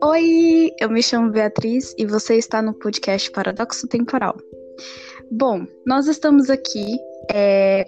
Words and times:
Oi, 0.00 0.70
eu 0.80 0.88
me 0.88 1.02
chamo 1.02 1.32
Beatriz 1.32 1.92
e 1.98 2.06
você 2.06 2.36
está 2.36 2.62
no 2.62 2.72
podcast 2.72 3.28
Paradoxo 3.32 3.88
Temporal. 3.88 4.36
Bom, 5.30 5.66
nós 5.84 6.06
estamos 6.06 6.48
aqui 6.50 6.96
é, 7.32 7.84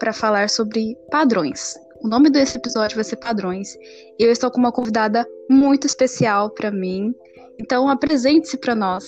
para 0.00 0.12
falar 0.12 0.50
sobre 0.50 0.96
padrões. 1.10 1.74
O 2.02 2.08
nome 2.08 2.30
desse 2.30 2.58
episódio 2.58 2.96
vai 2.96 3.04
ser 3.04 3.16
Padrões 3.16 3.76
e 4.18 4.24
eu 4.24 4.32
estou 4.32 4.50
com 4.50 4.58
uma 4.58 4.72
convidada 4.72 5.24
muito 5.48 5.86
especial 5.86 6.50
para 6.50 6.72
mim. 6.72 7.14
Então, 7.60 7.88
apresente-se 7.88 8.58
para 8.58 8.74
nós. 8.74 9.04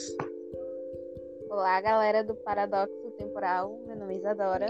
Olá, 1.50 1.80
galera 1.80 2.22
do 2.22 2.36
Paradoxo 2.36 3.10
Temporal. 3.18 3.80
Meu 3.86 3.96
nome 3.96 4.14
é 4.14 4.18
Isadora, 4.18 4.66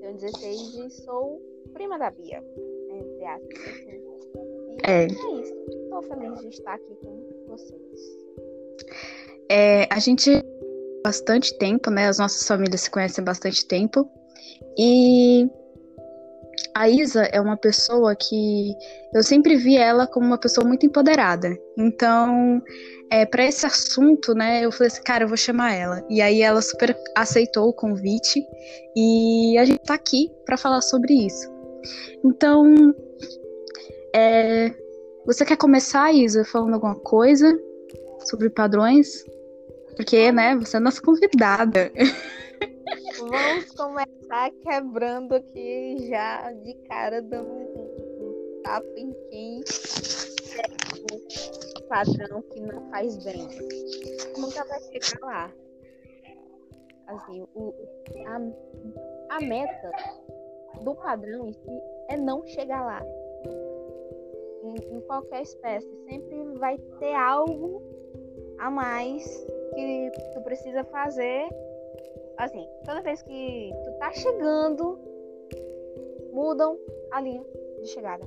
tenho 0.00 0.14
16 0.14 0.74
e 0.76 0.90
sou 0.90 1.42
prima 1.74 1.98
da 1.98 2.10
Bia, 2.10 2.42
entre 2.90 3.24
aspas. 3.26 3.58
Assim. 3.58 4.05
É. 4.84 5.02
é 5.02 5.06
isso. 5.06 5.54
Estou 5.68 6.02
feliz 6.02 6.40
de 6.40 6.48
estar 6.48 6.74
aqui 6.74 6.94
com 7.02 7.46
vocês. 7.48 8.16
É, 9.50 9.86
a 9.90 9.98
gente 9.98 10.44
bastante 11.02 11.56
tempo, 11.58 11.88
né? 11.90 12.08
As 12.08 12.18
nossas 12.18 12.46
famílias 12.46 12.80
se 12.80 12.90
conhecem 12.90 13.22
há 13.22 13.24
bastante 13.24 13.64
tempo. 13.66 14.10
E 14.76 15.48
a 16.74 16.88
Isa 16.88 17.22
é 17.32 17.40
uma 17.40 17.56
pessoa 17.56 18.14
que 18.16 18.74
eu 19.14 19.22
sempre 19.22 19.56
vi 19.56 19.76
ela 19.76 20.06
como 20.06 20.26
uma 20.26 20.38
pessoa 20.38 20.66
muito 20.66 20.84
empoderada. 20.84 21.56
Então, 21.78 22.60
é, 23.10 23.24
para 23.24 23.46
esse 23.46 23.64
assunto, 23.64 24.34
né, 24.34 24.64
eu 24.64 24.72
falei 24.72 24.88
assim, 24.88 25.02
cara, 25.02 25.24
eu 25.24 25.28
vou 25.28 25.36
chamar 25.36 25.74
ela. 25.74 26.04
E 26.10 26.20
aí 26.20 26.42
ela 26.42 26.60
super 26.60 26.96
aceitou 27.16 27.68
o 27.68 27.72
convite 27.72 28.44
e 28.96 29.56
a 29.58 29.64
gente 29.64 29.80
tá 29.80 29.94
aqui 29.94 30.30
para 30.44 30.56
falar 30.56 30.80
sobre 30.80 31.14
isso. 31.14 31.48
Então, 32.24 32.92
é, 34.14 34.74
você 35.24 35.44
quer 35.44 35.56
começar, 35.56 36.12
Isa, 36.12 36.44
falando 36.44 36.74
alguma 36.74 36.94
coisa 36.94 37.58
sobre 38.28 38.48
padrões? 38.50 39.24
Porque, 39.96 40.30
né, 40.30 40.54
você 40.56 40.76
é 40.76 40.80
nossa 40.80 41.00
convidada. 41.00 41.90
Vamos 43.18 43.70
começar 43.72 44.50
quebrando 44.62 45.34
aqui 45.34 46.08
já 46.08 46.52
de 46.52 46.74
cara, 46.88 47.22
dando 47.22 47.48
um 47.48 48.60
tapa 48.62 48.86
em 48.96 49.12
quem 49.30 49.64
é 50.58 51.78
o 51.78 51.88
padrão 51.88 52.42
que 52.42 52.60
não 52.60 52.90
faz 52.90 53.16
bem. 53.24 53.48
Nunca 54.38 54.64
vai 54.64 54.80
chegar 54.80 55.26
lá. 55.26 55.52
Assim, 57.08 57.46
o, 57.54 57.74
a, 58.26 59.36
a 59.36 59.40
meta 59.40 59.90
do 60.82 60.94
padrão 60.94 61.48
em 61.48 61.52
si 61.52 61.80
é 62.10 62.16
não 62.16 62.44
chegar 62.46 62.84
lá. 62.84 63.02
Em, 64.66 64.96
em 64.96 65.00
qualquer 65.02 65.42
espécie, 65.42 65.88
sempre 66.08 66.58
vai 66.58 66.76
ter 66.98 67.14
algo 67.14 67.80
a 68.58 68.70
mais 68.70 69.46
que 69.74 70.10
tu 70.32 70.40
precisa 70.42 70.82
fazer. 70.84 71.48
Assim, 72.36 72.66
toda 72.84 73.02
vez 73.02 73.22
que 73.22 73.70
tu 73.84 73.92
tá 73.98 74.12
chegando, 74.12 74.98
mudam 76.32 76.78
a 77.12 77.20
linha 77.20 77.44
de 77.80 77.88
chegada. 77.88 78.24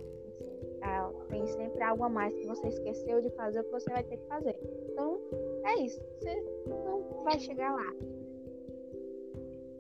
Assim, 0.82 1.30
tem 1.30 1.46
sempre 1.48 1.84
algo 1.84 2.04
a 2.04 2.10
mais 2.10 2.34
que 2.34 2.46
você 2.48 2.68
esqueceu 2.68 3.22
de 3.22 3.30
fazer, 3.32 3.64
que 3.64 3.72
você 3.72 3.90
vai 3.90 4.04
ter 4.04 4.18
que 4.18 4.26
fazer. 4.28 4.56
Então, 4.90 5.20
é 5.66 5.76
isso. 5.82 6.02
Você 6.20 6.44
não 6.68 7.24
vai 7.24 7.38
chegar 7.38 7.76
lá. 7.76 7.94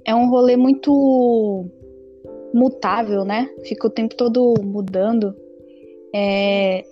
É 0.05 0.13
um 0.13 0.29
rolê 0.29 0.57
muito 0.57 1.65
mutável, 2.53 3.23
né? 3.23 3.53
Fica 3.63 3.87
o 3.87 3.91
tempo 3.91 4.15
todo 4.15 4.55
mudando. 4.63 5.35
É, 6.13 6.85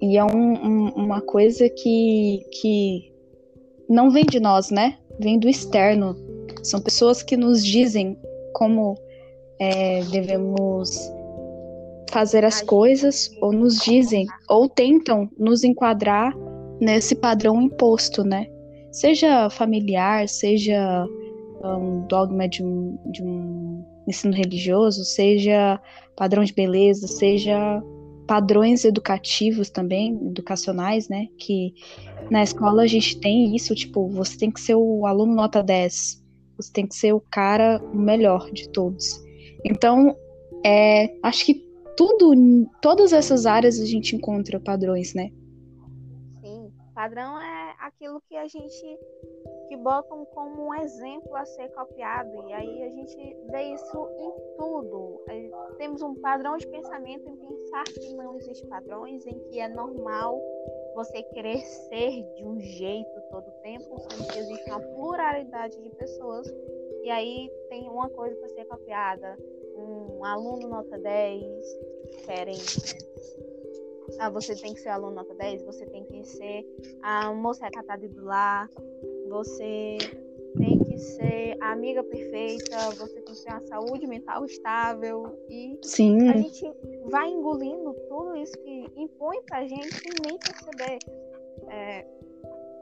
e 0.00 0.16
é 0.16 0.24
um, 0.24 0.52
um, 0.52 0.88
uma 0.90 1.20
coisa 1.20 1.68
que, 1.68 2.44
que 2.60 3.12
não 3.88 4.10
vem 4.10 4.24
de 4.24 4.40
nós, 4.40 4.70
né? 4.70 4.98
Vem 5.18 5.38
do 5.38 5.48
externo. 5.48 6.16
São 6.62 6.80
pessoas 6.80 7.22
que 7.22 7.36
nos 7.36 7.64
dizem 7.64 8.18
como 8.52 8.96
é, 9.60 10.02
devemos 10.04 11.10
fazer 12.10 12.44
as 12.44 12.62
coisas, 12.62 13.30
ou 13.40 13.52
nos 13.52 13.78
dizem, 13.80 14.26
ou 14.48 14.68
tentam 14.68 15.28
nos 15.38 15.62
enquadrar 15.62 16.34
nesse 16.80 17.14
padrão 17.14 17.60
imposto, 17.60 18.24
né? 18.24 18.46
Seja 18.90 19.50
familiar, 19.50 20.28
seja 20.28 21.06
um 21.62 22.06
dogma 22.06 22.48
de 22.48 22.62
um, 22.62 22.98
de 23.10 23.22
um 23.22 23.84
ensino 24.06 24.34
religioso, 24.34 25.04
seja 25.04 25.80
padrão 26.16 26.42
de 26.44 26.52
beleza, 26.52 27.06
seja 27.06 27.82
padrões 28.28 28.84
educativos 28.84 29.70
também, 29.70 30.14
educacionais, 30.28 31.08
né? 31.08 31.28
Que 31.38 31.74
na 32.30 32.42
escola 32.42 32.82
a 32.82 32.86
gente 32.86 33.18
tem 33.18 33.56
isso, 33.56 33.74
tipo, 33.74 34.06
você 34.10 34.36
tem 34.36 34.50
que 34.50 34.60
ser 34.60 34.74
o 34.74 35.06
aluno 35.06 35.34
nota 35.34 35.62
10, 35.62 36.22
você 36.58 36.72
tem 36.72 36.86
que 36.86 36.94
ser 36.94 37.14
o 37.14 37.20
cara 37.20 37.80
melhor 37.94 38.50
de 38.52 38.68
todos. 38.68 39.18
Então, 39.64 40.14
é, 40.64 41.16
acho 41.22 41.46
que 41.46 41.66
tudo, 41.96 42.34
todas 42.82 43.14
essas 43.14 43.46
áreas 43.46 43.80
a 43.80 43.86
gente 43.86 44.14
encontra 44.14 44.60
padrões, 44.60 45.14
né? 45.14 45.30
Sim, 46.42 46.70
padrão 46.94 47.40
é 47.40 47.74
aquilo 47.80 48.22
que 48.28 48.36
a 48.36 48.46
gente 48.46 48.98
que 49.68 49.76
botam 49.76 50.24
como 50.26 50.66
um 50.66 50.74
exemplo 50.74 51.36
a 51.36 51.44
ser 51.44 51.68
copiado. 51.70 52.48
E 52.48 52.52
aí 52.52 52.82
a 52.82 52.90
gente 52.90 53.36
vê 53.50 53.62
isso 53.74 54.08
em 54.18 54.56
tudo. 54.56 55.22
Temos 55.76 56.02
um 56.02 56.14
padrão 56.14 56.56
de 56.56 56.66
pensamento 56.66 57.28
em 57.28 57.36
pensar 57.36 57.84
que 57.84 58.14
não 58.14 58.34
existe 58.36 58.66
padrões, 58.66 59.26
em 59.26 59.38
que 59.50 59.60
é 59.60 59.68
normal 59.68 60.40
você 60.94 61.22
querer 61.22 61.60
ser 61.60 62.22
de 62.34 62.44
um 62.44 62.58
jeito 62.58 63.20
todo 63.30 63.46
o 63.48 63.62
tempo, 63.62 64.00
sendo 64.00 64.32
que 64.32 64.38
existe 64.38 64.70
uma 64.70 64.80
pluralidade 64.80 65.80
de 65.80 65.90
pessoas. 65.90 66.48
E 67.02 67.10
aí 67.10 67.50
tem 67.68 67.88
uma 67.88 68.08
coisa 68.08 68.34
para 68.36 68.48
ser 68.48 68.64
copiada. 68.64 69.38
Um 69.76 70.24
aluno 70.24 70.68
nota 70.68 70.98
10 70.98 71.42
querem 72.24 72.56
ah, 74.18 74.30
você 74.30 74.54
tem 74.56 74.74
que 74.74 74.80
ser 74.80 74.88
aluno 74.88 75.16
nota 75.16 75.34
10, 75.34 75.62
você 75.62 75.86
tem 75.86 76.04
que 76.04 76.24
ser 76.24 76.66
a 77.02 77.32
moça 77.32 77.64
recatada 77.64 78.08
do 78.08 78.24
lar, 78.24 78.68
você 79.28 79.98
tem 80.56 80.78
que 80.78 80.98
ser 80.98 81.56
a 81.60 81.72
amiga 81.72 82.02
perfeita, 82.02 82.90
você 82.96 83.20
tem 83.20 83.34
que 83.34 83.44
ter 83.44 83.50
uma 83.50 83.60
saúde 83.60 84.06
mental 84.06 84.44
estável 84.44 85.38
e 85.48 85.78
Sim. 85.82 86.28
a 86.28 86.36
gente 86.36 86.64
vai 87.04 87.28
engolindo 87.28 87.94
tudo 88.08 88.36
isso 88.36 88.56
que 88.58 88.86
impõe 88.96 89.40
pra 89.42 89.66
gente 89.66 89.94
sem 89.94 90.12
nem 90.24 90.38
perceber. 90.38 90.98
É, 91.70 92.06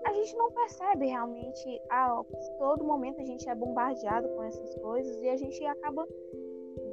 a 0.07 0.13
gente 0.13 0.37
não 0.37 0.53
percebe 0.53 1.07
realmente 1.07 1.83
a 1.91 2.23
todo 2.59 2.85
momento 2.85 3.21
a 3.21 3.25
gente 3.25 3.49
é 3.49 3.55
bombardeado 3.55 4.29
com 4.29 4.43
essas 4.45 4.75
coisas 4.77 5.21
e 5.21 5.29
a 5.29 5.37
gente 5.37 5.65
acaba 5.67 6.07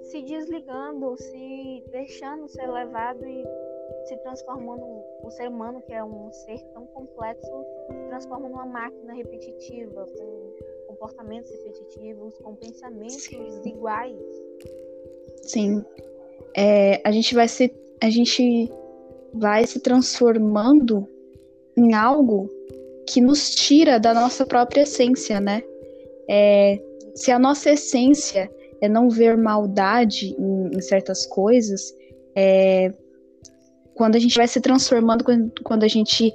se 0.04 0.22
desligando, 0.24 1.16
se 1.18 1.84
deixando 1.92 2.48
ser 2.48 2.70
levado 2.70 3.24
e 3.26 3.44
se 4.06 4.18
transformando 4.18 4.84
o 5.24 5.30
ser 5.32 5.48
humano, 5.48 5.82
que 5.82 5.94
é 5.94 6.04
um 6.04 6.32
ser 6.32 6.60
tão 6.74 6.86
complexo, 6.88 7.66
se 7.90 8.08
transforma 8.08 8.50
numa 8.50 8.66
máquina 8.66 9.14
repetitiva, 9.14 10.06
com 10.06 10.54
comportamentos 10.88 11.52
repetitivos, 11.52 12.38
com 12.38 12.56
pensamentos 12.56 13.28
iguais. 13.66 14.18
Sim. 15.44 15.84
É, 16.56 17.02
a 17.04 17.12
gente 17.12 17.34
vai 17.34 17.48
se 17.48 17.74
a 18.02 18.10
gente 18.10 18.70
vai 19.34 19.66
se 19.66 19.80
transformando 19.80 21.08
em 21.76 21.94
algo 21.94 22.50
que 23.08 23.20
nos 23.20 23.52
tira 23.56 24.00
da 24.00 24.14
nossa 24.14 24.46
própria 24.46 24.82
essência, 24.82 25.40
né? 25.40 25.64
É, 26.30 26.82
se 27.16 27.32
a 27.32 27.40
nossa 27.40 27.72
essência 27.72 28.52
é 28.82 28.88
não 28.88 29.10
ver 29.10 29.38
maldade 29.38 30.36
em, 30.38 30.78
em 30.78 30.82
certas 30.82 31.26
coisas, 31.26 31.96
é, 32.36 32.92
quando 33.96 34.16
a 34.16 34.20
gente 34.20 34.36
vai 34.36 34.48
se 34.48 34.60
transformando, 34.60 35.24
quando 35.64 35.84
a 35.84 35.88
gente 35.88 36.34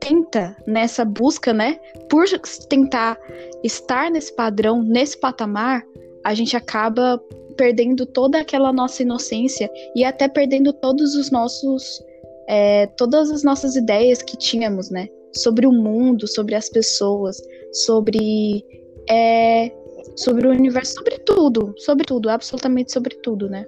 tenta 0.00 0.56
nessa 0.66 1.04
busca, 1.04 1.52
né, 1.52 1.78
por 2.08 2.24
tentar 2.68 3.18
estar 3.64 4.10
nesse 4.10 4.34
padrão, 4.34 4.82
nesse 4.82 5.18
patamar, 5.18 5.82
a 6.24 6.34
gente 6.34 6.56
acaba 6.56 7.18
perdendo 7.56 8.04
toda 8.04 8.40
aquela 8.40 8.72
nossa 8.72 9.02
inocência 9.02 9.70
e 9.94 10.04
até 10.04 10.28
perdendo 10.28 10.72
todos 10.72 11.14
os 11.14 11.30
nossos, 11.30 12.02
é, 12.48 12.86
todas 12.88 13.30
as 13.30 13.42
nossas 13.42 13.76
ideias 13.76 14.22
que 14.22 14.36
tínhamos, 14.36 14.90
né, 14.90 15.08
sobre 15.34 15.66
o 15.66 15.72
mundo, 15.72 16.26
sobre 16.26 16.54
as 16.54 16.68
pessoas, 16.68 17.40
sobre 17.72 18.64
é, 19.08 19.70
sobre 20.16 20.46
o 20.46 20.50
universo, 20.50 20.94
sobre 20.94 21.18
tudo, 21.18 21.74
sobre 21.76 22.04
tudo, 22.04 22.28
absolutamente 22.28 22.92
sobre 22.92 23.16
tudo, 23.16 23.48
né? 23.48 23.66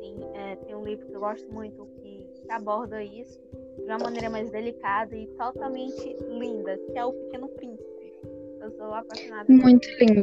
Sim, 0.00 0.18
é, 0.34 0.56
tem 0.56 0.74
um 0.74 0.84
livro 0.84 1.06
que 1.06 1.14
eu 1.14 1.20
gosto 1.20 1.50
muito 1.52 1.88
aborda 2.52 3.02
isso 3.02 3.40
de 3.76 3.84
uma 3.84 3.98
maneira 3.98 4.30
mais 4.30 4.50
delicada 4.50 5.16
e 5.16 5.26
totalmente 5.28 6.16
linda, 6.28 6.78
que 6.78 6.98
é 6.98 7.04
o 7.04 7.12
Pequeno 7.12 7.48
Príncipe. 7.48 8.14
Eu 8.60 8.70
sou 8.72 8.94
apaixonada. 8.94 9.52
Muito 9.52 9.88
lindo. 10.00 10.22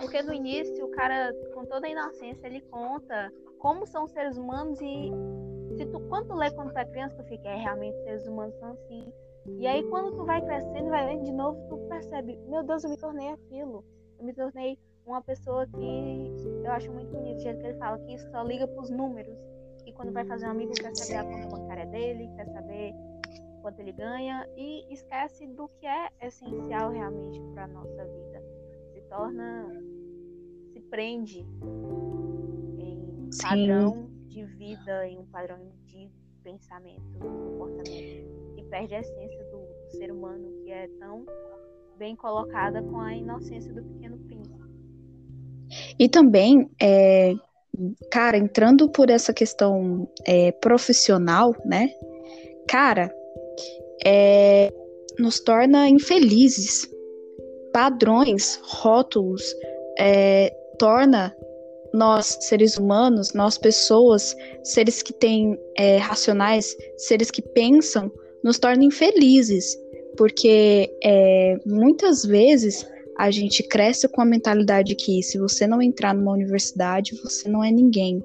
Porque 0.00 0.22
no 0.22 0.32
início, 0.32 0.84
o 0.84 0.90
cara, 0.90 1.32
com 1.54 1.64
toda 1.64 1.86
a 1.86 1.90
inocência, 1.90 2.46
ele 2.46 2.60
conta 2.62 3.32
como 3.58 3.86
são 3.86 4.04
os 4.04 4.12
seres 4.12 4.36
humanos 4.36 4.80
e 4.80 5.10
Se 5.76 5.86
tu, 5.86 6.00
quando 6.08 6.28
tu 6.28 6.34
lê 6.34 6.50
quando 6.50 6.72
tu 6.72 6.78
é 6.78 6.84
criança, 6.84 7.16
tu 7.16 7.24
fica, 7.24 7.48
é, 7.48 7.56
realmente 7.56 7.96
seres 8.04 8.26
humanos 8.26 8.54
são 8.56 8.72
assim. 8.72 9.12
E 9.58 9.66
aí 9.66 9.82
quando 9.90 10.16
tu 10.16 10.24
vai 10.24 10.40
crescendo, 10.40 10.88
vai 10.88 11.06
lendo 11.06 11.24
de 11.24 11.32
novo, 11.32 11.60
tu 11.68 11.76
percebe, 11.88 12.38
meu 12.48 12.62
Deus, 12.62 12.84
eu 12.84 12.90
me 12.90 12.96
tornei 12.96 13.28
aquilo. 13.28 13.84
Eu 14.18 14.24
me 14.24 14.32
tornei 14.32 14.78
uma 15.06 15.22
pessoa 15.22 15.66
que 15.66 16.32
eu 16.64 16.70
acho 16.72 16.90
muito 16.90 17.10
bonito 17.10 17.38
o 17.38 17.40
jeito 17.40 17.60
que 17.60 17.66
ele 17.66 17.78
fala, 17.78 17.98
que 17.98 18.18
só 18.18 18.42
liga 18.42 18.66
pros 18.66 18.90
números. 18.90 19.36
Quando 19.96 20.12
vai 20.12 20.24
fazer 20.26 20.46
um 20.46 20.50
amigo, 20.50 20.72
quer 20.74 20.94
saber 20.94 21.16
a 21.16 21.24
conta 21.24 21.56
bancária 21.56 21.86
dele, 21.86 22.30
quer 22.36 22.46
saber 22.46 22.94
quanto 23.62 23.80
ele 23.80 23.92
ganha 23.92 24.48
e 24.56 24.92
esquece 24.92 25.46
do 25.46 25.68
que 25.68 25.86
é 25.86 26.10
essencial 26.22 26.90
realmente 26.90 27.40
para 27.54 27.66
nossa 27.66 28.04
vida. 28.04 28.42
Se 28.92 29.00
torna, 29.08 29.66
se 30.72 30.80
prende 30.82 31.40
em 32.78 32.98
um 32.98 33.32
Sim. 33.32 33.42
padrão 33.42 34.10
de 34.28 34.44
vida, 34.44 35.08
em 35.08 35.18
um 35.18 35.26
padrão 35.26 35.58
de 35.84 36.10
pensamento, 36.44 37.18
comportamento 37.18 38.56
e 38.56 38.62
perde 38.70 38.94
a 38.94 39.00
essência 39.00 39.44
do, 39.50 39.58
do 39.58 39.90
ser 39.90 40.12
humano 40.12 40.52
que 40.62 40.70
é 40.70 40.86
tão 41.00 41.26
bem 41.98 42.14
colocada 42.14 42.82
com 42.82 43.00
a 43.00 43.14
inocência 43.14 43.72
do 43.72 43.82
pequeno 43.82 44.18
príncipe. 44.18 44.56
E 45.98 46.08
também, 46.08 46.70
é, 46.80 47.34
cara, 48.10 48.36
entrando 48.36 48.88
por 48.88 49.10
essa 49.10 49.32
questão 49.32 50.08
é, 50.24 50.52
profissional, 50.52 51.54
né? 51.64 51.90
Cara, 52.68 53.12
é, 54.04 54.72
nos 55.18 55.40
torna 55.40 55.88
infelizes. 55.88 56.88
Padrões, 57.72 58.58
rótulos, 58.62 59.42
é, 59.98 60.50
torna 60.78 61.36
nós, 61.92 62.38
seres 62.40 62.78
humanos, 62.78 63.32
nós 63.34 63.58
pessoas, 63.58 64.34
seres 64.62 65.02
que 65.02 65.12
têm 65.12 65.58
é, 65.76 65.98
racionais, 65.98 66.74
seres 66.96 67.30
que 67.30 67.42
pensam, 67.42 68.10
nos 68.42 68.58
torna 68.58 68.84
infelizes. 68.84 69.76
Porque 70.16 70.90
é, 71.04 71.56
muitas 71.66 72.24
vezes 72.24 72.86
a 73.18 73.30
gente 73.30 73.62
cresce 73.62 74.06
com 74.08 74.20
a 74.20 74.24
mentalidade 74.24 74.94
que 74.94 75.22
se 75.22 75.38
você 75.38 75.66
não 75.66 75.80
entrar 75.80 76.14
numa 76.14 76.32
universidade, 76.32 77.16
você 77.22 77.48
não 77.48 77.64
é 77.64 77.70
ninguém. 77.70 78.22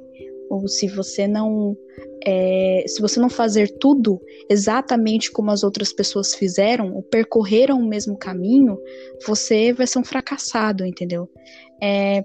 Ou 0.49 0.67
se 0.67 0.87
você 0.87 1.27
não. 1.27 1.77
É, 2.25 2.83
se 2.85 3.01
você 3.01 3.19
não 3.19 3.29
fazer 3.29 3.69
tudo 3.79 4.21
exatamente 4.49 5.31
como 5.31 5.49
as 5.49 5.63
outras 5.63 5.93
pessoas 5.93 6.35
fizeram, 6.35 6.93
ou 6.93 7.01
percorreram 7.01 7.79
o 7.79 7.87
mesmo 7.87 8.17
caminho, 8.17 8.77
você 9.25 9.71
vai 9.71 9.87
ser 9.87 9.99
um 9.99 10.03
fracassado, 10.03 10.85
entendeu? 10.85 11.29
É, 11.81 12.23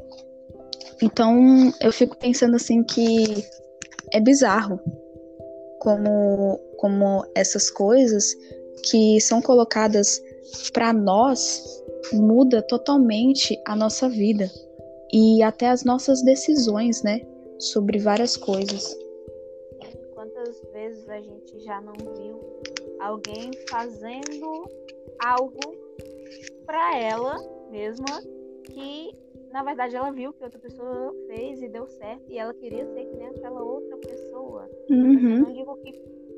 então 1.00 1.72
eu 1.80 1.92
fico 1.92 2.18
pensando 2.18 2.56
assim 2.56 2.82
que 2.82 3.44
é 4.12 4.20
bizarro 4.20 4.80
como, 5.78 6.58
como 6.78 7.24
essas 7.34 7.70
coisas 7.70 8.34
que 8.90 9.20
são 9.20 9.40
colocadas 9.40 10.20
para 10.72 10.92
nós 10.92 11.62
muda 12.12 12.62
totalmente 12.62 13.60
a 13.66 13.74
nossa 13.74 14.08
vida 14.08 14.50
e 15.12 15.42
até 15.42 15.68
as 15.68 15.84
nossas 15.84 16.22
decisões, 16.22 17.02
né, 17.02 17.20
sobre 17.58 17.98
várias 17.98 18.36
coisas. 18.36 18.96
Quantas 20.14 20.60
vezes 20.72 21.08
a 21.08 21.20
gente 21.20 21.58
já 21.60 21.80
não 21.80 21.94
viu 22.16 22.40
alguém 23.00 23.50
fazendo 23.68 24.68
algo 25.24 25.60
para 26.64 26.98
ela 26.98 27.36
mesma 27.70 28.22
que 28.64 29.14
na 29.52 29.62
verdade 29.62 29.96
ela 29.96 30.10
viu 30.10 30.32
que 30.32 30.44
outra 30.44 30.58
pessoa 30.58 31.14
fez 31.28 31.62
e 31.62 31.68
deu 31.68 31.86
certo 31.86 32.24
e 32.28 32.38
ela 32.38 32.52
queria 32.54 32.84
ser 32.86 33.04
que 33.04 33.16
nem 33.16 33.28
aquela 33.28 33.62
outra 33.62 33.96
pessoa. 33.98 34.68
Uhum. 34.90 35.36
Eu 35.36 35.40
não 35.42 35.52
digo 35.52 35.76
que 35.76 35.92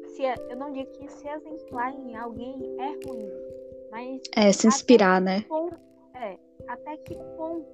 se 0.09 0.23
eu 0.23 0.57
não 0.57 0.73
digo 0.73 0.91
que 0.93 1.09
se 1.09 1.29
exemplar 1.29 1.95
em 1.99 2.17
alguém 2.17 2.55
é 2.79 3.07
ruim, 3.07 3.31
mas 3.91 4.21
É, 4.37 4.53
se 4.53 4.67
inspirar, 4.67 5.21
né? 5.21 5.45
ponto, 5.49 5.77
é, 6.15 6.37
até 6.69 6.97
que 6.99 7.15
ponto 7.37 7.67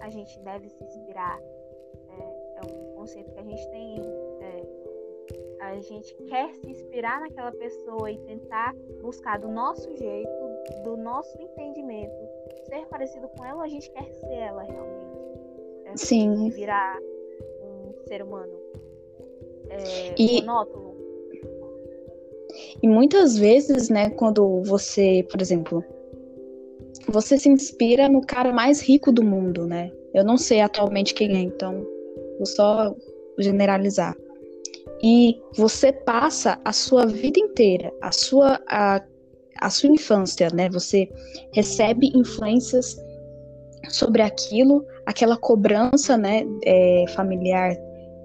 a 0.00 0.08
gente 0.10 0.38
deve 0.40 0.68
se 0.68 0.82
inspirar? 0.84 1.38
É, 1.40 2.58
é 2.58 2.62
um 2.64 2.94
conceito 2.96 3.30
que 3.32 3.38
a 3.38 3.44
gente 3.44 3.70
tem. 3.70 3.96
é, 4.40 4.62
a 5.60 5.78
gente 5.80 6.14
quer 6.28 6.52
se 6.54 6.66
inspirar 6.66 7.20
naquela 7.20 7.52
pessoa 7.52 8.10
e 8.10 8.18
tentar 8.18 8.74
buscar 9.02 9.38
do 9.38 9.48
nosso 9.48 9.94
jeito, 9.96 10.30
do 10.84 10.96
nosso 10.96 11.40
entendimento, 11.40 12.12
ser 12.68 12.86
parecido 12.86 13.28
com 13.28 13.44
ela, 13.44 13.56
ou 13.58 13.62
a 13.62 13.68
gente 13.68 13.90
quer 13.90 14.10
ser 14.10 14.32
ela 14.34 14.62
realmente. 14.62 15.10
É, 15.84 15.96
Sim. 15.96 16.48
Virar 16.50 16.98
um 17.62 17.92
ser 18.08 18.22
humano 18.22 18.58
é, 19.68 20.14
E- 20.18 20.40
monótono. 20.40 20.89
E 22.82 22.88
muitas 22.88 23.36
vezes, 23.38 23.88
né, 23.88 24.10
quando 24.10 24.62
você, 24.62 25.26
por 25.30 25.40
exemplo, 25.40 25.84
você 27.08 27.38
se 27.38 27.48
inspira 27.48 28.08
no 28.08 28.20
cara 28.20 28.52
mais 28.52 28.80
rico 28.80 29.10
do 29.12 29.24
mundo, 29.24 29.66
né? 29.66 29.90
Eu 30.14 30.24
não 30.24 30.36
sei 30.36 30.60
atualmente 30.60 31.14
quem 31.14 31.36
é, 31.36 31.40
então 31.40 31.86
vou 32.36 32.46
só 32.46 32.94
generalizar. 33.38 34.16
E 35.02 35.40
você 35.56 35.92
passa 35.92 36.60
a 36.64 36.72
sua 36.72 37.06
vida 37.06 37.38
inteira, 37.40 37.92
a 38.02 38.12
sua 38.12 38.60
a, 38.68 39.02
a 39.60 39.70
sua 39.70 39.90
infância, 39.90 40.48
né? 40.52 40.68
Você 40.70 41.08
recebe 41.52 42.12
influências 42.14 42.96
sobre 43.88 44.22
aquilo, 44.22 44.84
aquela 45.06 45.36
cobrança, 45.36 46.16
né, 46.16 46.44
é, 46.64 47.04
familiar 47.14 47.76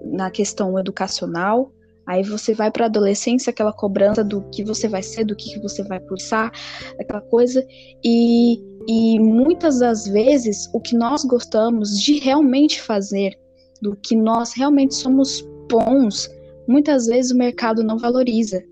na 0.04 0.30
questão 0.30 0.78
educacional. 0.78 1.72
Aí 2.06 2.22
você 2.22 2.54
vai 2.54 2.70
para 2.70 2.84
a 2.84 2.88
adolescência, 2.88 3.50
aquela 3.50 3.72
cobrança 3.72 4.22
do 4.22 4.42
que 4.50 4.62
você 4.62 4.88
vai 4.88 5.02
ser, 5.02 5.24
do 5.24 5.34
que 5.34 5.58
você 5.58 5.82
vai 5.82 5.98
cursar, 5.98 6.52
aquela 7.00 7.20
coisa. 7.20 7.66
E, 8.04 8.60
e 8.86 9.18
muitas 9.18 9.80
das 9.80 10.06
vezes 10.06 10.70
o 10.72 10.80
que 10.80 10.96
nós 10.96 11.24
gostamos 11.24 12.00
de 12.00 12.18
realmente 12.18 12.80
fazer, 12.80 13.36
do 13.82 13.96
que 13.96 14.14
nós 14.14 14.52
realmente 14.54 14.94
somos 14.94 15.44
bons, 15.68 16.30
muitas 16.68 17.06
vezes 17.06 17.32
o 17.32 17.36
mercado 17.36 17.82
não 17.82 17.98
valoriza. 17.98 18.62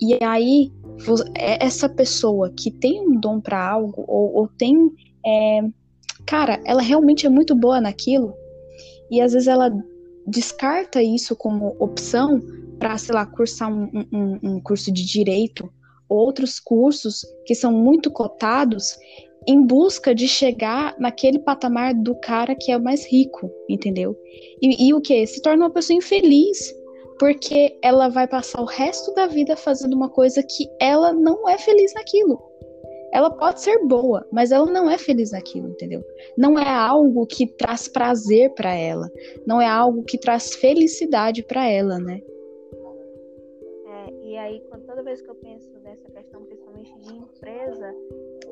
E 0.00 0.16
aí 0.22 0.70
é 1.36 1.64
essa 1.64 1.88
pessoa 1.88 2.52
que 2.56 2.70
tem 2.70 3.00
um 3.00 3.18
dom 3.18 3.40
para 3.40 3.68
algo 3.68 4.04
ou, 4.06 4.34
ou 4.34 4.48
tem, 4.56 4.92
é, 5.26 5.62
cara, 6.24 6.60
ela 6.64 6.80
realmente 6.80 7.26
é 7.26 7.28
muito 7.28 7.56
boa 7.56 7.80
naquilo. 7.80 8.34
E 9.10 9.20
às 9.20 9.32
vezes 9.32 9.48
ela 9.48 9.72
descarta 10.26 11.02
isso 11.02 11.34
como 11.36 11.76
opção 11.78 12.40
para, 12.84 12.98
sei 12.98 13.14
lá, 13.14 13.24
cursar 13.24 13.72
um, 13.72 13.88
um, 14.12 14.38
um 14.42 14.60
curso 14.60 14.92
de 14.92 15.06
direito, 15.06 15.72
outros 16.06 16.60
cursos 16.60 17.24
que 17.46 17.54
são 17.54 17.72
muito 17.72 18.10
cotados 18.10 18.98
em 19.48 19.66
busca 19.66 20.14
de 20.14 20.28
chegar 20.28 20.94
naquele 20.98 21.38
patamar 21.38 21.94
do 21.94 22.14
cara 22.16 22.54
que 22.54 22.70
é 22.70 22.76
o 22.76 22.82
mais 22.82 23.06
rico, 23.06 23.50
entendeu? 23.70 24.14
E, 24.60 24.88
e 24.88 24.92
o 24.92 25.00
que? 25.00 25.26
Se 25.26 25.40
torna 25.40 25.64
uma 25.64 25.70
pessoa 25.70 25.96
infeliz, 25.96 26.74
porque 27.18 27.74
ela 27.82 28.08
vai 28.08 28.28
passar 28.28 28.60
o 28.60 28.66
resto 28.66 29.14
da 29.14 29.26
vida 29.26 29.56
fazendo 29.56 29.94
uma 29.94 30.10
coisa 30.10 30.42
que 30.42 30.68
ela 30.78 31.10
não 31.10 31.48
é 31.48 31.56
feliz 31.56 31.94
naquilo. 31.94 32.38
Ela 33.14 33.30
pode 33.30 33.62
ser 33.62 33.78
boa, 33.86 34.26
mas 34.30 34.52
ela 34.52 34.66
não 34.66 34.90
é 34.90 34.98
feliz 34.98 35.30
naquilo, 35.30 35.70
entendeu? 35.70 36.04
Não 36.36 36.58
é 36.58 36.68
algo 36.68 37.26
que 37.26 37.46
traz 37.46 37.88
prazer 37.88 38.52
para 38.52 38.74
ela, 38.74 39.10
não 39.46 39.58
é 39.58 39.66
algo 39.66 40.04
que 40.04 40.18
traz 40.18 40.54
felicidade 40.54 41.42
para 41.42 41.66
ela, 41.66 41.98
né? 41.98 42.20
Aí, 44.44 44.60
quando- 44.68 44.84
toda 44.84 45.02
vez 45.02 45.22
que 45.22 45.30
eu 45.30 45.34
penso 45.36 45.70
nessa 45.82 46.06
questão, 46.10 46.44
principalmente 46.44 46.94
de 46.98 47.16
empresa, 47.16 47.94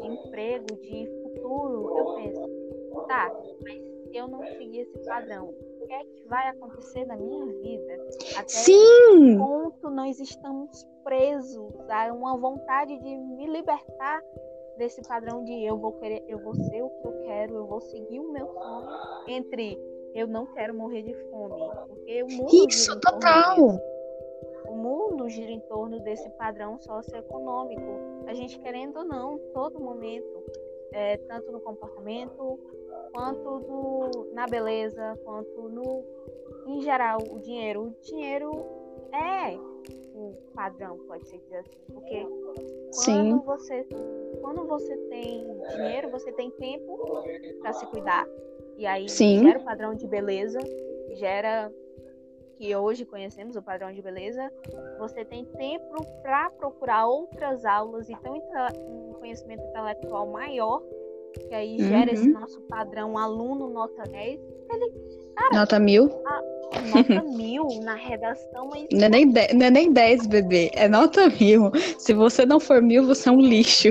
de 0.01 0.07
emprego, 0.07 0.77
de 0.77 1.07
futuro, 1.23 1.99
eu 1.99 2.15
penso, 2.15 3.07
tá, 3.07 3.31
mas 3.63 3.79
se 4.09 4.17
eu 4.17 4.27
não 4.27 4.43
seguir 4.57 4.81
esse 4.81 4.99
padrão, 5.01 5.51
o 5.51 5.87
que 5.87 5.93
é 5.93 6.03
que 6.03 6.23
vai 6.29 6.49
acontecer 6.49 7.05
na 7.05 7.15
minha 7.15 7.45
vida? 7.45 7.93
Até 8.31 8.45
que 8.45 8.51
Sim! 8.53 9.37
ponto 9.37 9.91
nós 9.91 10.19
estamos 10.19 10.83
presos 11.05 11.75
a 11.91 12.11
uma 12.11 12.39
vontade 12.39 12.99
de 12.99 13.19
me 13.19 13.47
libertar 13.49 14.23
desse 14.79 15.03
padrão 15.03 15.45
de 15.45 15.63
eu 15.63 15.77
vou 15.77 15.93
querer, 15.93 16.25
eu 16.27 16.39
vou 16.39 16.55
ser 16.55 16.83
o 16.83 16.89
que 16.89 17.07
eu 17.07 17.23
quero, 17.27 17.55
eu 17.55 17.67
vou 17.67 17.83
seguir 17.83 18.19
o 18.19 18.33
meu 18.33 18.47
sonho, 18.47 18.89
entre 19.29 19.79
eu 20.15 20.27
não 20.27 20.47
quero 20.47 20.75
morrer 20.75 21.03
de 21.03 21.13
fome, 21.29 21.61
porque 21.87 22.23
o 22.23 22.29
mundo 22.29 22.67
Isso, 22.67 22.99
total! 22.99 23.79
O 24.73 24.75
mundo 24.75 25.29
gira 25.29 25.51
em 25.51 25.61
torno 25.61 26.01
desse 26.01 26.27
padrão 26.31 26.79
socioeconômico. 26.79 28.25
A 28.27 28.33
gente 28.33 28.59
querendo 28.59 29.01
ou 29.01 29.05
não, 29.05 29.39
todo 29.53 29.79
momento, 29.79 30.43
é, 30.93 31.19
tanto 31.19 31.53
no 31.53 31.61
comportamento, 31.61 32.59
quanto 33.13 33.59
no, 33.61 34.33
na 34.33 34.47
beleza, 34.47 35.15
quanto 35.25 35.69
no, 35.69 36.03
em 36.67 36.81
geral, 36.81 37.19
o 37.31 37.39
dinheiro. 37.41 37.83
O 37.83 37.95
dinheiro 38.01 38.51
é 39.13 39.59
o 40.15 40.33
padrão, 40.55 40.97
pode 41.07 41.29
ser 41.29 41.37
dizer 41.37 41.57
assim, 41.59 41.79
porque 41.93 42.27
Sim. 42.93 43.31
quando 43.31 43.45
você, 43.45 43.87
quando 44.41 44.67
você 44.67 44.97
tem 45.11 45.47
dinheiro, 45.77 46.11
você 46.11 46.33
tem 46.33 46.51
tempo 46.53 46.99
para 47.61 47.75
se 47.75 47.85
cuidar. 47.89 48.27
E 48.79 48.87
aí 48.87 49.07
Sim. 49.07 49.41
gera 49.43 49.59
o 49.59 49.65
padrão 49.65 49.95
de 49.95 50.07
beleza, 50.07 50.61
gera 51.11 51.71
que 52.63 52.77
hoje 52.77 53.05
conhecemos, 53.05 53.57
o 53.57 53.63
padrão 53.63 53.93
de 53.93 54.01
beleza, 54.01 54.49
você 54.97 55.25
tem 55.25 55.45
tempo 55.45 56.07
para 56.23 56.49
procurar 56.51 57.07
outras 57.07 57.65
aulas 57.65 58.09
e 58.09 58.15
ter 58.15 58.31
um 58.31 59.15
conhecimento 59.19 59.65
intelectual 59.65 60.31
maior, 60.31 60.81
que 61.49 61.53
aí 61.53 61.77
gera 61.77 62.13
uhum. 62.13 62.15
esse 62.15 62.29
nosso 62.29 62.61
padrão 62.69 63.19
aluno 63.19 63.69
nota 63.69 64.05
10. 64.05 64.41
Ele, 64.71 64.93
cara, 65.35 65.59
nota 65.59 65.81
mil? 65.81 66.09
A, 66.25 66.43
nota 66.95 67.23
mil 67.37 67.67
na 67.83 67.97
redação. 67.97 68.69
Mas... 68.69 68.87
Não, 68.93 69.07
é 69.07 69.09
nem 69.09 69.29
de, 69.29 69.55
não 69.55 69.67
é 69.67 69.71
nem 69.71 69.93
10, 69.93 70.27
bebê. 70.29 70.71
É 70.75 70.89
nota 70.89 71.29
mil. 71.31 71.73
Se 71.99 72.15
você 72.15 72.47
não 72.47 72.61
for 72.61 72.81
mil, 72.81 73.05
você 73.05 73.29
é 73.29 73.33
um 73.33 73.41
lixo. 73.41 73.89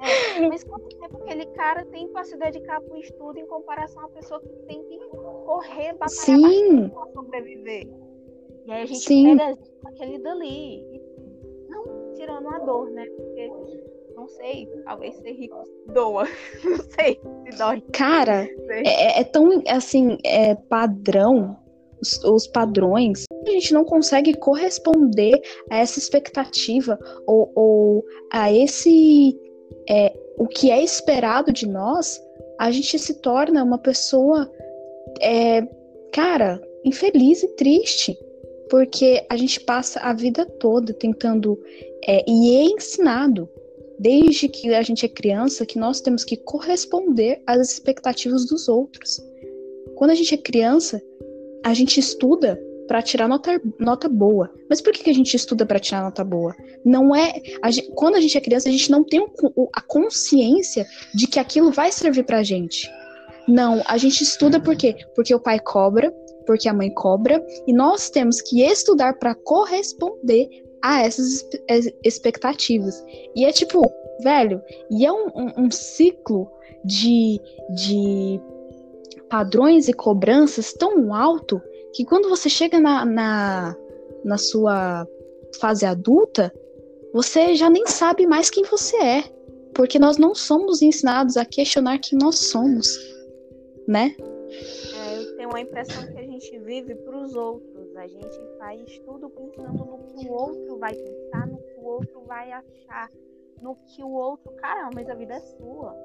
É, 0.00 0.48
mas 0.48 0.62
quanto 0.62 0.87
tempo 1.08 1.22
aquele 1.22 1.46
cara 1.46 1.84
tem 1.86 2.08
para 2.08 2.24
se 2.24 2.36
dedicar 2.36 2.80
para 2.80 2.94
o 2.94 2.98
estudo 2.98 3.38
em 3.38 3.46
comparação 3.46 4.04
à 4.04 4.08
pessoa 4.08 4.40
que 4.40 4.48
tem 4.66 4.82
que 4.84 4.98
correr, 5.08 5.94
batalhar 5.94 6.90
para 6.90 7.12
sobreviver? 7.12 7.88
E 8.66 8.72
aí 8.72 8.82
a 8.82 8.86
gente 8.86 9.00
Sim. 9.00 9.36
pega 9.36 9.58
aquele 9.86 10.18
dali. 10.18 11.02
Não 11.68 12.14
tirando 12.14 12.48
a 12.48 12.58
dor, 12.58 12.90
né? 12.90 13.06
Porque 13.06 13.50
não 14.14 14.28
sei, 14.28 14.66
talvez 14.84 15.16
ser 15.16 15.32
rico 15.32 15.62
doa. 15.92 16.24
Não 16.64 16.76
sei 16.90 17.20
se 17.44 17.56
dói. 17.56 17.80
Cara, 17.92 18.48
é, 18.68 19.20
é, 19.20 19.24
tão 19.24 19.62
assim, 19.68 20.18
é 20.24 20.56
padrão, 20.56 21.56
os, 22.02 22.22
os, 22.24 22.46
padrões, 22.48 23.24
a 23.46 23.50
gente 23.50 23.72
não 23.72 23.84
consegue 23.84 24.34
corresponder 24.34 25.40
a 25.70 25.78
essa 25.78 25.98
expectativa 25.98 26.98
ou, 27.26 27.52
ou 27.54 28.04
a 28.32 28.52
esse 28.52 29.38
é, 29.88 30.12
o 30.38 30.46
que 30.46 30.70
é 30.70 30.82
esperado 30.82 31.52
de 31.52 31.66
nós, 31.66 32.20
a 32.58 32.70
gente 32.70 32.98
se 32.98 33.14
torna 33.14 33.62
uma 33.62 33.78
pessoa, 33.78 34.50
é, 35.20 35.62
cara, 36.12 36.60
infeliz 36.84 37.42
e 37.42 37.48
triste. 37.56 38.16
Porque 38.70 39.24
a 39.30 39.36
gente 39.36 39.60
passa 39.60 39.98
a 40.00 40.12
vida 40.12 40.44
toda 40.44 40.92
tentando. 40.92 41.58
É, 42.06 42.22
e 42.28 42.56
é 42.56 42.64
ensinado, 42.64 43.48
desde 43.98 44.48
que 44.48 44.74
a 44.74 44.82
gente 44.82 45.04
é 45.04 45.08
criança, 45.08 45.66
que 45.66 45.78
nós 45.78 46.00
temos 46.00 46.22
que 46.22 46.36
corresponder 46.36 47.42
às 47.46 47.72
expectativas 47.72 48.46
dos 48.46 48.68
outros. 48.68 49.20
Quando 49.96 50.10
a 50.10 50.14
gente 50.14 50.34
é 50.34 50.38
criança, 50.38 51.02
a 51.64 51.74
gente 51.74 51.98
estuda 51.98 52.60
para 52.88 53.02
tirar 53.02 53.28
nota, 53.28 53.60
nota 53.78 54.08
boa. 54.08 54.50
Mas 54.68 54.80
por 54.80 54.92
que, 54.92 55.04
que 55.04 55.10
a 55.10 55.14
gente 55.14 55.34
estuda 55.34 55.64
para 55.66 55.78
tirar 55.78 56.02
nota 56.02 56.24
boa? 56.24 56.56
Não 56.84 57.14
é. 57.14 57.40
A 57.62 57.70
gente, 57.70 57.92
quando 57.92 58.16
a 58.16 58.20
gente 58.20 58.36
é 58.36 58.40
criança, 58.40 58.68
a 58.68 58.72
gente 58.72 58.90
não 58.90 59.04
tem 59.04 59.20
o, 59.20 59.68
a 59.74 59.80
consciência 59.82 60.86
de 61.14 61.26
que 61.26 61.38
aquilo 61.38 61.70
vai 61.70 61.92
servir 61.92 62.24
pra 62.24 62.42
gente. 62.42 62.90
Não, 63.46 63.82
a 63.86 63.96
gente 63.98 64.22
estuda 64.22 64.58
por 64.58 64.74
quê? 64.74 64.96
Porque 65.14 65.34
o 65.34 65.40
pai 65.40 65.60
cobra, 65.60 66.10
porque 66.46 66.68
a 66.68 66.74
mãe 66.74 66.92
cobra, 66.92 67.44
e 67.66 67.72
nós 67.72 68.10
temos 68.10 68.40
que 68.40 68.62
estudar 68.62 69.18
para 69.18 69.34
corresponder 69.34 70.48
a 70.82 71.02
essas 71.02 71.46
expectativas. 72.02 73.04
E 73.36 73.44
é 73.44 73.52
tipo, 73.52 73.82
velho, 74.22 74.62
e 74.90 75.04
é 75.04 75.12
um, 75.12 75.28
um, 75.34 75.64
um 75.64 75.70
ciclo 75.70 76.50
de, 76.84 77.40
de 77.74 78.40
padrões 79.28 79.88
e 79.88 79.92
cobranças 79.92 80.72
tão 80.72 81.14
alto 81.14 81.60
que 81.98 82.04
quando 82.04 82.28
você 82.28 82.48
chega 82.48 82.78
na, 82.78 83.04
na, 83.04 83.76
na 84.24 84.38
sua 84.38 85.04
fase 85.60 85.84
adulta, 85.84 86.54
você 87.12 87.56
já 87.56 87.68
nem 87.68 87.88
sabe 87.88 88.24
mais 88.24 88.48
quem 88.48 88.62
você 88.62 88.96
é. 88.98 89.22
Porque 89.74 89.98
nós 89.98 90.16
não 90.16 90.32
somos 90.32 90.80
ensinados 90.80 91.36
a 91.36 91.44
questionar 91.44 91.98
quem 91.98 92.16
nós 92.16 92.38
somos, 92.50 92.86
né? 93.88 94.14
É, 94.94 95.18
eu 95.18 95.36
tenho 95.36 95.56
a 95.56 95.60
impressão 95.60 96.06
que 96.06 96.18
a 96.18 96.22
gente 96.22 96.56
vive 96.60 96.94
para 96.94 97.18
os 97.18 97.34
outros. 97.34 97.96
A 97.96 98.06
gente 98.06 98.38
faz 98.60 98.98
tudo 99.00 99.28
pensando 99.30 99.84
no 99.84 99.98
que 100.04 100.28
o 100.28 100.32
outro 100.32 100.78
vai 100.78 100.94
pensar, 100.94 101.48
no 101.48 101.58
que 101.58 101.80
o 101.80 101.84
outro 101.84 102.22
vai 102.28 102.52
achar, 102.52 103.10
no 103.60 103.74
que 103.74 104.04
o 104.04 104.10
outro. 104.12 104.52
Caramba, 104.52 104.90
mas 104.94 105.10
a 105.10 105.14
vida 105.14 105.34
é 105.34 105.40
sua 105.40 105.96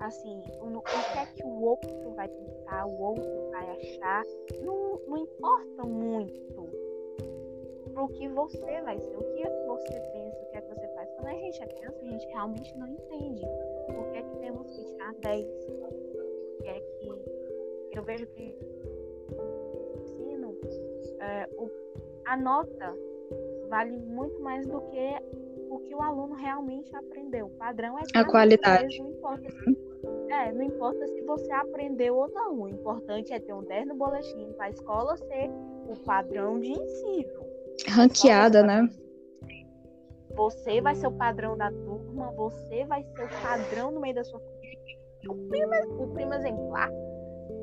assim, 0.00 0.42
o, 0.60 0.78
o 0.78 0.82
que 0.82 1.18
é 1.18 1.26
que 1.34 1.44
o 1.44 1.62
outro 1.62 2.10
vai 2.14 2.28
pensar, 2.28 2.86
o 2.86 3.00
outro 3.00 3.50
vai 3.50 3.70
achar, 3.70 4.24
não, 4.62 4.98
não 5.06 5.18
importa 5.18 5.84
muito 5.84 6.68
pro 7.94 8.08
que 8.08 8.28
você 8.28 8.80
vai 8.82 8.98
ser, 8.98 9.16
o 9.16 9.22
que 9.22 9.42
é 9.42 9.50
que 9.50 9.66
você 9.66 10.00
pensa, 10.12 10.42
o 10.42 10.50
que 10.50 10.56
é 10.56 10.60
que 10.60 10.68
você 10.68 10.88
faz. 10.88 11.10
Quando 11.12 11.28
a 11.28 11.34
gente 11.34 11.62
é 11.62 11.66
criança, 11.66 11.98
a 12.00 12.04
gente 12.04 12.26
realmente 12.26 12.76
não 12.76 12.88
entende 12.88 13.42
por 13.86 14.10
que 14.10 14.18
é 14.18 14.22
que 14.22 14.36
temos 14.38 14.70
que 14.70 14.84
tirar 14.84 15.14
10, 15.14 15.46
o 15.46 16.62
que 16.62 16.68
é 16.68 16.80
que 16.80 17.98
eu 17.98 18.02
vejo 18.02 18.26
que 18.26 18.56
ensino, 19.96 20.56
é, 21.20 21.48
o, 21.56 21.70
a 22.26 22.36
nota 22.36 22.94
vale 23.68 23.96
muito 23.96 24.40
mais 24.40 24.66
do 24.66 24.80
que 24.82 25.43
o 25.74 25.80
que 25.80 25.94
o 25.94 26.02
aluno 26.02 26.34
realmente 26.34 26.94
aprendeu. 26.94 27.46
O 27.46 27.50
padrão 27.50 27.98
é 27.98 28.02
a 28.14 28.24
qualidade. 28.24 28.98
Não 28.98 29.10
importa 29.10 29.50
se 29.50 29.94
é, 30.30 30.52
não 30.52 30.62
importa 30.62 31.06
se 31.06 31.20
você 31.22 31.50
aprendeu 31.52 32.16
ou 32.16 32.28
não. 32.28 32.62
O 32.62 32.68
importante 32.68 33.32
é 33.32 33.40
ter 33.40 33.52
um 33.52 33.62
10 33.62 33.88
no 33.88 33.94
boletim 33.94 34.52
para 34.56 34.66
a 34.66 34.70
escola 34.70 35.16
ser 35.16 35.50
o 35.88 35.96
padrão 36.04 36.60
de 36.60 36.72
ensino. 36.72 37.44
Ranqueada, 37.88 38.62
né? 38.62 38.88
Você 40.34 40.80
vai 40.80 40.94
ser 40.94 41.06
o 41.06 41.12
padrão 41.12 41.56
da 41.56 41.70
turma, 41.70 42.32
você 42.32 42.84
vai 42.84 43.04
ser 43.04 43.24
o 43.24 43.42
padrão 43.42 43.92
no 43.92 44.00
meio 44.00 44.14
da 44.14 44.24
sua 44.24 44.40
família. 44.40 44.98
O 45.28 45.34
primo, 45.48 46.02
o 46.02 46.08
primo 46.12 46.34
exemplar, 46.34 46.90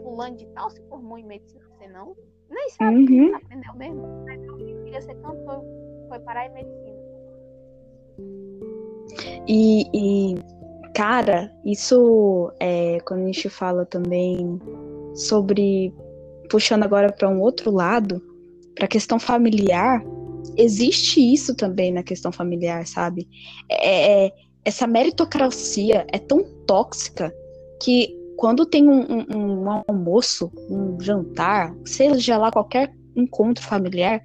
fulano 0.04 0.38
de 0.38 0.48
tal 0.48 0.70
se 0.70 0.82
formou 0.88 1.18
em 1.18 1.26
medicina, 1.26 1.64
você 1.70 1.88
não? 1.88 2.16
Nem 2.50 2.70
sabe 2.70 2.98
uhum. 2.98 3.36
aprendeu 3.36 3.74
mesmo. 3.76 4.26
Mas 4.26 4.42
queria 4.58 5.02
ser 5.02 5.16
cantor, 5.16 5.64
foi 6.08 6.20
parar 6.20 6.48
em 6.48 6.54
medicina. 6.54 6.91
E, 9.48 9.86
e 9.94 10.36
Cara, 10.94 11.52
isso 11.64 12.52
é 12.60 12.98
quando 13.06 13.22
a 13.22 13.26
gente 13.26 13.50
fala 13.50 13.86
também 13.86 14.60
sobre 15.16 15.94
puxando 16.50 16.84
agora 16.84 17.12
para 17.12 17.30
um 17.30 17.40
outro 17.40 17.72
lado, 17.72 18.22
para 18.76 18.86
a 18.86 18.90
questão 18.90 19.18
familiar, 19.18 20.04
existe 20.58 21.22
isso 21.22 21.56
também 21.56 21.94
na 21.94 22.04
questão 22.04 22.32
familiar, 22.32 22.86
sabe? 22.86 23.28
É, 23.70 24.26
é, 24.26 24.32
essa 24.66 24.86
meritocracia 24.86 26.06
é 26.12 26.20
tão 26.20 26.44
tóxica 26.68 27.34
que 27.82 28.14
quando 28.36 28.66
tem 28.66 28.90
um, 28.90 29.02
um, 29.02 29.64
um 29.64 29.84
almoço, 29.88 30.52
um 30.70 31.00
jantar, 31.00 31.74
seja 31.86 32.38
lá 32.38 32.52
qualquer 32.52 32.94
encontro 33.16 33.64
familiar, 33.64 34.22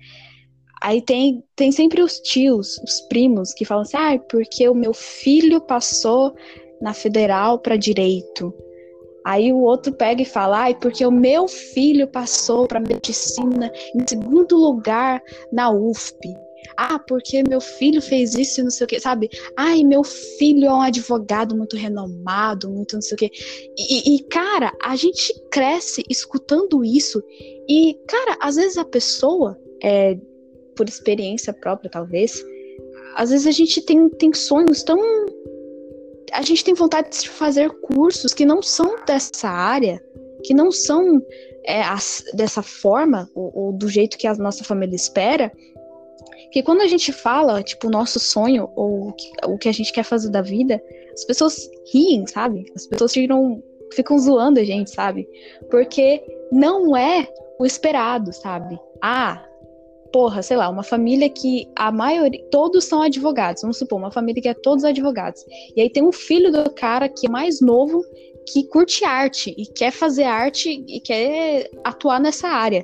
Aí 0.83 1.00
tem, 1.00 1.42
tem 1.54 1.73
sempre 1.73 2.02
os 2.02 2.21
tios, 2.21 2.78
os 2.78 3.00
primos, 3.09 3.52
que 3.54 3.64
falam 3.64 3.83
assim: 3.83 3.97
ah, 3.97 4.18
porque 4.30 4.68
o 4.68 4.75
meu 4.75 4.92
filho 4.92 5.61
passou 5.61 6.35
na 6.80 6.92
federal 6.92 7.59
para 7.59 7.76
direito. 7.76 8.54
Aí 9.25 9.52
o 9.52 9.59
outro 9.59 9.92
pega 9.92 10.23
e 10.23 10.26
fala: 10.26 10.61
ai, 10.61 10.75
porque 10.75 11.04
o 11.04 11.11
meu 11.11 11.49
filho 11.49 12.06
passou 12.06 12.66
para 12.66 12.78
medicina 12.78 13.73
em 13.95 14.06
segundo 14.06 14.56
lugar 14.56 15.23
na 15.52 15.71
UFP. 15.71 16.35
Ah, 16.76 16.99
porque 16.99 17.42
meu 17.42 17.61
filho 17.61 18.02
fez 18.02 18.35
isso 18.35 18.61
e 18.61 18.64
não 18.64 18.71
sei 18.71 18.85
o 18.85 18.88
que, 18.88 19.00
sabe? 19.00 19.28
Ai, 19.56 19.83
meu 19.83 20.04
filho 20.04 20.66
é 20.66 20.73
um 20.73 20.83
advogado 20.83 21.56
muito 21.56 21.76
renomado, 21.76 22.68
muito 22.71 22.95
não 22.95 23.02
sei 23.02 23.14
o 23.14 23.18
que. 23.18 23.30
E, 23.78 24.14
e, 24.14 24.23
cara, 24.25 24.73
a 24.83 24.95
gente 24.95 25.33
cresce 25.50 26.02
escutando 26.09 26.85
isso. 26.85 27.23
E, 27.68 27.99
cara, 28.06 28.37
às 28.40 28.56
vezes 28.56 28.76
a 28.76 28.85
pessoa, 28.85 29.59
é, 29.83 30.18
por 30.76 30.88
experiência 30.88 31.52
própria, 31.52 31.90
talvez, 31.90 32.45
às 33.16 33.30
vezes 33.30 33.47
a 33.47 33.50
gente 33.50 33.80
tem, 33.83 34.09
tem 34.11 34.33
sonhos 34.33 34.83
tão 34.83 34.99
a 36.33 36.42
gente 36.42 36.64
tem 36.64 36.75
vontade 36.75 37.11
de 37.23 37.28
fazer 37.28 37.71
cursos 37.80 38.35
que 38.35 38.45
não 38.45 38.61
são 38.61 38.97
dessa 39.06 39.49
área, 39.49 40.02
que 40.42 40.52
não 40.52 40.71
são 40.71 41.23
é, 41.64 41.80
as, 41.83 42.25
dessa 42.35 42.62
forma, 42.62 43.30
ou, 43.35 43.52
ou, 43.54 43.73
do 43.73 43.88
jeito 43.88 44.18
que 44.18 44.26
a 44.26 44.35
nossa 44.35 44.64
família 44.64 44.97
espera, 44.97 45.52
que 46.52 46.62
quando 46.62 46.83
a 46.83 46.87
gente 46.87 47.12
fala, 47.12 47.62
tipo, 47.62 47.87
o 47.87 47.90
nosso 47.90 48.18
sonho, 48.18 48.71
ou 48.75 49.14
o 49.45 49.59
que 49.59 49.68
a 49.68 49.73
gente 49.73 49.92
quer 49.92 50.02
fazer 50.02 50.30
da 50.30 50.42
vida, 50.42 50.83
as 51.12 51.25
pessoas 51.25 51.71
riem, 51.92 52.26
sabe? 52.26 52.66
As 52.75 52.87
pessoas 52.87 53.12
ficam, 53.12 53.62
ficam 53.95 54.18
zoando 54.18 54.61
a 54.61 54.64
gente, 54.64 54.90
sabe? 54.90 55.28
Porque 55.71 56.23
não 56.52 56.97
é 56.97 57.28
o 57.59 57.64
esperado, 57.64 58.33
sabe? 58.33 58.78
Ah, 59.02 59.42
porra, 60.16 60.40
sei 60.40 60.56
lá, 60.56 60.70
uma 60.70 60.82
família 60.82 61.28
que 61.28 61.68
a 61.76 61.92
maioria, 61.92 62.42
todos 62.50 62.87
são 62.87 63.02
advogados, 63.02 63.61
vamos 63.61 63.76
supor, 63.76 63.99
uma 63.99 64.11
família 64.11 64.40
que 64.40 64.49
é 64.49 64.54
todos 64.54 64.82
advogados. 64.82 65.44
E 65.76 65.82
aí 65.82 65.90
tem 65.90 66.02
um 66.02 66.11
filho 66.11 66.50
do 66.50 66.70
cara 66.70 67.06
que 67.06 67.26
é 67.26 67.30
mais 67.30 67.61
novo, 67.61 68.02
que 68.50 68.64
curte 68.64 69.04
arte 69.04 69.54
e 69.58 69.66
quer 69.66 69.90
fazer 69.90 70.23
arte 70.23 70.82
e 70.88 71.00
quer 71.00 71.68
atuar 71.85 72.18
nessa 72.18 72.49
área. 72.49 72.82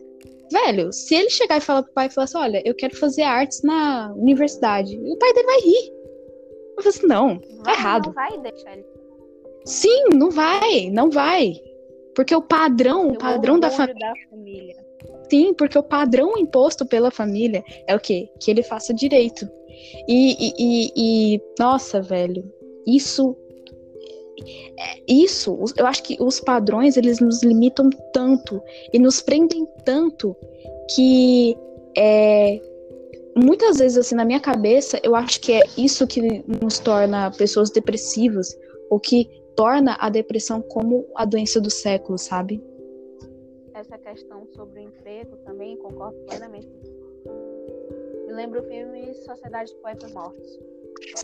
Velho, 0.52 0.92
se 0.92 1.14
ele 1.14 1.30
chegar 1.30 1.56
e 1.56 1.62
falar 1.62 1.84
pro 1.84 1.94
pai 1.94 2.08
e 2.08 2.10
falar 2.10 2.24
assim, 2.26 2.36
olha, 2.36 2.62
eu 2.66 2.74
quero 2.74 2.94
fazer 2.98 3.22
artes 3.22 3.62
na 3.62 4.12
universidade, 4.14 4.94
o 5.02 5.16
pai 5.16 5.32
dele 5.32 5.46
vai 5.46 5.60
rir. 5.60 5.92
Eu 6.76 6.82
falo 6.82 6.88
assim, 6.88 7.06
não, 7.06 7.38
tá 7.38 7.62
vai, 7.64 7.74
errado. 7.74 8.06
Não 8.08 8.12
vai 8.12 8.38
deixar 8.42 8.72
ele. 8.74 8.86
Sim, 9.64 10.04
não 10.12 10.30
vai, 10.30 10.90
não 10.90 11.08
vai. 11.08 11.54
Porque 12.14 12.34
o 12.34 12.42
padrão, 12.42 13.08
o 13.08 13.16
padrão 13.16 13.58
da, 13.58 13.70
fam... 13.70 13.86
da 13.86 14.12
família. 14.28 14.91
Sim, 15.32 15.54
porque 15.54 15.78
o 15.78 15.82
padrão 15.82 16.36
imposto 16.36 16.84
pela 16.84 17.10
família 17.10 17.64
é 17.86 17.96
o 17.96 17.98
quê? 17.98 18.28
Que 18.38 18.50
ele 18.50 18.62
faça 18.62 18.92
direito. 18.92 19.48
E, 20.06 20.36
e, 20.38 20.54
e, 20.58 20.92
e 20.94 21.40
nossa, 21.58 22.02
velho, 22.02 22.44
isso 22.86 23.34
é, 24.78 25.00
isso, 25.08 25.58
eu 25.74 25.86
acho 25.86 26.02
que 26.02 26.18
os 26.20 26.38
padrões 26.38 26.98
eles 26.98 27.18
nos 27.18 27.42
limitam 27.42 27.88
tanto 28.12 28.60
e 28.92 28.98
nos 28.98 29.22
prendem 29.22 29.66
tanto 29.86 30.36
que 30.94 31.56
é, 31.96 32.60
muitas 33.34 33.78
vezes 33.78 33.96
assim 33.96 34.14
na 34.14 34.26
minha 34.26 34.40
cabeça 34.40 35.00
eu 35.02 35.16
acho 35.16 35.40
que 35.40 35.52
é 35.52 35.62
isso 35.78 36.06
que 36.06 36.44
nos 36.60 36.78
torna 36.78 37.30
pessoas 37.30 37.70
depressivas 37.70 38.54
ou 38.90 39.00
que 39.00 39.30
torna 39.56 39.96
a 39.98 40.10
depressão 40.10 40.60
como 40.60 41.06
a 41.16 41.24
doença 41.24 41.58
do 41.58 41.70
século, 41.70 42.18
sabe? 42.18 42.62
Essa 43.82 43.98
questão 43.98 44.46
sobre 44.54 44.78
o 44.78 44.82
emprego 44.84 45.36
também 45.38 45.76
concordo 45.76 46.16
plenamente. 46.26 46.68
Me 48.28 48.32
lembro 48.32 48.60
o 48.60 48.62
filme 48.62 49.12
Sociedade 49.12 49.72
de 49.72 49.76
Poetas 49.78 50.12
Mortos. 50.12 50.60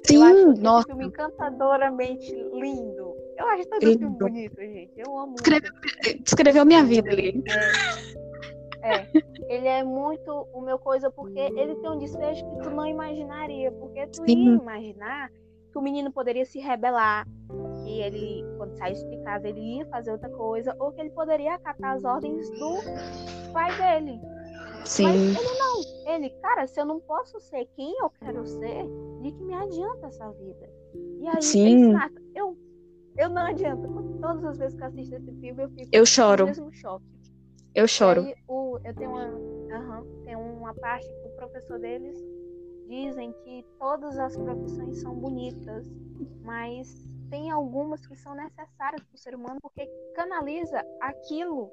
Sim, 0.05 0.17
eu 0.17 0.23
acho 0.25 0.61
nossa. 0.61 0.89
filme 0.89 1.05
encantadoramente 1.05 2.33
lindo. 2.53 3.15
Eu 3.37 3.47
acho 3.51 3.65
todo 3.69 3.85
lindo. 3.85 4.01
filme 4.01 4.19
bonito, 4.19 4.57
gente. 4.57 4.93
Eu 4.97 5.17
amo. 5.17 5.37
Escreve... 5.37 5.69
Escreveu 6.27 6.67
minha 6.67 6.83
vida 6.83 7.11
ali. 7.13 7.45
É. 8.83 8.97
é. 8.97 9.09
Ele 9.49 9.69
é 9.69 9.85
muito 9.85 10.49
o 10.53 10.61
meu 10.61 10.81
coisa 10.81 11.13
porque 11.13 11.39
ele 11.39 11.77
tem 11.77 11.91
um 11.91 11.99
desfecho 12.01 12.45
que 12.45 12.63
tu 12.65 12.71
não 12.71 12.87
imaginaria. 12.87 13.71
Porque 13.71 14.05
tu 14.09 14.17
Sim. 14.29 14.49
ia 14.49 14.57
imaginar 14.57 15.31
que 15.71 15.79
o 15.79 15.83
menino 15.83 16.11
poderia 16.13 16.45
se 16.45 16.59
rebelar, 16.59 17.27
que 17.85 18.01
ele, 18.01 18.45
quando 18.57 18.77
saísse 18.77 19.09
de 19.09 19.17
casa, 19.19 19.49
ele 19.49 19.61
ia 19.61 19.87
fazer 19.87 20.13
outra 20.13 20.29
coisa, 20.31 20.75
ou 20.79 20.93
que 20.93 21.01
ele 21.01 21.11
poderia 21.11 21.55
acatar 21.55 21.97
as 21.97 22.05
ordens 22.05 22.49
do 22.51 22.79
pai 23.53 23.75
dele. 23.77 24.21
Sim. 24.85 25.05
Mas 25.05 25.17
ele 25.21 25.59
não. 25.59 26.15
Ele, 26.15 26.31
cara, 26.41 26.67
se 26.67 26.81
eu 26.81 26.85
não 26.85 27.01
posso 27.01 27.39
ser 27.41 27.67
quem 27.77 27.95
eu 28.01 28.11
quero 28.11 28.47
ser, 28.47 28.87
de 29.23 29.33
que 29.33 29.45
me 29.45 29.55
adianta 29.55 30.07
essa 30.07 30.31
vida? 30.33 30.71
E 31.21 31.29
aí, 31.29 31.43
Sim. 31.43 31.93
eu, 32.35 32.57
eu 33.17 33.29
não 33.29 33.43
adianta. 33.43 33.87
Todas 34.21 34.45
as 34.45 34.59
vezes 34.59 34.77
que 34.77 34.83
eu 34.83 34.87
assisto 34.87 35.15
esse 35.15 35.33
filme, 35.33 35.63
eu 35.63 35.69
fico 35.71 35.89
eu 35.93 36.07
choro. 36.07 36.43
no 36.43 36.49
mesmo 36.49 36.73
choque. 36.73 37.05
Eu 37.75 37.87
choro. 37.87 38.23
Aí, 38.23 38.35
o, 38.49 38.79
eu 38.85 38.95
tenho 38.95 39.11
uma, 39.11 39.27
uhum, 39.27 40.25
tem 40.25 40.37
uma 40.37 40.75
parte 40.75 41.07
que 41.07 41.29
o 41.29 41.37
professor 41.37 41.79
deles 41.79 42.17
dizem 42.89 43.33
que 43.45 43.65
todas 43.79 44.19
as 44.19 44.37
profissões 44.37 45.01
são 45.01 45.15
bonitas, 45.15 45.87
mas 46.43 46.89
tem 47.31 47.51
algumas 47.51 48.07
que 48.07 48.17
são 48.17 48.35
necessárias 48.35 49.03
para 49.03 49.15
o 49.15 49.19
ser 49.19 49.35
humano 49.35 49.59
porque 49.61 49.87
canaliza 50.15 50.83
aquilo 51.01 51.71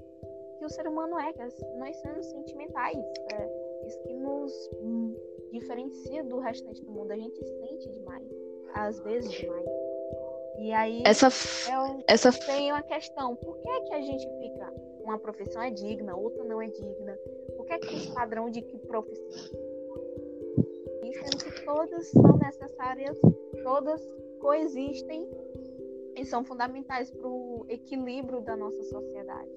que 0.59 0.65
o 0.65 0.69
ser 0.69 0.87
humano 0.87 1.17
é, 1.19 1.31
que 1.33 1.39
nós 1.77 1.95
somos 2.01 2.25
sentimentais. 2.25 2.97
É 3.33 3.87
isso 3.87 4.01
que 4.03 4.13
nos 4.13 4.69
diferencia 5.51 6.23
do 6.23 6.39
restante 6.39 6.83
do 6.83 6.91
mundo. 6.91 7.11
A 7.11 7.17
gente 7.17 7.41
sente 7.43 7.89
demais, 7.91 8.29
às 8.73 8.99
vezes 8.99 9.31
demais. 9.31 9.65
E 10.57 10.71
aí 10.71 11.03
essa, 11.05 11.27
eu 11.71 12.03
essa... 12.07 12.31
tem 12.31 12.71
uma 12.71 12.81
questão, 12.81 13.35
por 13.35 13.57
que, 13.57 13.81
que 13.81 13.93
a 13.93 14.01
gente 14.01 14.25
fica, 14.39 14.73
uma 15.01 15.19
profissão 15.19 15.61
é 15.61 15.69
digna, 15.69 16.15
outra 16.15 16.43
não 16.45 16.61
é 16.61 16.67
digna? 16.67 17.17
Por 17.57 17.65
que, 17.65 17.73
é 17.73 17.79
que 17.79 17.93
esse 17.93 18.13
padrão 18.13 18.49
de 18.49 18.61
que 18.61 18.77
profissão? 18.79 19.74
Sendo 21.13 21.37
que 21.37 21.65
todas 21.65 22.07
são 22.09 22.37
necessárias, 22.37 23.17
todas 23.63 24.01
coexistem 24.39 25.27
e 26.15 26.25
são 26.25 26.43
fundamentais 26.43 27.11
para 27.11 27.27
o 27.27 27.65
equilíbrio 27.69 28.41
da 28.41 28.55
nossa 28.55 28.81
sociedade. 28.83 29.49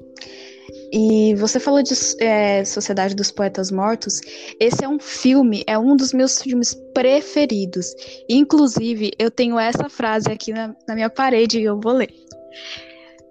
E 0.93 1.35
você 1.37 1.61
falou 1.61 1.83
de 1.83 1.95
é, 2.21 2.65
Sociedade 2.65 3.15
dos 3.15 3.31
Poetas 3.31 3.71
Mortos. 3.71 4.21
Esse 4.61 4.85
é 4.85 4.89
um 4.89 4.99
filme, 4.99 5.63
é 5.67 5.79
um 5.79 5.97
dos 5.97 6.13
meus 6.13 6.43
filmes 6.43 6.75
preferidos. 6.93 7.95
Inclusive, 8.29 9.13
eu 9.19 9.31
tenho 9.31 9.59
essa 9.59 9.89
frase 9.89 10.31
aqui 10.31 10.53
na, 10.53 10.75
na 10.87 10.95
minha 10.95 11.11
parede 11.11 11.61
e 11.61 11.65
eu 11.65 11.81
vou 11.81 11.93
ler. 11.93 12.13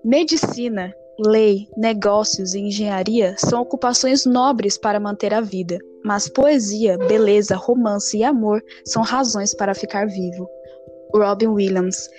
Medicina, 0.04 0.94
lei, 1.20 1.68
negócios 1.76 2.54
e 2.54 2.60
engenharia 2.60 3.36
são 3.38 3.62
ocupações 3.62 4.26
nobres 4.26 4.78
para 4.78 5.00
manter 5.00 5.34
a 5.34 5.42
vida, 5.42 5.80
mas 6.04 6.30
poesia, 6.30 6.98
beleza, 6.98 7.56
romance 7.56 8.18
e 8.18 8.24
amor 8.24 8.64
são 8.86 9.02
razões 9.02 9.54
para 9.54 9.74
ficar 9.74 10.08
vivo. 10.08 10.48
Robin 11.14 11.48
Williams. 11.48 12.10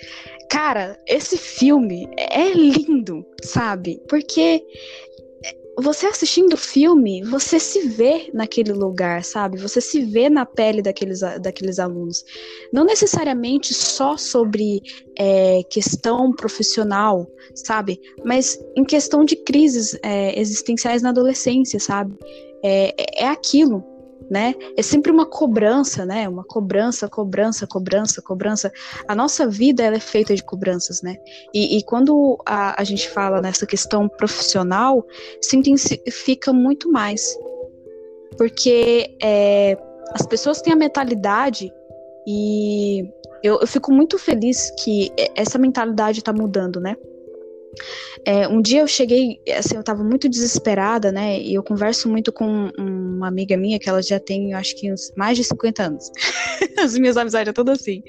Cara, 0.49 0.97
esse 1.07 1.37
filme 1.37 2.09
é 2.17 2.51
lindo, 2.51 3.23
sabe? 3.43 4.01
Porque 4.09 4.63
você 5.81 6.07
assistindo 6.07 6.53
o 6.53 6.57
filme, 6.57 7.23
você 7.23 7.59
se 7.59 7.87
vê 7.87 8.29
naquele 8.33 8.73
lugar, 8.73 9.23
sabe? 9.23 9.57
Você 9.57 9.79
se 9.79 10.01
vê 10.01 10.29
na 10.29 10.45
pele 10.45 10.81
daqueles, 10.81 11.19
daqueles 11.41 11.79
alunos. 11.79 12.23
Não 12.73 12.83
necessariamente 12.83 13.73
só 13.73 14.17
sobre 14.17 14.81
é, 15.17 15.61
questão 15.69 16.31
profissional, 16.31 17.27
sabe? 17.55 17.99
Mas 18.23 18.59
em 18.75 18.83
questão 18.83 19.23
de 19.23 19.35
crises 19.35 19.97
é, 20.03 20.39
existenciais 20.39 21.01
na 21.01 21.09
adolescência, 21.09 21.79
sabe? 21.79 22.15
É, 22.63 23.23
é 23.23 23.27
aquilo 23.27 23.83
né? 24.29 24.53
É 24.77 24.81
sempre 24.81 25.11
uma 25.11 25.25
cobrança, 25.25 26.05
né? 26.05 26.29
Uma 26.29 26.43
cobrança, 26.43 27.09
cobrança, 27.09 27.65
cobrança, 27.65 28.21
cobrança. 28.21 28.71
A 29.07 29.15
nossa 29.15 29.47
vida 29.47 29.83
ela 29.83 29.95
é 29.95 29.99
feita 29.99 30.35
de 30.35 30.43
cobranças, 30.43 31.01
né? 31.01 31.17
E, 31.53 31.77
e 31.77 31.83
quando 31.83 32.37
a, 32.45 32.79
a, 32.79 32.83
gente 32.83 33.09
fala 33.09 33.41
nessa 33.41 33.65
questão 33.65 34.07
profissional, 34.07 35.05
se 35.41 35.57
intensifica 35.57 36.53
muito 36.53 36.91
mais. 36.91 37.35
Porque 38.37 39.17
é, 39.21 39.77
as 40.13 40.25
pessoas 40.25 40.61
têm 40.61 40.73
a 40.73 40.75
mentalidade 40.75 41.73
e 42.27 43.03
eu, 43.43 43.59
eu 43.59 43.67
fico 43.67 43.91
muito 43.91 44.17
feliz 44.17 44.71
que 44.83 45.11
essa 45.35 45.57
mentalidade 45.57 46.19
está 46.19 46.31
mudando, 46.31 46.79
né? 46.79 46.95
É, 48.25 48.47
um 48.47 48.61
dia 48.61 48.81
eu 48.81 48.87
cheguei, 48.87 49.39
assim, 49.57 49.75
eu 49.75 49.83
tava 49.83 50.03
muito 50.03 50.29
desesperada, 50.29 51.11
né? 51.11 51.39
E 51.39 51.53
eu 51.53 51.63
converso 51.63 52.09
muito 52.09 52.31
com 52.31 52.69
uma 52.77 53.27
amiga 53.27 53.55
minha 53.57 53.79
que 53.79 53.89
ela 53.89 54.01
já 54.01 54.19
tem, 54.19 54.53
acho 54.53 54.75
que 54.75 54.91
uns 54.91 55.11
mais 55.15 55.37
de 55.37 55.43
50 55.43 55.83
anos. 55.83 56.11
As 56.81 56.97
minhas 56.97 57.17
amizades 57.17 57.47
são 57.47 57.53
todas 57.53 57.79
assim. 57.79 58.03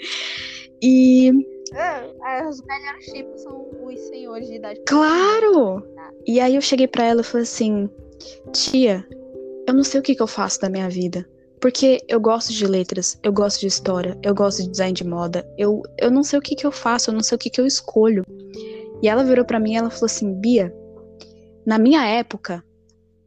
E. 0.82 1.30
É, 1.72 2.48
os 2.48 2.60
melhores 2.62 3.06
tipos 3.06 3.42
são 3.42 3.66
os 3.84 4.00
senhores 4.08 4.48
de 4.48 4.56
idade. 4.56 4.80
Claro! 4.86 5.84
E 6.26 6.40
aí 6.40 6.56
eu 6.56 6.60
cheguei 6.60 6.88
para 6.88 7.04
ela 7.04 7.20
e 7.20 7.24
falei 7.24 7.44
assim: 7.44 7.88
Tia, 8.52 9.06
eu 9.68 9.74
não 9.74 9.84
sei 9.84 10.00
o 10.00 10.02
que, 10.02 10.14
que 10.14 10.22
eu 10.22 10.26
faço 10.26 10.60
da 10.60 10.68
minha 10.68 10.88
vida. 10.88 11.24
Porque 11.60 12.00
eu 12.08 12.18
gosto 12.18 12.52
de 12.52 12.66
letras, 12.66 13.18
eu 13.22 13.32
gosto 13.32 13.60
de 13.60 13.66
história, 13.66 14.18
eu 14.22 14.34
gosto 14.34 14.62
de 14.62 14.70
design 14.70 14.94
de 14.94 15.04
moda. 15.04 15.46
Eu, 15.58 15.82
eu 15.98 16.10
não 16.10 16.22
sei 16.22 16.38
o 16.38 16.42
que, 16.42 16.56
que 16.56 16.66
eu 16.66 16.72
faço, 16.72 17.10
eu 17.10 17.14
não 17.14 17.22
sei 17.22 17.36
o 17.36 17.38
que, 17.38 17.50
que 17.50 17.60
eu 17.60 17.66
escolho. 17.66 18.24
E 19.02 19.08
ela 19.08 19.24
virou 19.24 19.44
para 19.44 19.60
mim 19.60 19.72
e 19.72 19.76
ela 19.76 19.90
falou 19.90 20.06
assim: 20.06 20.34
Bia, 20.34 20.74
na 21.66 21.78
minha 21.78 22.04
época, 22.06 22.64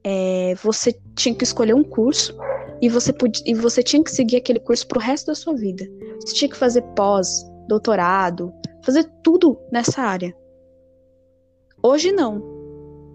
é, 0.04 0.54
você 0.62 0.96
tinha 1.16 1.34
que 1.34 1.44
escolher 1.44 1.74
um 1.74 1.84
curso 1.84 2.38
e 2.82 2.90
você, 2.90 3.14
podia, 3.14 3.44
e 3.46 3.54
você 3.54 3.82
tinha 3.82 4.04
que 4.04 4.12
seguir 4.12 4.38
aquele 4.38 4.60
curso 4.60 4.88
pro 4.88 5.00
resto 5.00 5.28
da 5.28 5.36
sua 5.36 5.56
vida. 5.56 5.86
Você 6.20 6.34
tinha 6.36 6.50
que 6.50 6.58
fazer 6.58 6.82
pós, 6.96 7.46
doutorado, 7.68 8.54
fazer 8.84 9.10
tudo 9.24 9.58
nessa 9.72 10.02
área. 10.02 10.36
Hoje 11.82 12.12
não. 12.12 12.52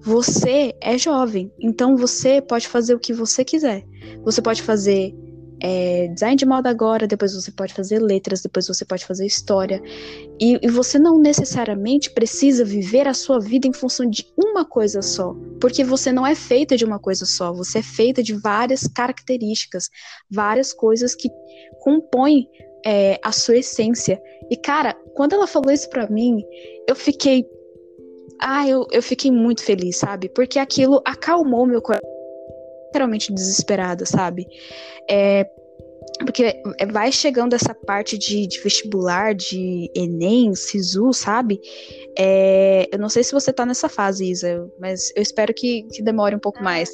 Você 0.00 0.74
é 0.80 0.96
jovem, 0.96 1.52
então 1.60 1.96
você 1.96 2.40
pode 2.40 2.68
fazer 2.68 2.94
o 2.94 3.00
que 3.00 3.12
você 3.12 3.44
quiser. 3.44 3.84
Você 4.22 4.40
pode 4.40 4.62
fazer 4.62 5.14
é, 5.60 6.08
design 6.08 6.36
de 6.36 6.46
moda 6.46 6.70
agora, 6.70 7.06
depois 7.06 7.34
você 7.34 7.50
pode 7.50 7.74
fazer 7.74 7.98
letras, 7.98 8.42
depois 8.42 8.66
você 8.66 8.84
pode 8.84 9.04
fazer 9.04 9.26
história. 9.26 9.82
E, 10.40 10.58
e, 10.62 10.68
você 10.68 10.98
não 10.98 11.18
necessariamente 11.18 12.10
precisa 12.10 12.64
viver 12.64 13.08
a 13.08 13.14
sua 13.14 13.40
vida 13.40 13.66
em 13.66 13.72
função 13.72 14.08
de 14.08 14.26
uma 14.36 14.64
coisa 14.64 15.02
só, 15.02 15.34
porque 15.60 15.82
você 15.82 16.12
não 16.12 16.26
é 16.26 16.34
feita 16.34 16.76
de 16.76 16.84
uma 16.84 16.98
coisa 16.98 17.24
só, 17.24 17.52
você 17.52 17.78
é 17.78 17.82
feita 17.82 18.22
de 18.22 18.34
várias 18.34 18.86
características, 18.86 19.88
várias 20.30 20.72
coisas 20.72 21.14
que 21.14 21.28
compõem 21.80 22.48
é, 22.86 23.18
a 23.24 23.32
sua 23.32 23.56
essência. 23.56 24.20
E 24.50 24.56
cara, 24.56 24.94
quando 25.14 25.34
ela 25.34 25.46
falou 25.46 25.72
isso 25.72 25.88
pra 25.90 26.08
mim, 26.08 26.42
eu 26.88 26.94
fiquei. 26.94 27.44
Ah, 28.40 28.68
eu, 28.68 28.86
eu 28.92 29.02
fiquei 29.02 29.32
muito 29.32 29.64
feliz, 29.64 29.96
sabe? 29.96 30.28
Porque 30.28 30.60
aquilo 30.60 31.02
acalmou 31.04 31.66
meu 31.66 31.82
coração 31.82 32.17
literalmente 32.88 33.32
desesperada, 33.32 34.04
sabe? 34.04 34.46
É, 35.08 35.48
porque 36.24 36.60
vai 36.90 37.12
chegando 37.12 37.54
essa 37.54 37.74
parte 37.74 38.18
de, 38.18 38.46
de 38.46 38.60
vestibular, 38.60 39.34
de 39.34 39.90
Enem, 39.94 40.54
SISU, 40.54 41.12
sabe? 41.12 41.60
É, 42.18 42.88
eu 42.92 42.98
não 42.98 43.08
sei 43.08 43.22
se 43.22 43.32
você 43.32 43.52
tá 43.52 43.64
nessa 43.64 43.88
fase, 43.88 44.28
Isa, 44.28 44.70
mas 44.78 45.12
eu 45.14 45.22
espero 45.22 45.54
que, 45.54 45.84
que 45.84 46.02
demore 46.02 46.34
um 46.34 46.40
pouco 46.40 46.58
ah, 46.58 46.64
mais. 46.64 46.90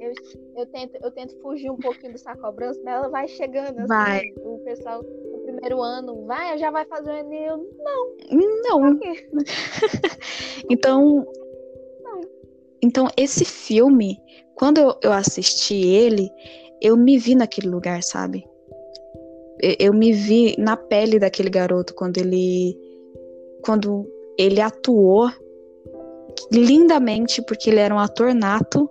Eu, 0.00 0.12
eu, 0.56 0.66
tento, 0.66 0.98
eu 1.02 1.10
tento 1.10 1.38
fugir 1.42 1.70
um 1.70 1.76
pouquinho 1.76 2.12
dessa 2.12 2.34
cobrança, 2.36 2.80
mas 2.82 2.94
ela 2.94 3.08
vai 3.08 3.28
chegando. 3.28 3.78
Assim, 3.78 3.88
vai. 3.88 4.22
O 4.38 4.58
pessoal 4.64 5.02
no 5.02 5.40
primeiro 5.40 5.82
ano, 5.82 6.24
vai, 6.26 6.56
já 6.56 6.70
vai 6.70 6.86
fazer 6.86 7.10
o 7.10 7.16
Enem. 7.16 7.44
Eu, 7.44 7.58
não. 7.78 8.16
Não. 8.62 9.00
então, 10.70 11.26
Então, 12.82 13.08
esse 13.16 13.44
filme, 13.44 14.18
quando 14.54 14.78
eu, 14.78 14.94
eu 15.02 15.12
assisti 15.12 15.74
ele, 15.74 16.30
eu 16.80 16.96
me 16.96 17.16
vi 17.16 17.34
naquele 17.34 17.68
lugar, 17.68 18.02
sabe? 18.02 18.44
Eu, 19.60 19.76
eu 19.78 19.94
me 19.94 20.12
vi 20.12 20.56
na 20.58 20.76
pele 20.76 21.18
daquele 21.18 21.48
garoto 21.48 21.94
quando 21.94 22.18
ele. 22.18 22.76
Quando 23.64 24.04
ele 24.36 24.60
atuou 24.60 25.30
lindamente, 26.50 27.42
porque 27.42 27.70
ele 27.70 27.78
era 27.78 27.94
um 27.94 27.98
ator 27.98 28.34
nato. 28.34 28.90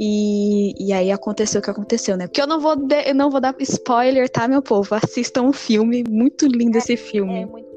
E, 0.00 0.74
e 0.88 0.92
aí 0.92 1.12
aconteceu 1.12 1.60
o 1.60 1.62
que 1.62 1.70
aconteceu, 1.70 2.16
né? 2.16 2.26
Porque 2.26 2.42
eu 2.42 2.48
não 2.48 2.58
vou, 2.58 2.74
de, 2.74 3.08
eu 3.08 3.14
não 3.14 3.30
vou 3.30 3.40
dar 3.40 3.54
spoiler, 3.60 4.28
tá, 4.28 4.48
meu 4.48 4.60
povo? 4.60 4.92
Assistam 4.94 5.42
o 5.42 5.48
um 5.50 5.52
filme, 5.52 6.02
muito 6.08 6.46
lindo 6.46 6.76
é, 6.76 6.78
esse 6.78 6.96
filme. 6.96 7.42
É 7.42 7.46
muito... 7.46 7.68